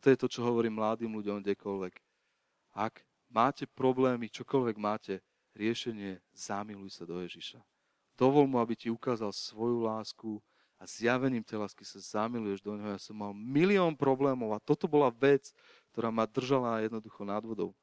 to 0.01 0.09
je 0.09 0.17
to, 0.17 0.27
čo 0.31 0.41
hovorím 0.41 0.81
mladým 0.81 1.13
ľuďom 1.13 1.45
kdekoľvek. 1.45 1.93
Ak 2.73 3.05
máte 3.29 3.69
problémy, 3.69 4.33
čokoľvek 4.33 4.75
máte, 4.81 5.13
riešenie 5.53 6.23
zamiluj 6.33 6.97
sa 6.97 7.03
do 7.05 7.21
Ježiša. 7.21 7.59
Dovol 8.17 8.47
mu, 8.47 8.57
aby 8.57 8.73
ti 8.79 8.87
ukázal 8.87 9.29
svoju 9.35 9.83
lásku 9.85 10.39
a 10.81 10.87
zjavením 10.87 11.45
tej 11.45 11.61
lásky 11.61 11.85
sa 11.85 12.01
zamiluješ 12.01 12.65
do 12.65 12.73
neho. 12.73 12.95
Ja 12.95 13.01
som 13.01 13.13
mal 13.13 13.35
milión 13.35 13.93
problémov 13.93 14.55
a 14.55 14.63
toto 14.63 14.89
bola 14.89 15.13
vec, 15.13 15.53
ktorá 15.93 16.09
ma 16.09 16.25
držala 16.25 16.81
jednoducho 16.81 17.21
nad 17.27 17.43
vodou. 17.43 17.75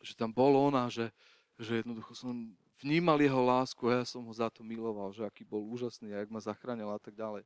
Že 0.00 0.12
tam 0.14 0.30
bolo 0.32 0.60
ona, 0.68 0.88
že, 0.88 1.08
že 1.56 1.80
jednoducho 1.80 2.12
som 2.12 2.32
vnímal 2.80 3.16
jeho 3.20 3.40
lásku 3.40 3.80
a 3.88 4.02
ja 4.02 4.04
som 4.04 4.20
ho 4.20 4.32
za 4.32 4.52
to 4.52 4.60
miloval, 4.60 5.12
že 5.12 5.24
aký 5.24 5.44
bol 5.44 5.64
úžasný 5.64 6.12
a 6.12 6.20
jak 6.24 6.30
ma 6.30 6.40
zachránil 6.40 6.88
a 6.92 7.00
tak 7.00 7.16
ďalej. 7.16 7.44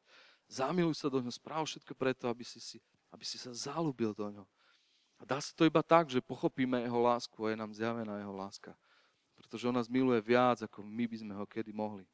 Zamiluj 0.51 0.99
sa 0.99 1.07
do 1.07 1.23
ňoho, 1.23 1.31
správ 1.31 1.63
všetko 1.63 1.95
preto, 1.95 2.27
aby 2.27 2.43
si, 2.43 2.59
si, 2.59 2.83
aby 3.15 3.23
si 3.23 3.39
sa 3.39 3.55
zalúbil 3.55 4.11
do 4.11 4.27
ňoho. 4.27 4.49
A 5.21 5.29
dá 5.29 5.39
sa 5.39 5.53
to 5.55 5.69
iba 5.69 5.85
tak, 5.85 6.11
že 6.11 6.25
pochopíme 6.25 6.81
jeho 6.81 6.99
lásku 6.99 7.37
a 7.45 7.53
je 7.53 7.57
nám 7.61 7.71
zjavená 7.71 8.19
jeho 8.19 8.35
láska. 8.35 8.73
Pretože 9.37 9.69
on 9.69 9.77
nás 9.77 9.87
miluje 9.87 10.19
viac, 10.25 10.65
ako 10.65 10.83
my 10.83 11.05
by 11.07 11.17
sme 11.21 11.33
ho 11.37 11.45
kedy 11.45 11.71
mohli. 11.71 12.09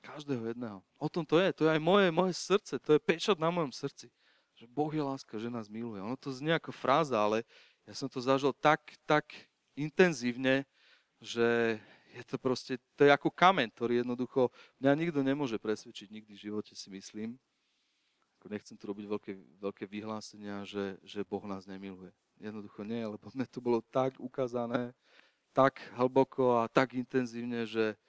Každého 0.00 0.44
jedného. 0.48 0.80
O 0.96 1.08
tom 1.08 1.24
to 1.24 1.36
je. 1.40 1.52
To 1.56 1.62
je 1.68 1.76
aj 1.76 1.80
moje, 1.80 2.08
moje 2.12 2.32
srdce. 2.36 2.80
To 2.80 2.96
je 2.96 3.00
pečat 3.00 3.36
na 3.36 3.52
mojom 3.52 3.72
srdci. 3.72 4.08
Že 4.56 4.64
Boh 4.68 4.92
je 4.92 5.00
láska, 5.00 5.40
že 5.40 5.52
nás 5.52 5.68
miluje. 5.68 6.00
Ono 6.00 6.16
to 6.16 6.32
znie 6.32 6.52
ako 6.52 6.72
fráza, 6.72 7.16
ale 7.20 7.44
ja 7.88 7.96
som 7.96 8.08
to 8.08 8.20
zažil 8.20 8.52
tak, 8.52 8.80
tak 9.08 9.28
intenzívne, 9.80 10.68
že 11.20 11.80
je 12.10 12.22
to 12.26 12.36
proste, 12.36 12.76
to 12.98 13.06
je 13.06 13.12
ako 13.12 13.30
kameň, 13.30 13.70
ktorý 13.72 14.02
jednoducho 14.02 14.50
mňa 14.82 14.92
nikto 14.98 15.20
nemôže 15.22 15.56
presvedčiť 15.56 16.10
nikdy 16.10 16.32
v 16.34 16.44
živote, 16.50 16.74
si 16.74 16.90
myslím. 16.90 17.38
Nechcem 18.48 18.72
tu 18.72 18.88
robiť 18.88 19.04
veľké, 19.04 19.32
veľké 19.60 19.84
vyhlásenia, 19.84 20.64
že, 20.64 20.96
že 21.04 21.20
Boh 21.28 21.44
nás 21.44 21.68
nemiluje. 21.68 22.08
Jednoducho 22.40 22.88
nie, 22.88 23.04
lebo 23.04 23.28
mne 23.36 23.44
to 23.44 23.60
bolo 23.60 23.84
tak 23.92 24.16
ukázané, 24.16 24.96
tak 25.52 25.76
hlboko 25.92 26.64
a 26.64 26.66
tak 26.72 26.96
intenzívne, 26.96 27.68
že 27.68 28.00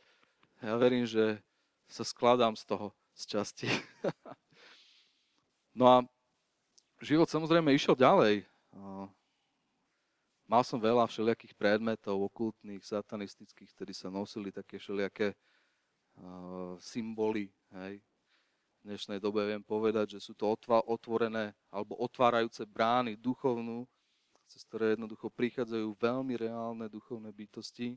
ja 0.63 0.79
verím, 0.79 1.03
že 1.03 1.43
sa 1.91 2.07
skladám 2.07 2.55
z 2.55 2.63
toho 2.63 2.95
z 3.11 3.37
časti. 3.37 3.67
no 5.79 5.85
a 5.85 5.97
život 7.03 7.27
samozrejme 7.27 7.75
išiel 7.75 7.99
ďalej. 7.99 8.47
Mal 10.51 10.67
som 10.67 10.83
veľa 10.83 11.07
všelijakých 11.07 11.55
predmetov, 11.55 12.27
okultných, 12.27 12.83
satanistických, 12.83 13.71
ktorí 13.71 13.95
sa 13.95 14.11
nosili 14.11 14.51
také 14.51 14.75
všelijaké 14.75 15.31
uh, 15.31 16.75
symboly. 16.75 17.47
Hej. 17.71 18.03
V 18.83 18.91
dnešnej 18.91 19.23
dobe 19.23 19.47
viem 19.47 19.63
povedať, 19.63 20.19
že 20.19 20.27
sú 20.27 20.35
to 20.35 20.51
otvorené 20.67 21.55
alebo 21.71 21.95
otvárajúce 22.03 22.67
brány 22.67 23.15
duchovnú, 23.15 23.87
cez 24.43 24.67
ktoré 24.67 24.99
jednoducho 24.99 25.31
prichádzajú 25.31 25.87
veľmi 25.95 26.35
reálne 26.35 26.91
duchovné 26.91 27.31
bytosti, 27.31 27.95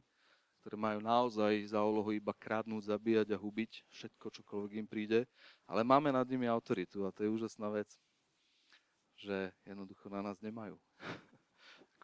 ktoré 0.63 0.79
majú 0.79 1.03
naozaj 1.03 1.75
za 1.75 1.83
úlohu 1.83 2.15
iba 2.15 2.31
kradnúť, 2.31 2.87
zabíjať 2.87 3.35
a 3.35 3.43
hubiť 3.43 3.83
všetko, 3.91 4.31
čokoľvek 4.31 4.73
im 4.79 4.87
príde. 4.87 5.21
Ale 5.67 5.83
máme 5.83 6.15
nad 6.15 6.27
nimi 6.31 6.47
autoritu 6.47 7.03
a 7.03 7.11
to 7.11 7.27
je 7.27 7.35
úžasná 7.35 7.67
vec, 7.75 7.91
že 9.19 9.51
jednoducho 9.67 10.07
na 10.07 10.23
nás 10.23 10.39
nemajú. 10.39 10.79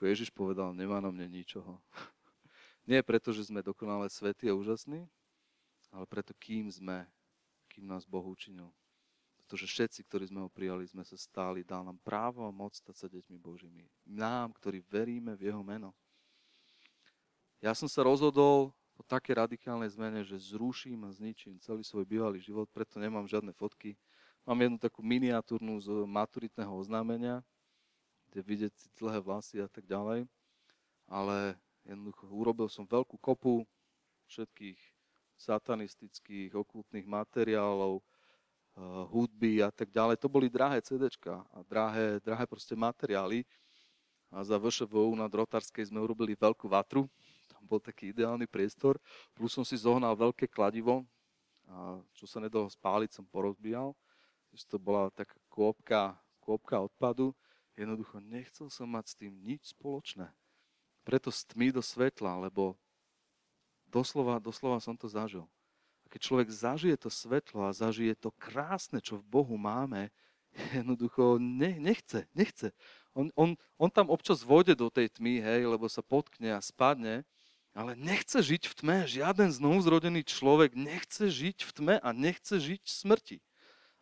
Ako 0.00 0.08
Ježiš 0.08 0.32
povedal, 0.32 0.72
nemá 0.72 0.96
na 0.96 1.12
mne 1.12 1.28
ničoho. 1.28 1.76
Nie 2.88 3.04
preto, 3.04 3.36
že 3.36 3.44
sme 3.44 3.60
dokonale 3.60 4.08
svetí 4.08 4.48
a 4.48 4.56
úžasní, 4.56 5.04
ale 5.92 6.08
preto, 6.08 6.32
kým 6.40 6.72
sme, 6.72 7.04
kým 7.68 7.84
nás 7.84 8.08
Boh 8.08 8.24
učinil. 8.24 8.72
Pretože 9.44 9.68
všetci, 9.68 10.00
ktorí 10.08 10.32
sme 10.32 10.40
ho 10.40 10.48
prijali, 10.48 10.88
sme 10.88 11.04
sa 11.04 11.20
stáli, 11.20 11.60
dal 11.68 11.84
nám 11.84 12.00
právo 12.00 12.48
a 12.48 12.48
moc 12.48 12.72
stať 12.72 12.96
sa 12.96 13.12
deťmi 13.12 13.36
Božími. 13.36 13.84
Nám, 14.08 14.56
ktorí 14.56 14.80
veríme 14.88 15.36
v 15.36 15.52
jeho 15.52 15.60
meno. 15.60 15.92
Ja 17.60 17.76
som 17.76 17.84
sa 17.84 18.00
rozhodol 18.00 18.72
po 18.96 19.04
také 19.04 19.36
radikálnej 19.36 19.92
zmene, 19.92 20.24
že 20.24 20.40
zruším 20.40 21.04
a 21.04 21.12
zničím 21.12 21.60
celý 21.60 21.84
svoj 21.84 22.08
bývalý 22.08 22.40
život, 22.40 22.72
preto 22.72 22.96
nemám 22.96 23.28
žiadne 23.28 23.52
fotky. 23.52 24.00
Mám 24.48 24.64
jednu 24.64 24.78
takú 24.80 25.04
miniatúrnu 25.04 25.76
z 25.76 25.92
maturitného 26.08 26.72
oznámenia, 26.72 27.44
kde 28.30 28.40
vidieť 28.46 28.74
dlhé 28.94 29.18
vlasy 29.18 29.58
a 29.58 29.66
tak 29.66 29.82
ďalej. 29.90 30.30
Ale 31.10 31.58
jednoducho 31.82 32.30
urobil 32.30 32.70
som 32.70 32.86
veľkú 32.86 33.18
kopu 33.18 33.66
všetkých 34.30 34.78
satanistických, 35.34 36.54
okultných 36.54 37.10
materiálov, 37.10 37.98
eh, 37.98 38.02
hudby 39.10 39.66
a 39.66 39.74
tak 39.74 39.90
ďalej. 39.90 40.22
To 40.22 40.30
boli 40.30 40.46
drahé 40.46 40.78
CDčka 40.78 41.42
a 41.50 41.58
drahé, 41.66 42.22
drahé 42.22 42.46
proste 42.46 42.78
materiály. 42.78 43.42
A 44.30 44.46
za 44.46 44.54
VŠVU 44.54 45.10
na 45.18 45.26
Drotarskej 45.26 45.90
sme 45.90 45.98
urobili 45.98 46.38
veľkú 46.38 46.70
vatru. 46.70 47.10
Tam 47.50 47.66
bol 47.66 47.82
taký 47.82 48.14
ideálny 48.14 48.46
priestor. 48.46 48.94
Plus 49.34 49.50
som 49.50 49.66
si 49.66 49.74
zohnal 49.74 50.14
veľké 50.14 50.46
kladivo, 50.46 51.02
a 51.66 51.98
čo 52.14 52.30
sa 52.30 52.38
nedalo 52.38 52.70
spáliť, 52.70 53.10
som 53.10 53.26
porozbíjal. 53.26 53.90
To 54.70 54.76
bola 54.78 55.10
taká 55.10 55.34
kôpka, 55.50 56.14
kôpka 56.38 56.78
odpadu 56.78 57.34
Jednoducho 57.80 58.20
nechcel 58.20 58.68
som 58.68 58.84
mať 58.92 59.04
s 59.08 59.16
tým 59.16 59.32
nič 59.40 59.72
spoločné. 59.72 60.28
Preto 61.00 61.32
z 61.32 61.48
tmy 61.48 61.72
do 61.72 61.80
svetla, 61.80 62.36
lebo 62.36 62.76
doslova, 63.88 64.36
doslova 64.36 64.76
som 64.84 64.92
to 64.92 65.08
zažil. 65.08 65.48
A 66.04 66.12
keď 66.12 66.20
človek 66.28 66.48
zažije 66.52 66.96
to 67.00 67.08
svetlo 67.08 67.64
a 67.64 67.72
zažije 67.72 68.12
to 68.20 68.36
krásne, 68.36 69.00
čo 69.00 69.16
v 69.16 69.24
Bohu 69.24 69.56
máme, 69.56 70.12
jednoducho 70.76 71.40
ne, 71.40 71.80
nechce, 71.80 72.28
nechce. 72.36 72.76
On, 73.16 73.32
on, 73.32 73.56
on 73.80 73.88
tam 73.88 74.12
občas 74.12 74.44
vôjde 74.44 74.76
do 74.76 74.92
tej 74.92 75.08
tmy, 75.16 75.40
hej, 75.40 75.64
lebo 75.64 75.88
sa 75.88 76.04
potkne 76.04 76.52
a 76.52 76.60
spadne, 76.60 77.24
ale 77.72 77.96
nechce 77.96 78.44
žiť 78.44 78.68
v 78.68 78.74
tme. 78.76 78.96
Žiaden 79.08 79.56
znovuzrodený 79.56 80.28
človek 80.28 80.76
nechce 80.76 81.32
žiť 81.32 81.64
v 81.64 81.70
tme 81.72 81.96
a 81.96 82.08
nechce 82.12 82.60
žiť 82.60 82.82
v 82.84 82.92
smrti. 82.92 83.38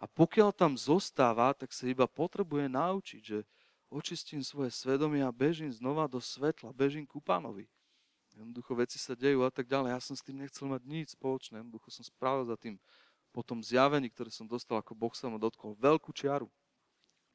A 0.02 0.10
pokiaľ 0.10 0.50
tam 0.50 0.74
zostáva, 0.74 1.54
tak 1.54 1.70
sa 1.70 1.86
iba 1.86 2.10
potrebuje 2.10 2.66
naučiť, 2.70 3.22
že 3.22 3.38
očistím 3.88 4.44
svoje 4.44 4.72
svedomie 4.72 5.24
a 5.24 5.32
bežím 5.32 5.72
znova 5.72 6.08
do 6.08 6.20
svetla, 6.20 6.72
bežím 6.76 7.08
ku 7.08 7.20
pánovi. 7.20 7.68
Jednoducho 8.38 8.78
veci 8.78 9.02
sa 9.02 9.18
dejú 9.18 9.42
a 9.42 9.50
tak 9.50 9.66
ďalej. 9.66 9.90
Ja 9.90 10.00
som 10.00 10.14
s 10.14 10.22
tým 10.22 10.38
nechcel 10.38 10.70
mať 10.70 10.82
nič 10.86 11.18
spoločné. 11.18 11.58
Jednoducho 11.58 11.90
som 11.90 12.06
spravil 12.06 12.46
za 12.46 12.54
tým 12.54 12.78
po 13.34 13.42
tom 13.42 13.60
zjavení, 13.66 14.06
ktoré 14.08 14.30
som 14.30 14.46
dostal, 14.46 14.78
ako 14.78 14.94
Boh 14.94 15.10
sa 15.10 15.26
ma 15.26 15.42
dotkol, 15.42 15.74
veľkú 15.74 16.14
čiaru. 16.14 16.46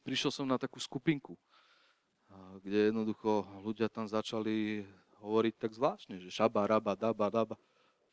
Prišiel 0.08 0.32
som 0.32 0.46
na 0.48 0.56
takú 0.56 0.80
skupinku, 0.80 1.36
kde 2.64 2.92
jednoducho 2.92 3.44
ľudia 3.62 3.92
tam 3.92 4.08
začali 4.08 4.88
hovoriť 5.20 5.54
tak 5.60 5.72
zvláštne, 5.76 6.20
že 6.20 6.32
šaba, 6.32 6.68
raba, 6.68 6.96
daba, 6.96 7.28
daba. 7.28 7.56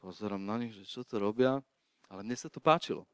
Pozerám 0.03 0.43
na 0.43 0.59
nich, 0.59 0.75
že 0.75 0.87
čo 0.87 1.03
to 1.07 1.19
robia, 1.19 1.63
ale 2.11 2.21
mne 2.23 2.35
sa 2.35 2.51
to 2.51 2.59
páčilo. 2.59 3.07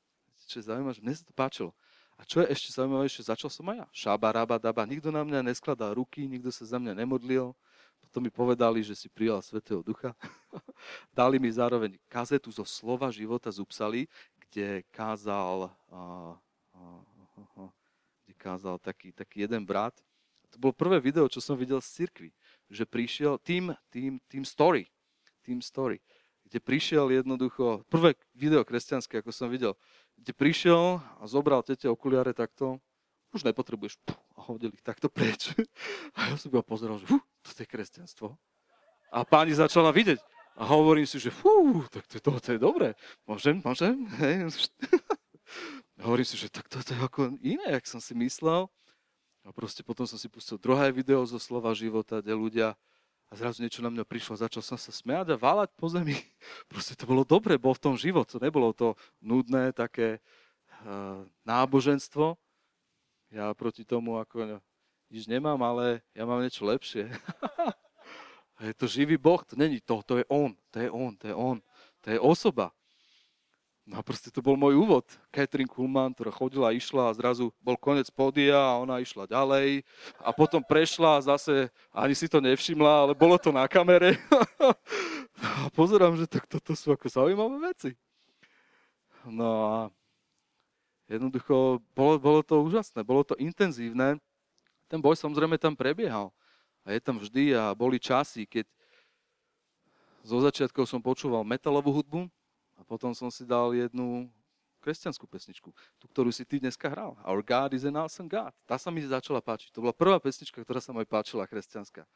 Čo 0.48 0.60
je 0.60 0.68
zaujímavé, 0.68 0.94
že 0.96 1.04
mne 1.04 1.16
sa 1.16 1.24
to 1.24 1.34
páčilo. 1.36 1.72
A 2.16 2.24
čo 2.24 2.40
je 2.40 2.48
ešte 2.48 2.72
zaujímavejšie, 2.72 3.28
začal 3.28 3.52
som 3.52 3.68
aj 3.68 3.76
ja. 3.84 3.86
Šaba, 3.92 4.32
raba, 4.32 4.56
daba. 4.56 4.88
Nikto 4.88 5.12
na 5.12 5.20
mňa 5.20 5.44
neskladal 5.44 5.92
ruky, 5.92 6.24
nikto 6.24 6.48
sa 6.48 6.64
za 6.64 6.80
mňa 6.80 6.96
nemodlil. 6.96 7.52
Potom 8.00 8.24
mi 8.24 8.32
povedali, 8.32 8.80
že 8.80 8.96
si 8.96 9.12
prijal 9.12 9.44
Svetého 9.44 9.84
Ducha. 9.84 10.16
Dali 11.12 11.36
mi 11.36 11.52
zároveň 11.52 12.00
kazetu 12.08 12.48
zo 12.48 12.64
slova 12.64 13.12
života 13.12 13.52
z 13.52 13.60
Upsali, 13.60 14.08
kde 14.48 14.80
kázal, 14.88 15.68
uh, 15.92 16.32
uh, 16.72 17.02
uh, 17.60 17.72
kde 18.24 18.34
kázal 18.40 18.80
taký, 18.80 19.12
taký 19.12 19.44
jeden 19.44 19.68
brat. 19.68 19.92
To 20.54 20.56
bolo 20.56 20.72
prvé 20.72 20.96
video, 20.96 21.28
čo 21.28 21.44
som 21.44 21.58
videl 21.58 21.84
z 21.84 22.04
cirkvi. 22.04 22.30
Že 22.72 22.84
prišiel 22.88 23.32
tým, 23.44 23.76
tým, 23.92 24.16
tým 24.24 24.44
story. 24.48 24.88
Tým 25.44 25.60
story. 25.60 26.00
Kde 26.46 26.58
prišiel 26.62 27.10
jednoducho, 27.10 27.82
prvé 27.90 28.14
video 28.30 28.62
kresťanské, 28.62 29.18
ako 29.18 29.34
som 29.34 29.50
videl, 29.50 29.74
kde 30.14 30.30
prišiel 30.30 31.02
a 31.02 31.22
zobral 31.26 31.66
tete 31.66 31.90
okuliare 31.90 32.30
takto, 32.30 32.78
už 33.34 33.42
nepotrebuješ, 33.42 33.98
a 34.36 34.40
hodil 34.46 34.70
ich 34.70 34.84
takto 34.84 35.10
preč. 35.10 35.52
A 36.16 36.32
ja 36.32 36.36
som 36.38 36.54
ho 36.54 36.62
pozeral, 36.62 37.02
že 37.02 37.10
to 37.44 37.50
je 37.60 37.66
kresťanstvo. 37.68 38.32
A 39.12 39.26
páni 39.26 39.52
začala 39.52 39.92
vidieť. 39.92 40.22
A 40.56 40.64
hovorím 40.64 41.04
si, 41.04 41.20
že 41.20 41.28
fú, 41.28 41.84
tak 41.92 42.08
to, 42.08 42.16
to, 42.16 42.30
to 42.40 42.48
je 42.56 42.60
dobré. 42.60 42.96
Môžem, 43.28 43.60
môžem? 43.60 44.08
Hej. 44.22 44.48
hovorím 46.06 46.24
si, 46.24 46.40
že 46.40 46.48
tak 46.48 46.64
to, 46.72 46.80
to 46.80 46.96
je 46.96 47.00
ako 47.00 47.36
iné, 47.44 47.76
jak 47.76 47.84
som 47.84 48.00
si 48.00 48.16
myslel. 48.16 48.70
A 49.44 49.52
proste 49.52 49.84
potom 49.84 50.08
som 50.08 50.16
si 50.16 50.32
pustil 50.32 50.56
druhé 50.56 50.90
video 50.90 51.22
zo 51.28 51.36
slova 51.36 51.76
života, 51.76 52.24
kde 52.24 52.34
ľudia 52.34 52.68
a 53.26 53.32
zrazu 53.34 53.58
niečo 53.58 53.82
na 53.82 53.90
mňa 53.90 54.06
prišlo, 54.06 54.38
začal 54.38 54.62
som 54.62 54.78
sa 54.78 54.94
smiať 54.94 55.34
a 55.34 55.40
váľať 55.40 55.74
po 55.74 55.90
zemi. 55.90 56.14
Proste 56.70 56.94
to 56.94 57.10
bolo 57.10 57.26
dobre, 57.26 57.58
bol 57.58 57.74
v 57.74 57.82
tom 57.82 57.94
život. 57.98 58.30
Nebolo 58.38 58.70
to 58.70 58.94
nudné, 59.18 59.74
také 59.74 60.22
uh, 60.86 61.26
náboženstvo. 61.42 62.38
Ja 63.34 63.50
proti 63.58 63.82
tomu 63.82 64.22
ako 64.22 64.62
nič 65.10 65.26
nemám, 65.26 65.58
ale 65.58 66.06
ja 66.14 66.22
mám 66.22 66.38
niečo 66.38 66.62
lepšie. 66.62 67.10
Je 68.56 68.72
to 68.72 68.88
živý 68.88 69.20
Boh, 69.20 69.44
to 69.44 69.52
není 69.52 69.84
to, 69.84 70.00
to 70.00 70.16
je 70.16 70.24
On, 70.32 70.56
to 70.72 70.80
je 70.80 70.88
On, 70.88 71.12
to 71.12 71.28
je 71.28 71.34
On, 71.36 71.60
to 72.00 72.06
je 72.08 72.16
osoba. 72.16 72.72
No 73.86 74.02
proste 74.02 74.34
to 74.34 74.42
bol 74.42 74.58
môj 74.58 74.74
úvod. 74.74 75.06
Catherine 75.30 75.70
Kuhlman, 75.70 76.10
ktorá 76.10 76.34
chodila, 76.34 76.74
išla 76.74 77.06
a 77.06 77.14
zrazu 77.14 77.54
bol 77.62 77.78
koniec 77.78 78.10
pódia 78.10 78.58
a 78.58 78.82
ona 78.82 78.98
išla 78.98 79.30
ďalej 79.30 79.86
a 80.18 80.34
potom 80.34 80.58
prešla 80.58 81.22
a 81.22 81.24
zase 81.30 81.70
ani 81.94 82.18
si 82.18 82.26
to 82.26 82.42
nevšimla, 82.42 83.06
ale 83.06 83.12
bolo 83.14 83.38
to 83.38 83.54
na 83.54 83.62
kamere. 83.70 84.18
a 85.62 85.70
pozerám, 85.70 86.18
že 86.18 86.26
tak 86.26 86.50
toto 86.50 86.74
sú 86.74 86.90
ako 86.90 87.06
zaujímavé 87.06 87.70
veci. 87.70 87.94
No 89.22 89.46
a 89.46 89.74
jednoducho 91.06 91.78
bolo, 91.94 92.18
bolo 92.18 92.40
to 92.42 92.58
úžasné, 92.66 93.06
bolo 93.06 93.22
to 93.22 93.38
intenzívne. 93.38 94.18
Ten 94.90 94.98
boj 94.98 95.14
samozrejme 95.14 95.62
tam 95.62 95.78
prebiehal. 95.78 96.34
A 96.82 96.90
je 96.90 96.98
tam 96.98 97.22
vždy 97.22 97.54
a 97.54 97.70
boli 97.70 98.02
časy, 98.02 98.50
keď 98.50 98.66
zo 100.26 100.42
začiatkov 100.42 100.90
som 100.90 100.98
počúval 100.98 101.46
metalovú 101.46 102.02
hudbu, 102.02 102.26
potom 102.86 103.12
som 103.12 103.28
si 103.28 103.42
dal 103.42 103.74
jednu 103.74 104.30
kresťanskú 104.86 105.26
pesničku, 105.26 105.74
tú, 105.98 106.04
ktorú 106.06 106.30
si 106.30 106.46
ty 106.46 106.62
dneska 106.62 106.86
hral. 106.86 107.18
Our 107.26 107.42
God 107.42 107.74
is 107.74 107.82
an 107.82 107.98
awesome 107.98 108.30
God. 108.30 108.54
Tá 108.70 108.78
sa 108.78 108.94
mi 108.94 109.02
začala 109.02 109.42
páčiť. 109.42 109.74
To 109.74 109.82
bola 109.82 109.90
prvá 109.90 110.22
pesnička, 110.22 110.62
ktorá 110.62 110.78
sa 110.78 110.94
mi 110.94 111.02
páčila, 111.02 111.42
kresťanská. 111.50 112.06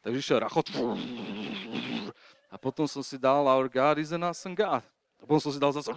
Takže 0.00 0.16
išiel 0.16 0.40
rachot. 0.40 0.72
A 2.48 2.56
potom 2.56 2.88
som 2.88 3.04
si 3.04 3.20
dal 3.20 3.44
Our 3.44 3.68
God 3.68 4.00
is 4.00 4.08
an 4.16 4.24
awesome 4.24 4.56
God. 4.56 4.80
A 5.20 5.24
potom 5.28 5.44
som 5.44 5.52
si 5.52 5.60
dal 5.60 5.76
zase... 5.76 5.92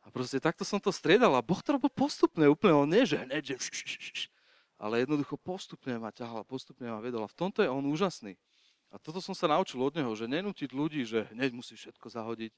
A 0.00 0.08
proste 0.08 0.40
takto 0.40 0.64
som 0.64 0.80
to 0.80 0.92
striedal 0.92 1.32
a 1.36 1.44
Boh 1.44 1.60
to 1.60 1.76
robil 1.76 1.92
postupne, 1.92 2.48
úplne 2.48 2.72
on 2.72 2.88
nie, 2.88 3.04
že 3.04 3.20
hneď, 3.20 3.56
že... 3.56 3.56
Ale 4.80 5.04
jednoducho 5.04 5.36
postupne 5.36 6.00
ma 6.00 6.08
ťahal, 6.08 6.40
postupne 6.48 6.88
ma 6.88 7.04
vedol. 7.04 7.24
A 7.24 7.28
v 7.28 7.36
tomto 7.36 7.60
je 7.60 7.68
on 7.68 7.84
úžasný. 7.84 8.40
A 8.90 8.98
toto 8.98 9.22
som 9.22 9.34
sa 9.34 9.46
naučil 9.46 9.78
od 9.78 9.94
neho, 9.94 10.10
že 10.18 10.26
nenútiť 10.26 10.74
ľudí, 10.74 11.06
že 11.06 11.30
hneď 11.30 11.54
musí 11.54 11.78
všetko 11.78 12.10
zahodiť, 12.10 12.50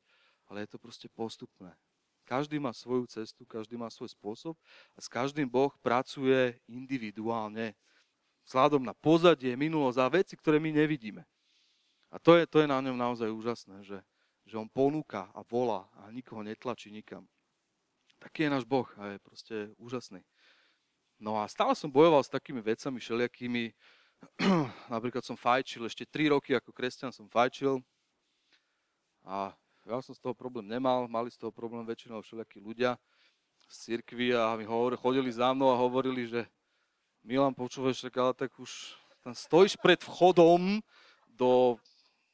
ale 0.49 0.65
je 0.65 0.69
to 0.73 0.79
proste 0.81 1.09
postupné. 1.13 1.77
Každý 2.25 2.57
má 2.57 2.73
svoju 2.73 3.05
cestu, 3.11 3.45
každý 3.45 3.77
má 3.77 3.93
svoj 3.93 4.09
spôsob 4.17 4.55
a 4.97 4.99
s 5.05 5.09
každým 5.11 5.45
Boh 5.45 5.75
pracuje 5.85 6.57
individuálne. 6.65 7.77
Vzhľadom 8.49 8.83
na 8.83 8.97
pozadie, 8.97 9.53
minulosť 9.55 9.99
a 10.01 10.07
veci, 10.09 10.35
ktoré 10.35 10.57
my 10.57 10.73
nevidíme. 10.73 11.23
A 12.13 12.17
to 12.17 12.37
je, 12.41 12.49
to 12.49 12.65
je 12.65 12.69
na 12.69 12.81
ňom 12.81 12.97
naozaj 12.97 13.29
úžasné, 13.29 13.85
že, 13.85 13.99
že 14.49 14.57
on 14.57 14.69
ponúka 14.69 15.29
a 15.37 15.45
volá 15.45 15.89
a 16.01 16.09
nikoho 16.09 16.41
netlačí 16.41 16.89
nikam. 16.89 17.29
Taký 18.23 18.47
je 18.47 18.55
náš 18.55 18.65
Boh 18.65 18.87
a 18.97 19.15
je 19.15 19.19
proste 19.19 19.57
úžasný. 19.77 20.23
No 21.23 21.39
a 21.39 21.47
stále 21.47 21.75
som 21.75 21.91
bojoval 21.91 22.23
s 22.23 22.31
takými 22.31 22.63
vecami 22.63 22.99
všelijakými, 22.99 23.75
Napríklad 24.95 25.23
som 25.27 25.39
fajčil, 25.39 25.87
ešte 25.87 26.07
3 26.07 26.35
roky 26.35 26.55
ako 26.55 26.71
kresťan 26.71 27.11
som 27.11 27.27
fajčil 27.31 27.83
a 29.23 29.55
ja 29.83 29.99
som 29.99 30.15
z 30.15 30.23
toho 30.23 30.35
problém 30.35 30.67
nemal, 30.67 31.11
mali 31.11 31.31
z 31.31 31.39
toho 31.39 31.51
problém 31.51 31.83
väčšinou 31.83 32.23
všelijakí 32.23 32.63
ľudia 32.63 32.95
z 33.67 33.75
cirkvi 33.99 34.35
a 34.35 34.55
mi 34.55 34.67
hovorili, 34.67 35.01
chodili 35.01 35.31
za 35.33 35.51
mnou 35.51 35.71
a 35.71 35.81
hovorili, 35.81 36.27
že 36.29 36.47
Milan, 37.23 37.55
počúvaš, 37.55 38.03
ale 38.03 38.35
tak 38.35 38.51
už 38.59 38.99
tam 39.23 39.35
stojíš 39.35 39.79
pred 39.79 40.03
vchodom 40.03 40.83
do 41.31 41.79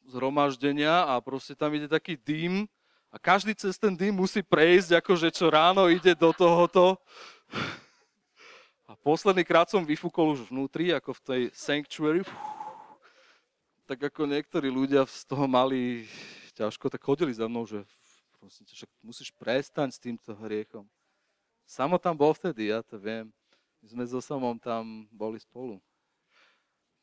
zhromaždenia 0.09 1.05
a 1.05 1.20
proste 1.20 1.53
tam 1.53 1.72
ide 1.76 1.84
taký 1.84 2.16
dým 2.16 2.64
a 3.12 3.16
každý 3.20 3.53
cez 3.53 3.76
ten 3.76 3.93
dým 3.93 4.16
musí 4.16 4.41
prejsť, 4.41 5.01
akože 5.01 5.28
čo 5.32 5.53
ráno 5.53 5.93
ide 5.93 6.16
do 6.16 6.32
tohoto. 6.32 6.97
A 8.89 8.97
posledný 8.97 9.45
krát 9.45 9.68
som 9.68 9.84
vyfúkol 9.84 10.32
už 10.32 10.49
vnútri, 10.49 10.97
ako 10.97 11.12
v 11.12 11.20
tej 11.20 11.43
sanctuary. 11.53 12.24
Tak 13.84 14.01
ako 14.09 14.24
niektorí 14.24 14.72
ľudia 14.72 15.05
z 15.05 15.28
toho 15.28 15.45
mali 15.45 16.09
ťažko, 16.57 16.89
tak 16.89 17.05
chodili 17.05 17.36
za 17.36 17.45
mnou, 17.45 17.68
že 17.68 17.84
prosím 18.41 18.64
ťa, 18.64 18.74
však 18.80 18.91
musíš 19.05 19.28
prestať 19.36 19.93
s 19.93 20.01
týmto 20.01 20.32
hriechom. 20.41 20.89
Samo 21.68 22.01
tam 22.01 22.16
bol 22.16 22.32
vtedy, 22.32 22.72
ja 22.72 22.80
to 22.80 22.97
viem. 22.97 23.28
My 23.84 23.86
sme 23.93 24.05
so 24.09 24.24
samom 24.24 24.57
tam 24.57 25.05
boli 25.12 25.36
spolu. 25.36 25.76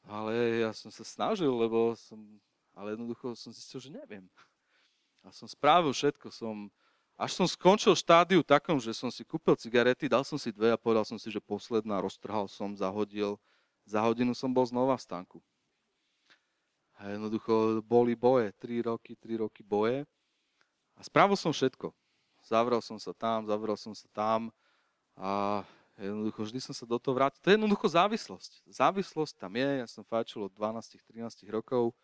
Ale 0.10 0.66
ja 0.66 0.74
som 0.74 0.90
sa 0.90 1.06
snažil, 1.06 1.54
lebo 1.54 1.94
som, 1.94 2.18
ale 2.74 2.98
jednoducho 2.98 3.38
som 3.38 3.54
zistil, 3.54 3.78
že 3.78 3.94
neviem. 3.94 4.26
A 5.22 5.30
som 5.30 5.46
spravil 5.46 5.94
všetko, 5.94 6.34
som 6.34 6.74
až 7.16 7.32
som 7.32 7.48
skončil 7.48 7.96
štádiu 7.96 8.44
takom, 8.44 8.76
že 8.76 8.92
som 8.92 9.08
si 9.08 9.24
kúpil 9.24 9.56
cigarety, 9.56 10.12
dal 10.12 10.28
som 10.28 10.36
si 10.36 10.52
dve 10.52 10.76
a 10.76 10.80
povedal 10.80 11.08
som 11.08 11.16
si, 11.16 11.32
že 11.32 11.40
posledná, 11.40 12.04
roztrhal 12.04 12.52
som, 12.52 12.76
zahodil. 12.76 13.40
Za 13.88 14.04
hodinu 14.04 14.36
som 14.36 14.52
bol 14.52 14.68
znova 14.68 15.00
v 15.00 15.06
stánku. 15.06 15.40
A 17.00 17.16
jednoducho 17.16 17.80
boli 17.84 18.16
boje, 18.16 18.52
3 18.60 18.92
roky, 18.92 19.16
3 19.16 19.44
roky 19.48 19.64
boje. 19.64 20.04
A 20.96 21.02
spravil 21.04 21.40
som 21.40 21.56
všetko. 21.56 21.92
Zavrel 22.44 22.84
som 22.84 23.00
sa 23.00 23.16
tam, 23.16 23.48
zavrel 23.48 23.76
som 23.80 23.96
sa 23.96 24.08
tam 24.14 24.54
a 25.18 25.64
jednoducho 25.98 26.46
vždy 26.46 26.60
som 26.62 26.76
sa 26.76 26.86
do 26.86 27.00
toho 27.00 27.16
vrátil. 27.16 27.42
To 27.42 27.50
je 27.50 27.58
jednoducho 27.58 27.88
závislosť. 27.90 28.52
Závislosť 28.70 29.34
tam 29.40 29.56
je, 29.56 29.70
ja 29.82 29.88
som 29.88 30.04
fajčil 30.04 30.46
od 30.46 30.54
12-13 30.54 31.48
rokov, 31.50 31.96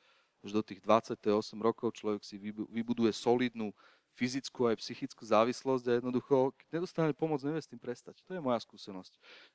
už 0.41 0.57
do 0.57 0.62
tých 0.66 0.82
28 0.82 1.22
rokov 1.62 1.93
človek 1.93 2.26
si 2.26 2.41
vybuduje 2.72 3.14
solidnú 3.14 3.70
fyzickú 4.16 4.68
aj 4.68 4.80
psychickú 4.84 5.24
závislosť 5.24 5.86
a 5.88 5.91
jednoducho, 5.97 6.51
keď 6.57 6.68
nedostane 6.80 7.14
pomoc, 7.16 7.39
nevie 7.41 7.64
s 7.64 7.70
tým 7.70 7.80
prestať. 7.80 8.20
To 8.28 8.36
je 8.36 8.43
moja 8.43 8.59
skúsenosť. 8.59 9.14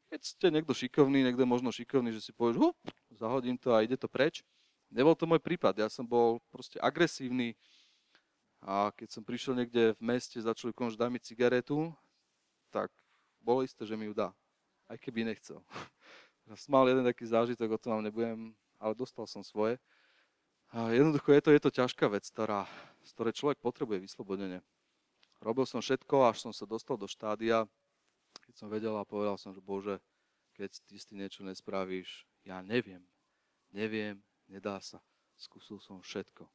Keď 0.09 0.21
ste 0.21 0.47
niekto 0.49 0.73
šikovný, 0.73 1.23
niekto 1.23 1.45
možno 1.45 1.69
šikovný, 1.69 2.11
že 2.11 2.25
si 2.25 2.33
povieš, 2.33 2.57
hu, 2.57 2.71
zahodím 3.13 3.61
to 3.61 3.77
a 3.77 3.85
ide 3.85 4.01
to 4.01 4.09
preč. 4.09 4.41
Nebol 4.89 5.19
to 5.19 5.29
môj 5.29 5.43
prípad. 5.43 5.77
Ja 5.77 5.89
som 5.91 6.07
bol 6.07 6.41
proste 6.49 6.81
agresívny 6.81 7.59
a 8.65 8.91
keď 8.95 9.09
som 9.13 9.23
prišiel 9.23 9.55
niekde 9.55 9.95
v 9.95 10.03
meste 10.03 10.41
za 10.41 10.57
človekom, 10.57 10.89
že 10.91 10.99
dá 10.99 11.13
mi 11.13 11.21
cigaretu, 11.21 11.93
tak 12.73 12.91
bolo 13.39 13.63
isté, 13.63 13.87
že 13.87 13.95
mi 13.95 14.11
ju 14.11 14.15
dá. 14.17 14.35
Aj 14.91 14.99
keby 14.99 15.27
nechcel. 15.27 15.63
Som 16.63 16.79
mal 16.79 16.87
jeden 16.87 17.03
taký 17.03 17.27
zážitok, 17.27 17.75
o 17.75 17.79
tom 17.79 17.99
vám 17.99 18.07
nebudem, 18.07 18.55
ale 18.79 18.95
dostal 18.95 19.27
som 19.27 19.43
svoje. 19.43 19.83
A 20.71 20.95
jednoducho 20.95 21.35
je 21.35 21.43
to, 21.43 21.51
je 21.51 21.61
to 21.63 21.71
ťažká 21.75 22.07
vec, 22.07 22.23
ktorá, 22.27 22.71
z 23.07 23.15
ktorej 23.15 23.39
človek 23.39 23.59
potrebuje 23.63 24.03
vyslobodenie. 24.03 24.59
Robil 25.39 25.63
som 25.63 25.79
všetko, 25.79 26.27
až 26.27 26.43
som 26.43 26.53
sa 26.53 26.67
dostal 26.67 26.99
do 26.99 27.07
štádia, 27.07 27.71
keď 28.43 28.55
som 28.59 28.69
vedel 28.69 28.99
a 28.99 29.07
povedal 29.07 29.39
som, 29.39 29.55
že 29.55 29.63
Bože, 29.63 30.03
keď 30.59 30.75
ty 30.85 30.99
s 30.99 31.07
tým 31.07 31.23
niečo 31.23 31.47
nespravíš, 31.47 32.27
ja 32.43 32.59
neviem, 32.67 33.05
neviem, 33.71 34.19
nedá 34.51 34.83
sa. 34.83 34.99
Skúsil 35.37 35.79
som 35.79 36.01
všetko. 36.01 36.49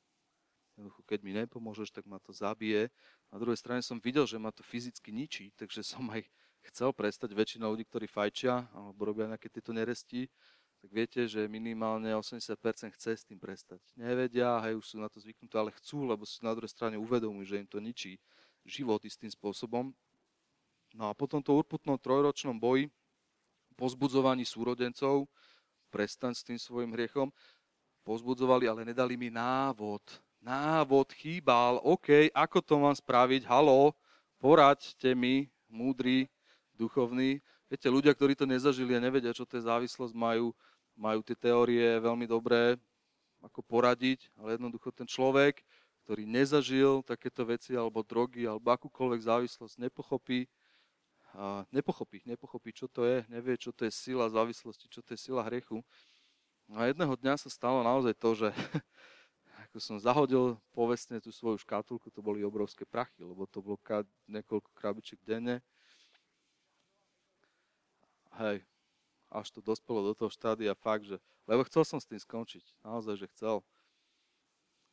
Jednoducho, 0.74 1.02
keď 1.06 1.20
mi 1.22 1.32
nepomôžeš, 1.38 1.94
tak 1.94 2.10
ma 2.10 2.18
to 2.18 2.34
zabije. 2.34 2.90
Na 3.30 3.38
druhej 3.38 3.60
strane 3.60 3.86
som 3.86 4.02
videl, 4.02 4.26
že 4.26 4.42
ma 4.42 4.50
to 4.50 4.66
fyzicky 4.66 5.14
ničí, 5.14 5.54
takže 5.54 5.86
som 5.86 6.02
aj 6.10 6.26
chcel 6.74 6.90
prestať. 6.90 7.38
Väčšina 7.38 7.70
ľudí, 7.70 7.86
ktorí 7.86 8.10
fajčia 8.10 8.66
alebo 8.74 9.06
robia 9.06 9.30
nejaké 9.30 9.52
tieto 9.54 9.70
neresti, 9.76 10.26
tak 10.82 10.90
viete, 10.90 11.22
že 11.30 11.46
minimálne 11.46 12.10
80% 12.10 12.58
chce 12.98 13.12
s 13.14 13.24
tým 13.24 13.38
prestať. 13.38 13.78
Nevedia, 13.94 14.58
hej, 14.66 14.82
už 14.82 14.86
sú 14.86 14.98
na 14.98 15.06
to 15.14 15.22
zvyknutí, 15.22 15.54
ale 15.54 15.70
chcú, 15.78 16.10
lebo 16.10 16.26
si 16.26 16.42
na 16.42 16.58
druhej 16.58 16.74
strane 16.74 16.98
uvedomujú, 16.98 17.54
že 17.54 17.62
im 17.62 17.70
to 17.70 17.78
ničí 17.78 18.18
život 18.66 18.98
istým 19.06 19.30
spôsobom. 19.30 19.94
No 20.98 21.04
a 21.08 21.14
potom 21.14 21.38
to 21.38 21.54
urputnom 21.54 22.02
trojročnom 22.02 22.58
boji, 22.58 22.90
pozbudzovaní 23.78 24.42
súrodencov, 24.42 25.30
prestaň 25.94 26.34
s 26.34 26.42
tým 26.42 26.58
svojim 26.58 26.92
hriechom, 26.98 27.30
pozbudzovali, 28.02 28.66
ale 28.66 28.82
nedali 28.82 29.14
mi 29.14 29.30
návod. 29.30 30.02
Návod 30.42 31.14
chýbal, 31.14 31.78
OK, 31.86 32.34
ako 32.34 32.58
to 32.66 32.76
mám 32.82 32.98
spraviť, 32.98 33.46
halo, 33.46 33.94
poraďte 34.42 35.14
mi, 35.14 35.46
múdri, 35.70 36.26
duchovní. 36.74 37.38
Viete, 37.70 37.88
ľudia, 37.88 38.12
ktorí 38.18 38.34
to 38.34 38.50
nezažili 38.50 38.98
a 38.98 39.04
nevedia, 39.04 39.32
čo 39.32 39.46
to 39.46 39.62
je 39.62 39.70
závislosť, 39.70 40.18
majú 40.18 40.52
majú 40.96 41.26
tie 41.26 41.38
teórie 41.38 42.00
veľmi 42.00 42.28
dobré, 42.28 42.78
ako 43.42 43.66
poradiť, 43.66 44.30
ale 44.38 44.56
jednoducho 44.56 44.94
ten 44.94 45.10
človek, 45.10 45.66
ktorý 46.06 46.26
nezažil 46.26 47.02
takéto 47.02 47.46
veci, 47.46 47.74
alebo 47.74 48.06
drogy, 48.06 48.46
alebo 48.46 48.70
akúkoľvek 48.70 49.22
závislosť, 49.26 49.82
nepochopí, 49.82 50.46
a 51.32 51.64
nepochopí, 51.72 52.20
nepochopí, 52.28 52.76
čo 52.76 52.92
to 52.92 53.08
je, 53.08 53.24
nevie, 53.32 53.56
čo 53.56 53.72
to 53.72 53.88
je 53.88 53.92
sila 53.94 54.28
závislosti, 54.28 54.92
čo 54.92 55.00
to 55.00 55.16
je 55.16 55.32
sila 55.32 55.48
hriechu. 55.48 55.80
A 56.76 56.92
jedného 56.92 57.16
dňa 57.16 57.40
sa 57.40 57.48
stalo 57.48 57.80
naozaj 57.88 58.12
to, 58.20 58.36
že 58.36 58.50
ako 59.68 59.78
som 59.80 59.96
zahodil 59.96 60.60
povestne 60.76 61.24
tú 61.24 61.32
svoju 61.32 61.56
škatulku, 61.64 62.12
to 62.12 62.20
boli 62.20 62.44
obrovské 62.44 62.84
prachy, 62.84 63.24
lebo 63.24 63.48
to 63.48 63.64
bolo 63.64 63.80
niekoľko 64.28 64.76
krabičiek 64.76 65.20
denne. 65.24 65.64
Hej, 68.36 68.64
až 69.32 69.48
to 69.56 69.64
dospelo 69.64 70.04
do 70.04 70.14
toho 70.14 70.28
štádia 70.28 70.76
fakt, 70.76 71.08
že, 71.08 71.16
lebo 71.48 71.64
chcel 71.64 71.88
som 71.88 71.98
s 72.04 72.06
tým 72.06 72.20
skončiť, 72.20 72.84
naozaj, 72.84 73.16
že 73.16 73.32
chcel. 73.32 73.64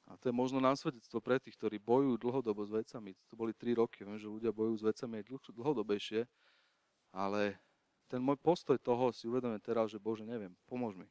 A 0.08 0.16
to 0.16 0.32
je 0.32 0.34
možno 0.34 0.56
násvedectvo 0.62 1.20
pre 1.20 1.36
tých, 1.36 1.58
ktorí 1.58 1.76
bojujú 1.76 2.16
dlhodobo 2.16 2.64
s 2.64 2.72
vecami. 2.72 3.12
To 3.28 3.36
boli 3.36 3.52
3 3.52 3.76
roky, 3.76 4.08
viem, 4.08 4.16
že 4.16 4.30
ľudia 4.30 4.54
bojujú 4.54 4.80
s 4.80 4.86
vecami 4.88 5.20
aj 5.20 5.24
dlhodobejšie, 5.52 6.24
ale 7.12 7.60
ten 8.08 8.24
môj 8.24 8.40
postoj 8.40 8.80
toho 8.80 9.12
si 9.12 9.28
uvedomujem 9.28 9.60
teraz, 9.60 9.92
že 9.92 10.00
Bože, 10.00 10.24
neviem, 10.24 10.56
pomôž 10.64 10.96
mi. 10.96 11.04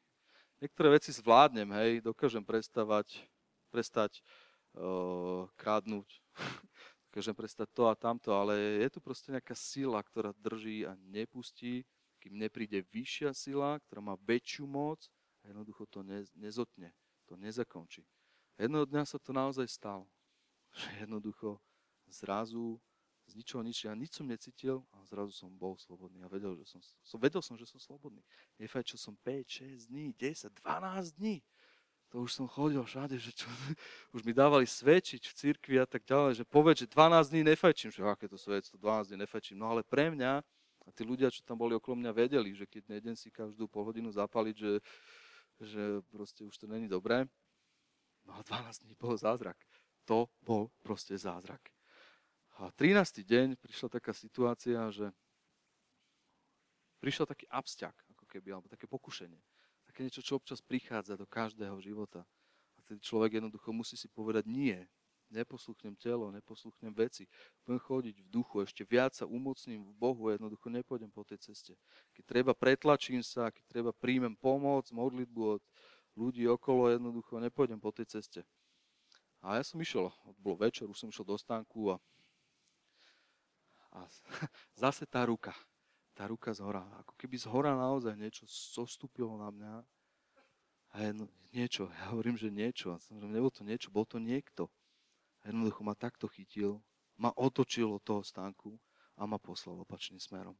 Niektoré 0.58 0.98
veci 0.98 1.14
zvládnem, 1.14 1.70
hej, 1.78 2.02
dokážem 2.02 2.42
prestávať, 2.42 3.22
prestať 3.70 4.26
uh, 4.74 5.46
krádnuť, 5.54 6.10
dokážem 7.14 7.38
prestať 7.38 7.70
to 7.78 7.86
a 7.86 7.94
tamto, 7.94 8.34
ale 8.34 8.82
je 8.82 8.90
tu 8.90 8.98
proste 8.98 9.30
nejaká 9.30 9.54
sila, 9.54 10.02
ktorá 10.02 10.34
drží 10.42 10.90
a 10.90 10.98
nepustí, 11.06 11.86
kým 12.28 12.36
nepríde 12.44 12.84
vyššia 12.92 13.32
sila, 13.32 13.80
ktorá 13.88 14.04
má 14.04 14.20
väčšiu 14.28 14.68
moc 14.68 15.08
a 15.48 15.48
jednoducho 15.48 15.88
to 15.88 16.04
ne, 16.04 16.28
nezotne, 16.36 16.92
to 17.24 17.40
nezakončí. 17.40 18.04
Jednoho 18.60 18.84
dňa 18.84 19.08
sa 19.08 19.16
to 19.16 19.32
naozaj 19.32 19.64
stalo, 19.72 20.04
že 20.76 21.08
jednoducho 21.08 21.56
zrazu 22.12 22.76
z 23.28 23.32
ničoho 23.40 23.64
nič, 23.64 23.88
ja 23.88 23.96
nič 23.96 24.12
som 24.12 24.28
necítil 24.28 24.84
a 24.92 25.08
zrazu 25.08 25.32
som 25.32 25.48
bol 25.56 25.80
slobodný 25.80 26.20
a 26.24 26.32
vedel, 26.32 26.60
že 26.60 26.68
som, 26.68 26.84
som, 27.00 27.16
vedel 27.16 27.40
som, 27.40 27.56
že 27.56 27.64
som 27.64 27.80
slobodný. 27.80 28.20
Nefajčil 28.60 29.00
som 29.00 29.16
5, 29.24 29.88
6 29.88 29.88
dní, 29.88 30.12
10, 30.20 30.52
12 30.52 31.16
dní. 31.16 31.40
To 32.16 32.24
už 32.24 32.40
som 32.40 32.48
chodil 32.48 32.80
všade, 32.80 33.20
že 33.20 33.36
čo, 33.36 33.48
už 34.16 34.24
mi 34.24 34.32
dávali 34.32 34.64
svedčiť 34.64 35.28
v 35.28 35.34
cirkvi 35.36 35.76
a 35.80 35.88
tak 35.88 36.08
ďalej, 36.08 36.44
že 36.44 36.46
povedz, 36.48 36.84
že 36.84 36.92
12 36.92 37.32
dní 37.32 37.42
nefajčím, 37.52 37.92
že 37.92 38.04
aké 38.04 38.32
to 38.32 38.40
svedectvo, 38.40 38.80
12 38.80 39.12
dní 39.12 39.18
nefajčím. 39.28 39.60
No 39.60 39.76
ale 39.76 39.84
pre 39.84 40.08
mňa, 40.12 40.40
a 40.88 40.90
tí 40.96 41.04
ľudia, 41.04 41.28
čo 41.28 41.44
tam 41.44 41.60
boli 41.60 41.76
okolo 41.76 42.00
mňa, 42.00 42.16
vedeli, 42.16 42.56
že 42.56 42.64
keď 42.64 42.96
nejdem 42.96 43.16
si 43.20 43.28
každú 43.28 43.68
pol 43.68 43.84
hodinu 43.84 44.08
zapaliť, 44.08 44.56
že, 44.56 44.74
že 45.60 45.84
proste 46.08 46.48
už 46.48 46.56
to 46.56 46.66
není 46.66 46.88
dobré. 46.88 47.28
No 48.24 48.40
a 48.40 48.42
12 48.44 48.88
dní 48.88 48.96
bol 48.96 49.20
zázrak. 49.20 49.60
To 50.08 50.32
bol 50.40 50.72
proste 50.80 51.20
zázrak. 51.20 51.60
A 52.58 52.72
13. 52.72 53.22
deň 53.28 53.60
prišla 53.60 54.00
taká 54.00 54.16
situácia, 54.16 54.80
že 54.90 55.12
prišiel 57.04 57.28
taký 57.28 57.46
absťak, 57.52 57.94
ako 58.16 58.26
keby, 58.26 58.56
alebo 58.56 58.72
také 58.72 58.88
pokušenie. 58.88 59.38
Také 59.86 60.08
niečo, 60.08 60.24
čo 60.24 60.40
občas 60.40 60.64
prichádza 60.64 61.20
do 61.20 61.28
každého 61.28 61.78
života. 61.84 62.24
A 62.76 62.80
tedy 62.88 63.04
človek 63.04 63.38
jednoducho 63.38 63.70
musí 63.76 64.00
si 64.00 64.08
povedať 64.08 64.48
nie. 64.48 64.88
Neposluchnem 65.28 65.92
telo, 66.00 66.32
neposluchnem 66.32 66.96
veci. 66.96 67.28
Budem 67.68 67.84
chodiť 67.84 68.16
v 68.24 68.28
duchu, 68.32 68.64
ešte 68.64 68.88
viac 68.88 69.12
sa 69.12 69.28
umocním 69.28 69.84
v 69.84 69.94
Bohu, 70.00 70.32
jednoducho 70.32 70.72
nepôjdem 70.72 71.12
po 71.12 71.28
tej 71.28 71.44
ceste. 71.44 71.76
Keď 72.16 72.24
treba, 72.24 72.52
pretlačím 72.56 73.20
sa, 73.20 73.52
keď 73.52 73.64
treba, 73.68 73.92
príjmem 73.92 74.40
pomoc, 74.40 74.88
modlitbu 74.90 75.60
od 75.60 75.64
ľudí 76.16 76.48
okolo, 76.48 76.96
jednoducho 76.96 77.44
nepôjdem 77.44 77.78
po 77.78 77.92
tej 77.92 78.08
ceste. 78.08 78.42
A 79.44 79.60
ja 79.60 79.64
som 79.68 79.78
išiel, 79.84 80.10
bolo 80.40 80.64
večer, 80.64 80.88
už 80.88 80.98
som 80.98 81.12
išiel 81.12 81.28
do 81.28 81.36
stánku 81.36 81.94
a 81.94 82.02
a 83.98 84.06
zase 84.84 85.10
tá 85.10 85.26
ruka, 85.26 85.54
tá 86.14 86.30
ruka 86.30 86.54
z 86.54 86.62
hora, 86.62 86.86
ako 87.02 87.14
keby 87.18 87.36
z 87.38 87.48
hora 87.50 87.74
naozaj 87.74 88.14
niečo 88.14 88.46
zostúpilo 88.48 89.34
na 89.42 89.50
mňa. 89.50 89.74
A 90.96 91.04
jedno, 91.04 91.26
niečo, 91.52 91.92
ja 91.92 92.14
hovorím, 92.14 92.40
že 92.40 92.54
niečo. 92.54 92.96
A 92.96 93.02
samozrejme, 93.02 93.36
nebol 93.36 93.52
to 93.52 93.66
niečo, 93.66 93.92
bol 93.92 94.08
to 94.08 94.18
niekto. 94.18 94.72
Jednoducho 95.48 95.80
ma 95.88 95.96
takto 95.96 96.28
chytil, 96.28 96.84
ma 97.16 97.32
otočil 97.32 97.88
od 97.88 98.04
toho 98.04 98.20
stánku 98.20 98.76
a 99.16 99.24
ma 99.24 99.40
poslal 99.40 99.80
opačným 99.80 100.20
smerom. 100.20 100.60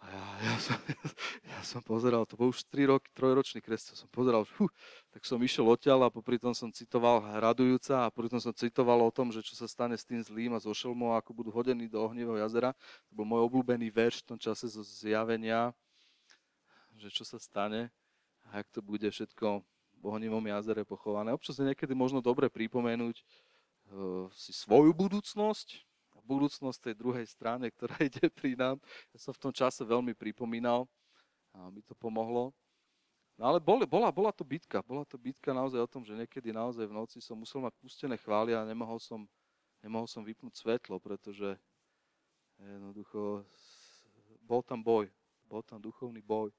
A 0.00 0.08
ja, 0.08 0.24
ja, 0.48 0.54
som, 0.56 0.76
ja 1.52 1.60
som 1.60 1.80
pozeral, 1.84 2.24
to 2.24 2.36
bol 2.36 2.48
už 2.48 2.64
3 2.72 2.88
roky, 2.88 3.08
trojročný 3.12 3.60
kresťan, 3.60 4.00
som 4.00 4.08
pozeral, 4.08 4.48
fú, 4.48 4.64
tak 5.12 5.28
som 5.28 5.36
išiel 5.36 5.68
odtiaľ 5.68 6.08
a 6.08 6.12
popri 6.12 6.40
tom 6.40 6.56
som 6.56 6.72
citoval 6.72 7.20
radujúca 7.36 8.08
a 8.08 8.12
popri 8.12 8.32
tom 8.32 8.40
som 8.40 8.52
citoval 8.56 8.96
o 9.04 9.12
tom, 9.12 9.28
že 9.28 9.44
čo 9.44 9.52
sa 9.52 9.68
stane 9.68 9.96
s 9.96 10.08
tým 10.08 10.24
zlým 10.24 10.56
a 10.56 10.60
so 10.60 10.72
šelmou, 10.72 11.12
ako 11.12 11.36
budú 11.36 11.50
hodení 11.52 11.84
do 11.84 12.00
ohnivého 12.00 12.40
jazera. 12.40 12.72
To 13.12 13.12
bol 13.12 13.28
môj 13.28 13.44
obľúbený 13.44 13.92
verš 13.92 14.24
v 14.24 14.28
tom 14.32 14.38
čase 14.40 14.72
zo 14.72 14.80
zjavenia, 14.80 15.76
že 16.96 17.12
čo 17.12 17.24
sa 17.28 17.36
stane 17.36 17.92
a 18.48 18.64
ak 18.64 18.72
to 18.72 18.80
bude 18.80 19.04
všetko 19.04 19.60
v 20.00 20.04
ohnivom 20.08 20.40
jazere 20.40 20.82
pochované. 20.82 21.30
Občas 21.36 21.60
je 21.60 21.68
niekedy 21.68 21.92
možno 21.92 22.24
dobre 22.24 22.48
pripomenúť 22.48 23.20
uh, 23.20 24.26
si 24.32 24.56
svoju 24.56 24.96
budúcnosť, 24.96 25.84
budúcnosť 26.24 26.78
tej 26.78 26.94
druhej 26.96 27.26
strane, 27.28 27.68
ktorá 27.68 27.98
ide 28.08 28.30
pri 28.32 28.56
nám. 28.56 28.80
Ja 29.12 29.18
som 29.20 29.36
v 29.36 29.42
tom 29.48 29.52
čase 29.52 29.84
veľmi 29.84 30.16
pripomínal 30.16 30.88
a 31.52 31.68
mi 31.68 31.82
to 31.82 31.92
pomohlo. 31.98 32.54
No 33.40 33.48
ale 33.48 33.58
bol, 33.58 33.80
bola, 33.88 34.12
bola 34.12 34.30
to 34.30 34.44
bitka. 34.44 34.84
Bola 34.84 35.02
to 35.08 35.16
bitka 35.16 35.50
naozaj 35.56 35.80
o 35.80 35.88
tom, 35.88 36.04
že 36.04 36.12
niekedy 36.12 36.52
naozaj 36.52 36.84
v 36.84 36.92
noci 36.92 37.18
som 37.24 37.40
musel 37.40 37.64
mať 37.64 37.72
pustené 37.80 38.20
chvály 38.20 38.52
a 38.52 38.68
nemohol 38.68 39.00
som, 39.00 39.24
nemohol 39.80 40.04
som 40.04 40.20
vypnúť 40.20 40.60
svetlo, 40.60 41.00
pretože 41.00 41.56
jednoducho 42.60 43.40
bol 44.44 44.60
tam 44.60 44.84
boj. 44.84 45.08
Bol 45.48 45.64
tam 45.64 45.80
duchovný 45.80 46.20
boj. 46.20 46.52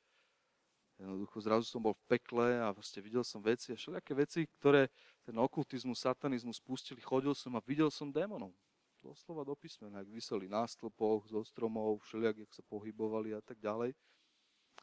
Jednoducho 1.02 1.41
zrazu 1.41 1.66
som 1.66 1.82
bol 1.82 1.97
v 1.97 2.06
pekle 2.14 2.62
a 2.62 2.70
vlastne 2.70 3.02
videl 3.02 3.26
som 3.26 3.41
veci 3.41 3.74
a 3.74 3.76
všelijaké 3.76 4.14
veci, 4.14 4.45
ktoré 4.62 4.86
ten 5.26 5.34
okultizmus, 5.34 6.06
satanizmus 6.06 6.62
spustili. 6.62 7.02
Chodil 7.02 7.34
som 7.34 7.58
a 7.58 7.62
videl 7.66 7.89
som 7.89 8.14
démonov 8.14 8.54
doslova 9.02 9.41
do 9.41 9.58
písmena, 9.58 10.06
ak 10.06 10.10
vyseli 10.14 10.45
na 10.45 10.62
stĺpoch, 10.62 11.26
zo 11.26 11.41
stromov, 11.41 12.06
všelijak, 12.06 12.45
jak 12.45 12.52
sa 12.54 12.64
pohybovali 12.70 13.34
a 13.34 13.41
tak 13.41 13.58
ďalej. 13.58 13.97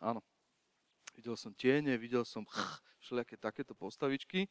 Áno, 0.02 0.18
videl 1.14 1.38
som 1.38 1.54
tiene, 1.54 1.94
videl 1.94 2.26
som 2.26 2.42
všelijaké 3.06 3.38
takéto 3.38 3.78
postavičky. 3.78 4.50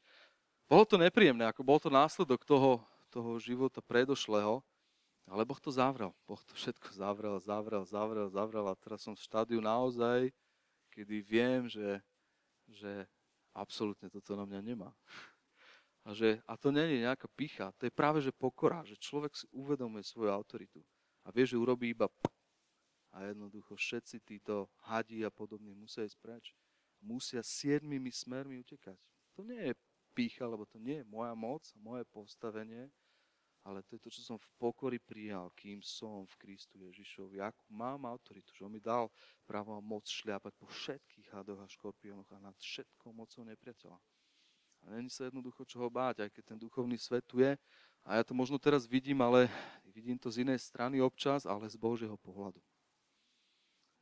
Bolo 0.71 0.87
to 0.87 0.95
nepríjemné, 0.95 1.43
ako 1.51 1.67
bol 1.67 1.79
to 1.83 1.91
následok 1.91 2.47
toho, 2.47 2.79
toho 3.11 3.35
života 3.43 3.83
predošlého, 3.83 4.63
ale 5.27 5.43
Boh 5.43 5.59
to 5.59 5.71
zavrel. 5.71 6.15
Boh 6.23 6.39
to 6.39 6.55
všetko 6.55 6.95
zavrel, 6.95 7.35
zavrel, 7.43 7.83
zavrel, 7.83 8.27
zavrel 8.31 8.65
a 8.71 8.75
teraz 8.79 9.03
som 9.03 9.15
v 9.15 9.23
štádiu 9.23 9.59
naozaj, 9.59 10.31
kedy 10.97 11.21
viem, 11.21 11.69
že, 11.69 12.01
že 12.65 13.05
absolútne 13.53 14.09
toto 14.09 14.33
na 14.33 14.49
mňa 14.49 14.61
nemá. 14.65 14.89
A, 16.01 16.17
že, 16.17 16.41
a 16.49 16.57
to 16.57 16.73
nie 16.73 16.81
je 16.87 17.05
nejaká 17.05 17.29
picha, 17.37 17.69
to 17.77 17.85
je 17.85 17.93
práve 17.93 18.23
že 18.23 18.33
pokora, 18.33 18.81
že 18.81 18.97
človek 18.97 19.37
si 19.37 19.45
uvedomuje 19.53 20.01
svoju 20.01 20.33
autoritu 20.33 20.81
a 21.21 21.29
vie, 21.29 21.45
že 21.45 21.59
urobí 21.59 21.93
iba 21.93 22.09
a 23.17 23.27
jednoducho 23.27 23.75
všetci 23.75 24.21
títo 24.21 24.69
hadí 24.85 25.25
a 25.25 25.33
podobní 25.33 25.73
musia 25.73 26.05
ísť 26.05 26.17
preč. 26.21 26.45
Musia 27.01 27.41
siedmými 27.41 28.13
smermi 28.13 28.61
utekať. 28.61 28.97
To 29.37 29.41
nie 29.41 29.69
je 29.69 29.73
pícha, 30.13 30.45
lebo 30.49 30.65
to 30.65 30.81
nie 30.81 31.01
je 31.01 31.09
moja 31.09 31.33
moc, 31.37 31.65
moje 31.77 32.05
postavenie, 32.09 32.89
ale 33.67 33.83
to 33.83 33.99
je 33.99 34.01
to, 34.07 34.09
čo 34.09 34.23
som 34.23 34.37
v 34.39 34.47
pokori 34.55 34.95
prijal, 34.95 35.51
kým 35.51 35.83
som 35.83 36.23
v 36.23 36.35
Kristu 36.39 36.79
Ježišovi. 36.79 37.43
Akú 37.43 37.67
mám 37.67 38.07
autoritu, 38.07 38.55
že 38.55 38.63
on 38.63 38.71
mi 38.71 38.79
dal 38.79 39.11
právo 39.43 39.75
a 39.75 39.83
moc 39.83 40.07
šliapať 40.07 40.55
po 40.55 40.71
všetkých 40.71 41.35
hadoch 41.35 41.59
a 41.59 41.67
škorpiónoch 41.67 42.31
a 42.31 42.39
nad 42.39 42.55
všetkou 42.55 43.11
mocou 43.11 43.43
nepriateľa. 43.43 43.99
A 44.87 44.95
není 44.95 45.11
sa 45.11 45.27
jednoducho 45.27 45.67
čoho 45.67 45.91
báť, 45.91 46.23
aj 46.23 46.31
keď 46.31 46.43
ten 46.55 46.59
duchovný 46.63 46.95
svet 46.95 47.27
tu 47.27 47.43
je. 47.43 47.59
A 48.07 48.15
ja 48.15 48.23
to 48.23 48.31
možno 48.31 48.55
teraz 48.55 48.87
vidím, 48.87 49.19
ale 49.19 49.51
vidím 49.91 50.15
to 50.15 50.31
z 50.31 50.47
inej 50.47 50.63
strany 50.63 51.03
občas, 51.03 51.43
ale 51.43 51.67
z 51.67 51.75
Božieho 51.75 52.15
pohľadu. 52.15 52.63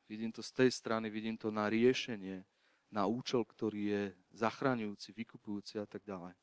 Vidím 0.05 0.29
to 0.29 0.45
z 0.45 0.53
tej 0.53 0.69
strany, 0.69 1.09
vidím 1.09 1.33
to 1.33 1.49
na 1.49 1.65
riešenie, 1.65 2.45
na 2.93 3.09
účel, 3.09 3.41
ktorý 3.41 3.81
je 3.81 4.03
zachraňujúci, 4.37 5.09
vykupujúci 5.09 5.81
a 5.81 5.89
tak 5.89 6.05
ďalej. 6.05 6.37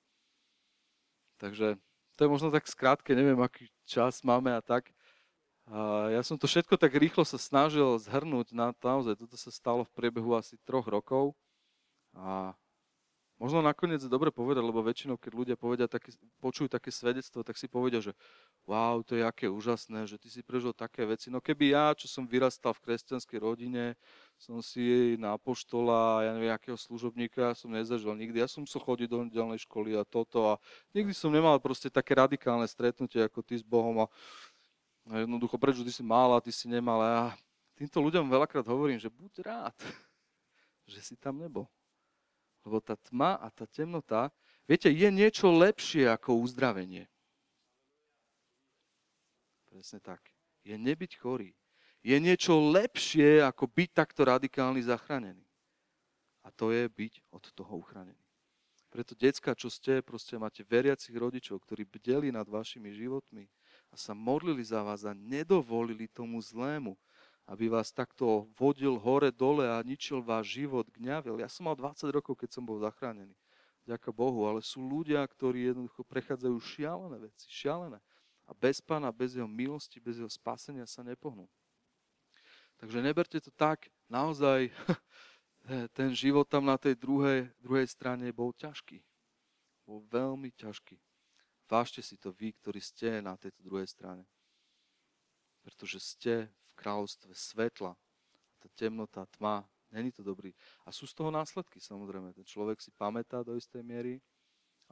Takže 1.39 1.79
to 2.23 2.31
je 2.31 2.35
možno 2.39 2.55
tak 2.55 2.70
skrátke, 2.70 3.18
neviem, 3.18 3.35
aký 3.43 3.66
čas 3.83 4.23
máme 4.23 4.55
a 4.55 4.62
tak. 4.62 4.95
Ja 6.14 6.23
som 6.23 6.39
to 6.39 6.47
všetko 6.47 6.79
tak 6.79 6.95
rýchlo 6.95 7.27
sa 7.27 7.35
snažil 7.35 7.99
zhrnúť 7.99 8.55
na 8.55 8.70
naozaj, 8.79 9.18
toto 9.18 9.35
sa 9.35 9.51
stalo 9.51 9.83
v 9.83 9.91
priebehu 9.91 10.39
asi 10.39 10.55
troch 10.62 10.87
rokov. 10.87 11.35
A 12.14 12.55
Možno 13.43 13.59
nakoniec 13.59 13.99
dobre 14.07 14.31
povedať, 14.31 14.62
lebo 14.62 14.87
väčšinou, 14.87 15.18
keď 15.18 15.33
ľudia 15.35 15.57
povedia 15.59 15.91
také, 15.91 16.14
počujú 16.39 16.70
také 16.70 16.95
svedectvo, 16.95 17.43
tak 17.43 17.59
si 17.59 17.66
povedia, 17.66 17.99
že 17.99 18.14
wow, 18.70 19.03
to 19.03 19.18
je 19.18 19.27
aké 19.27 19.51
úžasné, 19.51 20.07
že 20.07 20.14
ty 20.14 20.31
si 20.31 20.47
prežil 20.47 20.70
také 20.70 21.03
veci. 21.03 21.27
No 21.27 21.43
keby 21.43 21.75
ja, 21.75 21.91
čo 21.91 22.07
som 22.07 22.23
vyrastal 22.23 22.70
v 22.70 22.87
kresťanskej 22.87 23.39
rodine, 23.43 23.99
som 24.43 24.59
si 24.59 25.14
na 25.22 25.38
apoštola, 25.38 26.26
ja 26.26 26.30
neviem, 26.34 26.51
akého 26.51 26.74
služobníka 26.74 27.55
som 27.55 27.70
nezažil 27.70 28.11
nikdy. 28.18 28.43
Ja 28.43 28.51
som 28.51 28.66
sa 28.66 28.82
chodil 28.82 29.07
do 29.07 29.22
nedelnej 29.22 29.62
školy 29.62 29.95
a 29.95 30.03
toto 30.03 30.43
a 30.51 30.55
nikdy 30.90 31.14
som 31.14 31.30
nemal 31.30 31.62
proste 31.62 31.86
také 31.86 32.18
radikálne 32.18 32.66
stretnutie 32.66 33.22
ako 33.22 33.38
ty 33.47 33.55
s 33.55 33.62
Bohom 33.62 34.03
a 34.03 34.07
jednoducho, 35.07 35.55
prečo 35.62 35.86
ty 35.86 35.95
si 35.95 36.03
mal 36.03 36.34
a 36.34 36.43
ty 36.43 36.51
si 36.51 36.66
nemal. 36.66 36.99
A 36.99 37.07
ja 37.07 37.22
týmto 37.78 38.03
ľuďom 38.03 38.26
veľakrát 38.26 38.66
hovorím, 38.66 38.99
že 38.99 39.07
buď 39.14 39.47
rád, 39.47 39.78
že 40.90 40.99
si 40.99 41.14
tam 41.14 41.38
nebol. 41.38 41.70
Lebo 42.66 42.82
tá 42.82 42.99
tma 42.99 43.38
a 43.38 43.47
tá 43.47 43.62
temnota, 43.62 44.34
viete, 44.66 44.90
je 44.90 45.07
niečo 45.07 45.55
lepšie 45.55 46.11
ako 46.11 46.43
uzdravenie. 46.43 47.07
Presne 49.70 50.03
tak. 50.03 50.18
Je 50.66 50.74
nebyť 50.74 51.18
chorý. 51.22 51.55
Je 52.03 52.19
niečo 52.19 52.59
lepšie 52.59 53.39
ako 53.47 53.71
byť 53.71 53.91
takto 53.95 54.27
radikálny 54.27 54.83
zachránený. 54.83 55.47
A 56.43 56.51
to 56.51 56.75
je 56.75 56.91
byť 56.91 57.23
od 57.31 57.45
toho 57.55 57.79
uchránený. 57.79 58.19
Preto, 58.93 59.17
decka, 59.17 59.57
čo 59.57 59.73
ste, 59.73 60.05
proste 60.05 60.37
máte 60.37 60.61
veriacich 60.61 61.17
rodičov, 61.17 61.65
ktorí 61.65 61.89
bdeli 61.89 62.29
nad 62.29 62.45
vašimi 62.45 62.93
životmi 62.93 63.49
a 63.89 63.97
sa 63.97 64.13
modlili 64.13 64.61
za 64.61 64.85
vás 64.85 65.09
a 65.09 65.17
nedovolili 65.17 66.05
tomu 66.11 66.37
zlému, 66.43 66.93
aby 67.49 67.73
vás 67.73 67.89
takto 67.89 68.51
vodil 68.53 69.01
hore-dole 69.01 69.65
a 69.65 69.81
ničil 69.81 70.21
váš 70.21 70.61
život, 70.61 70.85
gňavil. 70.93 71.41
Ja 71.41 71.49
som 71.49 71.71
mal 71.71 71.79
20 71.79 72.05
rokov, 72.13 72.37
keď 72.37 72.53
som 72.53 72.69
bol 72.69 72.85
zachránený. 72.85 73.33
Ďaká 73.89 74.13
Bohu, 74.13 74.45
ale 74.45 74.61
sú 74.61 74.85
ľudia, 74.85 75.25
ktorí 75.25 75.73
jednoducho 75.73 76.05
prechádzajú 76.07 76.57
šialené 76.61 77.17
veci, 77.33 77.49
šialené. 77.49 77.99
A 78.45 78.53
bez 78.53 78.85
Pána, 78.85 79.09
bez 79.09 79.35
Jeho 79.35 79.49
milosti, 79.49 79.99
bez 79.99 80.21
Jeho 80.21 80.29
spasenia 80.29 80.85
sa 80.85 81.01
nepohnú. 81.01 81.49
Takže 82.83 82.99
neberte 82.99 83.39
to 83.39 83.55
tak, 83.55 83.87
naozaj 84.11 84.74
ten 85.97 86.11
život 86.11 86.51
tam 86.51 86.66
na 86.66 86.74
tej 86.74 86.99
druhej, 86.99 87.47
druhej 87.62 87.87
strane 87.87 88.26
bol 88.35 88.51
ťažký. 88.51 88.99
Bol 89.87 90.03
veľmi 90.11 90.51
ťažký. 90.59 90.99
Vážte 91.70 92.03
si 92.03 92.18
to 92.18 92.35
vy, 92.35 92.51
ktorí 92.59 92.83
ste 92.83 93.22
na 93.22 93.39
tejto 93.39 93.62
druhej 93.62 93.87
strane. 93.87 94.26
Pretože 95.62 96.03
ste 96.03 96.51
v 96.51 96.72
kráľovstve 96.74 97.30
svetla. 97.30 97.95
Tá 98.59 98.68
temnota, 98.74 99.30
tma, 99.39 99.62
není 99.95 100.11
to 100.11 100.26
dobrý. 100.26 100.51
A 100.83 100.91
sú 100.91 101.07
z 101.07 101.14
toho 101.14 101.30
následky, 101.30 101.78
samozrejme. 101.78 102.35
Ten 102.35 102.43
človek 102.43 102.83
si 102.83 102.91
pamätá 102.91 103.47
do 103.47 103.55
istej 103.55 103.87
miery, 103.87 104.18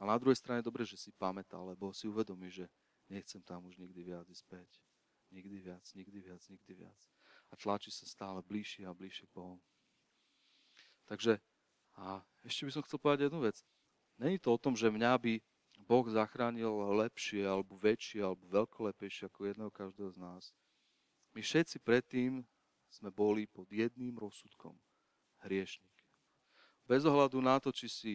a 0.01 0.05
na 0.09 0.17
druhej 0.17 0.41
strane 0.41 0.65
dobre, 0.65 0.81
že 0.81 0.97
si 0.97 1.13
pamätá, 1.13 1.61
lebo 1.61 1.93
si 1.93 2.09
uvedomí, 2.09 2.49
že 2.49 2.65
nechcem 3.05 3.37
tam 3.45 3.69
už 3.69 3.77
nikdy 3.77 4.01
viac 4.01 4.25
ísť 4.25 4.41
späť. 4.41 4.69
Nikdy 5.29 5.61
viac, 5.61 5.85
nikdy 5.93 6.19
viac, 6.25 6.41
nikdy 6.49 6.73
viac. 6.73 6.99
A 7.51 7.59
tlačí 7.59 7.91
sa 7.91 8.07
stále 8.07 8.39
bližšie 8.41 8.87
a 8.87 8.95
bližšie 8.95 9.27
k 9.27 9.35
Bohu. 9.35 9.59
Takže, 11.11 11.43
a 11.99 12.23
ešte 12.47 12.63
by 12.63 12.71
som 12.71 12.83
chcel 12.87 12.99
povedať 13.03 13.27
jednu 13.27 13.43
vec. 13.43 13.59
Není 14.15 14.39
to 14.39 14.55
o 14.55 14.61
tom, 14.61 14.79
že 14.79 14.87
mňa 14.87 15.13
by 15.19 15.33
Boh 15.83 16.07
zachránil 16.07 16.71
lepšie, 17.03 17.43
alebo 17.43 17.75
väčšie, 17.75 18.23
alebo 18.23 18.47
veľkolepejšie 18.47 19.27
ako 19.27 19.51
jedného 19.51 19.71
každého 19.73 20.15
z 20.15 20.17
nás. 20.21 20.43
My 21.35 21.43
všetci 21.43 21.83
predtým 21.83 22.47
sme 22.91 23.09
boli 23.11 23.47
pod 23.47 23.67
jedným 23.67 24.15
rozsudkom. 24.15 24.75
Hriešnik. 25.43 25.91
Bez 26.87 27.03
ohľadu 27.07 27.39
na 27.43 27.59
to, 27.59 27.71
či 27.71 27.87
si 27.87 28.13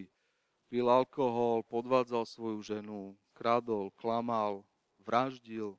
pil 0.69 0.87
alkohol, 0.87 1.65
podvádzal 1.67 2.25
svoju 2.29 2.61
ženu, 2.63 3.17
kradol, 3.33 3.91
klamal, 3.97 4.65
vraždil, 5.01 5.77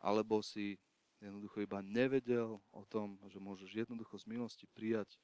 alebo 0.00 0.40
si 0.44 0.76
jednoducho 1.24 1.64
iba 1.64 1.80
nevedel 1.80 2.60
o 2.72 2.82
tom, 2.84 3.16
že 3.32 3.40
môžeš 3.40 3.70
jednoducho 3.72 4.14
z 4.20 4.24
milosti 4.28 4.66
prijať 4.76 5.16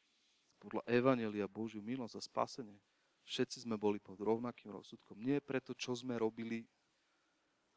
podľa 0.61 0.85
Evanelia 0.89 1.49
Božiu 1.49 1.81
milosť 1.81 2.17
a 2.17 2.23
spasenie. 2.23 2.79
Všetci 3.25 3.69
sme 3.69 3.77
boli 3.77 4.01
pod 4.01 4.17
rovnakým 4.21 4.73
rozsudkom. 4.73 5.21
Nie 5.21 5.45
preto, 5.45 5.77
čo 5.77 5.93
sme 5.93 6.17
robili, 6.17 6.65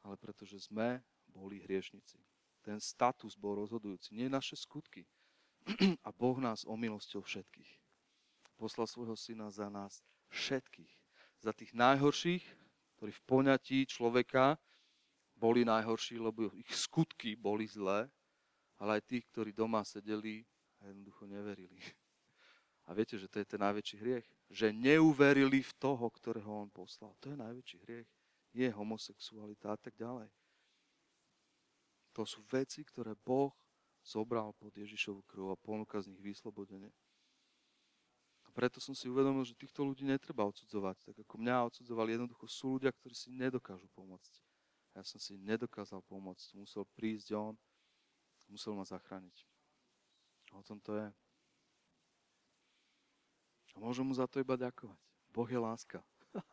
ale 0.03 0.15
preto, 0.19 0.43
že 0.47 0.59
sme 0.59 1.03
boli 1.31 1.63
hriešnici. 1.63 2.19
Ten 2.63 2.79
status 2.79 3.35
bol 3.35 3.59
rozhodujúci, 3.59 4.15
nie 4.15 4.31
naše 4.31 4.55
skutky. 4.55 5.03
A 6.07 6.09
Boh 6.11 6.39
nás 6.39 6.63
omilostil 6.63 7.23
všetkých. 7.23 7.71
Poslal 8.55 8.87
svojho 8.87 9.15
syna 9.19 9.51
za 9.51 9.67
nás 9.67 10.03
všetkých. 10.31 10.91
Za 11.43 11.51
tých 11.51 11.75
najhorších, 11.75 12.43
ktorí 12.99 13.11
v 13.11 13.25
poňatí 13.27 13.83
človeka 13.87 14.55
boli 15.35 15.65
najhorší, 15.65 16.21
lebo 16.21 16.49
ich 16.53 16.71
skutky 16.71 17.35
boli 17.35 17.67
zlé, 17.67 18.07
ale 18.77 18.99
aj 18.99 19.07
tých, 19.09 19.25
ktorí 19.31 19.51
doma 19.51 19.83
sedeli 19.83 20.45
jednoducho 20.83 21.23
neverili. 21.27 21.79
A 22.83 22.91
viete, 22.91 23.15
že 23.15 23.31
to 23.31 23.39
je 23.39 23.47
ten 23.47 23.61
najväčší 23.63 23.95
hriech? 23.95 24.27
Že 24.51 24.75
neuverili 24.75 25.63
v 25.63 25.73
toho, 25.79 26.03
ktorého 26.11 26.67
on 26.67 26.67
poslal. 26.67 27.15
To 27.23 27.31
je 27.31 27.37
najväčší 27.39 27.77
hriech. 27.87 28.09
Je 28.51 28.67
homosexualita 28.69 29.71
a 29.71 29.79
tak 29.79 29.95
ďalej. 29.95 30.27
To 32.13 32.27
sú 32.27 32.43
veci, 32.51 32.83
ktoré 32.83 33.15
Boh 33.15 33.55
zobral 34.03 34.51
pod 34.59 34.75
Ježišovu 34.75 35.23
krv 35.23 35.55
a 35.55 35.57
ponúka 35.57 36.03
z 36.03 36.11
nich 36.11 36.21
vyslobodenie. 36.21 36.91
A 38.43 38.51
preto 38.51 38.83
som 38.83 38.91
si 38.91 39.07
uvedomil, 39.07 39.47
že 39.47 39.55
týchto 39.55 39.81
ľudí 39.81 40.03
netreba 40.03 40.43
odsudzovať. 40.43 41.07
Tak 41.07 41.15
ako 41.23 41.35
mňa 41.39 41.65
odsudzovali, 41.71 42.19
jednoducho 42.19 42.45
sú 42.51 42.77
ľudia, 42.77 42.91
ktorí 42.91 43.15
si 43.15 43.31
nedokážu 43.31 43.87
pomôcť. 43.95 44.43
Ja 44.93 45.01
som 45.01 45.17
si 45.17 45.37
nedokázal 45.41 46.05
pomôcť. 46.05 46.53
Musel 46.57 46.85
prísť 46.93 47.33
on, 47.33 47.57
musel 48.49 48.77
ma 48.77 48.85
zachrániť. 48.85 49.45
O 50.53 50.61
tom 50.61 50.77
to 50.77 50.93
je. 50.97 51.09
A 53.73 53.75
môžem 53.81 54.05
mu 54.05 54.13
za 54.13 54.29
to 54.29 54.37
iba 54.37 54.53
ďakovať. 54.53 55.01
Boh 55.33 55.49
je 55.49 55.57
láska. 55.57 55.99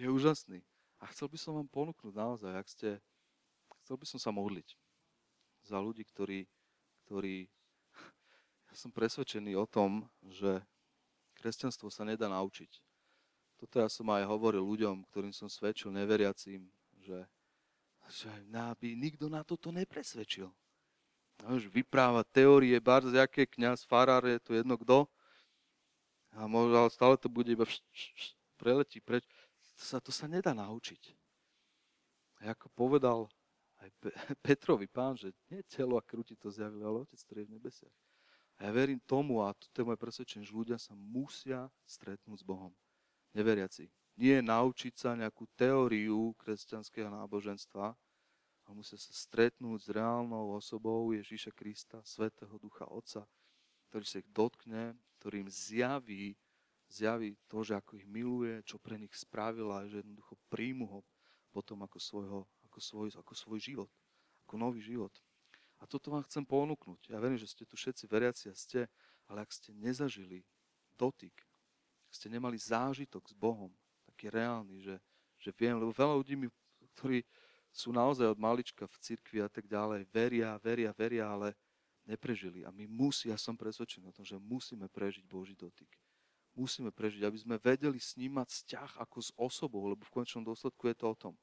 je 0.00 0.08
úžasný. 0.08 0.64
A 0.96 1.12
chcel 1.12 1.28
by 1.28 1.36
som 1.36 1.60
vám 1.60 1.68
ponúknuť 1.68 2.14
naozaj, 2.16 2.52
ak 2.56 2.68
ste 2.72 2.88
Chcel 3.82 3.98
by 3.98 4.06
som 4.06 4.20
sa 4.22 4.30
modliť 4.30 4.78
za 5.66 5.78
ľudí, 5.82 6.06
ktorí, 6.06 6.46
ktorí... 7.06 7.50
Ja 8.72 8.80
som 8.80 8.88
presvedčený 8.88 9.52
o 9.52 9.68
tom, 9.68 10.08
že 10.24 10.64
kresťanstvo 11.36 11.92
sa 11.92 12.08
nedá 12.08 12.24
naučiť. 12.24 12.80
Toto 13.60 13.84
ja 13.84 13.88
som 13.92 14.08
aj 14.08 14.24
hovoril 14.24 14.64
ľuďom, 14.64 15.04
ktorým 15.12 15.34
som 15.34 15.44
svedčil, 15.44 15.92
neveriacím, 15.92 16.72
že, 16.96 17.28
že 18.10 18.30
by 18.50 18.88
nikto 18.96 19.26
na 19.30 19.44
toto 19.46 19.70
nepresvedčil. 19.70 20.50
No, 21.42 21.58
už 21.58 21.66
vypráva 21.70 22.22
teórie, 22.22 22.78
barz, 22.78 23.10
aké 23.18 23.46
kniaz, 23.46 23.82
farár, 23.82 24.22
je 24.26 24.38
to 24.38 24.54
jedno 24.54 24.78
kto. 24.78 25.10
A 26.32 26.46
možno, 26.46 26.86
ale 26.86 26.90
stále 26.90 27.14
to 27.18 27.28
bude 27.28 27.50
iba 27.50 27.66
preletí 28.56 29.02
preč. 29.02 29.26
To 29.76 29.82
sa, 29.82 29.98
to 29.98 30.14
sa 30.14 30.30
nedá 30.30 30.54
naučiť. 30.54 31.12
A 32.42 32.54
ako 32.54 32.70
povedal 32.72 33.18
aj 33.82 33.90
Petrovi 34.46 34.86
pán, 34.86 35.18
že 35.18 35.34
nie 35.50 35.62
telo 35.66 35.98
a 35.98 36.02
krúti 36.02 36.38
to 36.38 36.48
zjavil, 36.48 36.82
ale 36.86 37.02
Otec, 37.04 37.18
ktorý 37.26 37.38
je 37.42 37.48
v 37.50 37.54
nebesiach. 37.58 37.96
A 38.62 38.70
ja 38.70 38.70
verím 38.70 39.02
tomu, 39.02 39.42
a 39.42 39.50
to 39.58 39.82
je 39.82 39.88
moje 39.88 39.98
presvedčenie, 39.98 40.46
že 40.46 40.54
ľudia 40.54 40.78
sa 40.78 40.94
musia 40.94 41.66
stretnúť 41.82 42.42
s 42.42 42.46
Bohom. 42.46 42.70
Neveriaci. 43.34 43.90
Nie 44.22 44.38
naučiť 44.38 44.94
sa 44.94 45.18
nejakú 45.18 45.50
teóriu 45.58 46.30
kresťanského 46.38 47.10
náboženstva, 47.10 47.90
ale 48.62 48.72
musia 48.78 48.94
sa 48.94 49.10
stretnúť 49.10 49.82
s 49.82 49.88
reálnou 49.90 50.54
osobou 50.54 51.10
Ježíša 51.10 51.50
Krista, 51.50 51.98
Svetého 52.06 52.54
Ducha 52.62 52.86
Otca, 52.86 53.26
ktorý 53.90 54.06
sa 54.06 54.22
ich 54.22 54.30
dotkne, 54.30 54.94
ktorým 55.18 55.50
zjaví, 55.50 56.38
zjaví 56.86 57.34
to, 57.50 57.66
že 57.66 57.74
ako 57.74 57.98
ich 57.98 58.06
miluje, 58.06 58.62
čo 58.62 58.78
pre 58.78 58.94
nich 58.94 59.10
spravila, 59.10 59.90
že 59.90 60.06
jednoducho 60.06 60.38
príjmu 60.46 60.86
ho 60.86 61.00
potom 61.50 61.82
ako 61.82 61.98
svojho 61.98 62.40
ako 62.70 62.78
svoj, 62.78 63.08
ako 63.18 63.34
svoj 63.34 63.58
život, 63.58 63.90
ako 64.46 64.54
nový 64.54 64.80
život. 64.86 65.12
A 65.82 65.84
toto 65.84 66.14
vám 66.14 66.22
chcem 66.30 66.46
ponúknuť. 66.46 67.10
Ja 67.10 67.18
verím, 67.18 67.42
že 67.42 67.50
ste 67.50 67.66
tu 67.66 67.74
všetci 67.74 68.06
veriaci 68.06 68.48
a 68.48 68.54
ste, 68.54 68.86
ale 69.26 69.42
ak 69.42 69.50
ste 69.50 69.74
nezažili 69.74 70.46
dotyk, 70.94 71.34
ak 72.06 72.12
ste 72.14 72.30
nemali 72.30 72.54
zážitok 72.54 73.26
s 73.26 73.34
Bohom, 73.34 73.74
taký 74.22 74.30
reálny, 74.30 74.78
že, 74.78 74.94
že 75.42 75.50
viem, 75.58 75.74
lebo 75.74 75.90
veľa 75.90 76.14
ľudí, 76.14 76.38
mi, 76.38 76.46
ktorí 76.94 77.26
sú 77.74 77.90
naozaj 77.90 78.30
od 78.30 78.38
malička 78.38 78.86
v 78.86 78.96
cirkvi 79.02 79.42
a 79.42 79.50
tak 79.50 79.66
ďalej, 79.66 80.06
veria, 80.14 80.54
veria, 80.62 80.94
veria, 80.94 81.26
ale 81.26 81.58
neprežili. 82.06 82.62
A 82.62 82.70
my 82.70 82.86
musí, 82.86 83.34
ja 83.34 83.38
som 83.40 83.58
presvedčený 83.58 84.06
o 84.06 84.14
tom, 84.14 84.22
že 84.22 84.38
musíme 84.38 84.86
prežiť 84.86 85.26
Boží 85.26 85.58
dotyk. 85.58 85.90
Musíme 86.54 86.94
prežiť, 86.94 87.26
aby 87.26 87.38
sme 87.42 87.58
vedeli 87.58 87.98
snímať 87.98 88.46
vzťah 88.46 88.90
ako 89.02 89.18
s 89.18 89.34
osobou, 89.34 89.90
lebo 89.90 90.06
v 90.06 90.14
konečnom 90.14 90.46
dôsledku 90.46 90.86
je 90.86 90.94
to 90.94 91.06
o 91.10 91.16
tom. 91.18 91.34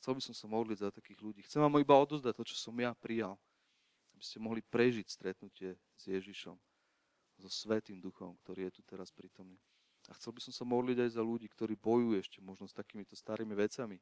Chcel 0.00 0.16
by 0.16 0.22
som 0.24 0.32
sa 0.32 0.46
modliť 0.48 0.78
za 0.80 0.88
takých 0.88 1.20
ľudí. 1.20 1.40
Chcem 1.44 1.60
vám 1.60 1.76
iba 1.76 1.92
odozdať 1.92 2.32
to, 2.40 2.44
čo 2.48 2.56
som 2.56 2.72
ja 2.80 2.96
prijal. 2.96 3.36
Aby 4.16 4.24
ste 4.24 4.40
mohli 4.40 4.64
prežiť 4.64 5.10
stretnutie 5.10 5.76
s 5.98 6.02
Ježišom, 6.08 6.56
so 7.36 7.50
Svetým 7.52 8.00
Duchom, 8.00 8.38
ktorý 8.46 8.70
je 8.70 8.80
tu 8.80 8.82
teraz 8.86 9.10
prítomný. 9.12 9.58
A 10.08 10.16
chcel 10.16 10.36
by 10.36 10.40
som 10.44 10.52
sa 10.52 10.64
modliť 10.68 11.00
aj 11.00 11.10
za 11.16 11.22
ľudí, 11.24 11.48
ktorí 11.48 11.80
bojujú 11.80 12.20
ešte 12.20 12.38
možno 12.44 12.68
s 12.68 12.76
takýmito 12.76 13.16
starými 13.16 13.56
vecami. 13.56 13.96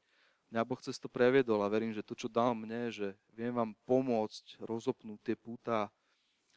Mňa 0.51 0.63
Boh 0.69 0.81
cez 0.83 0.99
to 1.01 1.09
previedol 1.09 1.63
a 1.65 1.73
verím, 1.73 1.95
že 1.95 2.05
to, 2.05 2.13
čo 2.13 2.29
dal 2.29 2.53
mne, 2.53 2.93
že 2.93 3.17
viem 3.33 3.55
vám 3.55 3.73
pomôcť 3.89 4.61
rozopnúť 4.61 5.33
tie 5.33 5.37
púta, 5.39 5.89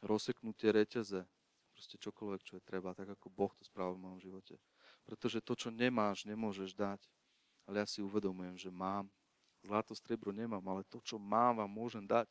rozseknúť 0.04 0.54
tie 0.58 0.70
reťaze, 0.74 1.20
proste 1.72 1.96
čokoľvek, 1.96 2.40
čo 2.44 2.52
je 2.60 2.62
treba, 2.66 2.92
tak 2.92 3.16
ako 3.16 3.32
Boh 3.32 3.52
to 3.56 3.64
spravil 3.64 3.96
v 3.96 4.04
mojom 4.04 4.20
živote. 4.20 4.54
Pretože 5.06 5.40
to, 5.40 5.56
čo 5.56 5.72
nemáš, 5.72 6.28
nemôžeš 6.28 6.76
dať. 6.76 7.00
Ale 7.64 7.80
ja 7.82 7.86
si 7.88 8.04
uvedomujem, 8.04 8.58
že 8.58 8.70
mám 8.70 9.08
Zlato, 9.66 9.98
striebro 9.98 10.30
nemám, 10.30 10.62
ale 10.70 10.86
to, 10.86 11.02
čo 11.02 11.18
mám, 11.18 11.58
vám 11.58 11.66
môžem 11.66 12.06
dať, 12.06 12.30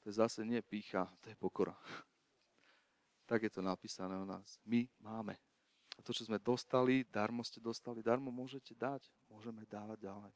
to 0.00 0.08
je 0.08 0.16
zase 0.16 0.40
nie 0.40 0.58
pícha, 0.64 1.04
to 1.20 1.28
je 1.28 1.36
pokora. 1.36 1.76
tak 3.28 3.44
je 3.44 3.52
to 3.52 3.60
napísané 3.60 4.16
o 4.16 4.24
nás. 4.24 4.56
My 4.64 4.88
máme. 4.98 5.51
A 5.96 6.00
to, 6.00 6.10
čo 6.16 6.24
sme 6.24 6.40
dostali, 6.40 7.04
darmo 7.08 7.44
ste 7.44 7.60
dostali, 7.60 8.00
darmo 8.00 8.32
môžete 8.32 8.72
dať. 8.72 9.04
Môžeme 9.28 9.64
dávať 9.68 10.08
ďalej. 10.08 10.32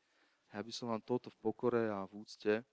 Ja 0.52 0.60
by 0.62 0.72
som 0.72 0.92
vám 0.92 1.02
toto 1.02 1.28
v 1.32 1.38
pokore 1.42 1.90
a 1.90 2.06
v 2.06 2.22
úcte, 2.22 2.64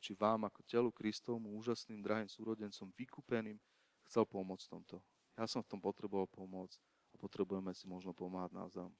či 0.00 0.12
vám 0.14 0.46
ako 0.46 0.60
telu 0.62 0.90
Kristovmu, 0.92 1.56
úžasným, 1.56 2.04
drahým 2.04 2.28
súrodencom, 2.30 2.92
vykúpeným, 2.94 3.58
chcel 4.06 4.22
pomôcť 4.28 4.64
v 4.68 4.72
tomto. 4.78 4.96
Ja 5.36 5.44
som 5.50 5.60
v 5.64 5.70
tom 5.74 5.80
potreboval 5.82 6.30
pomôcť 6.30 6.78
a 7.12 7.14
potrebujeme 7.18 7.72
si 7.74 7.84
možno 7.88 8.14
pomáhať 8.14 8.54
navzájom. 8.54 8.94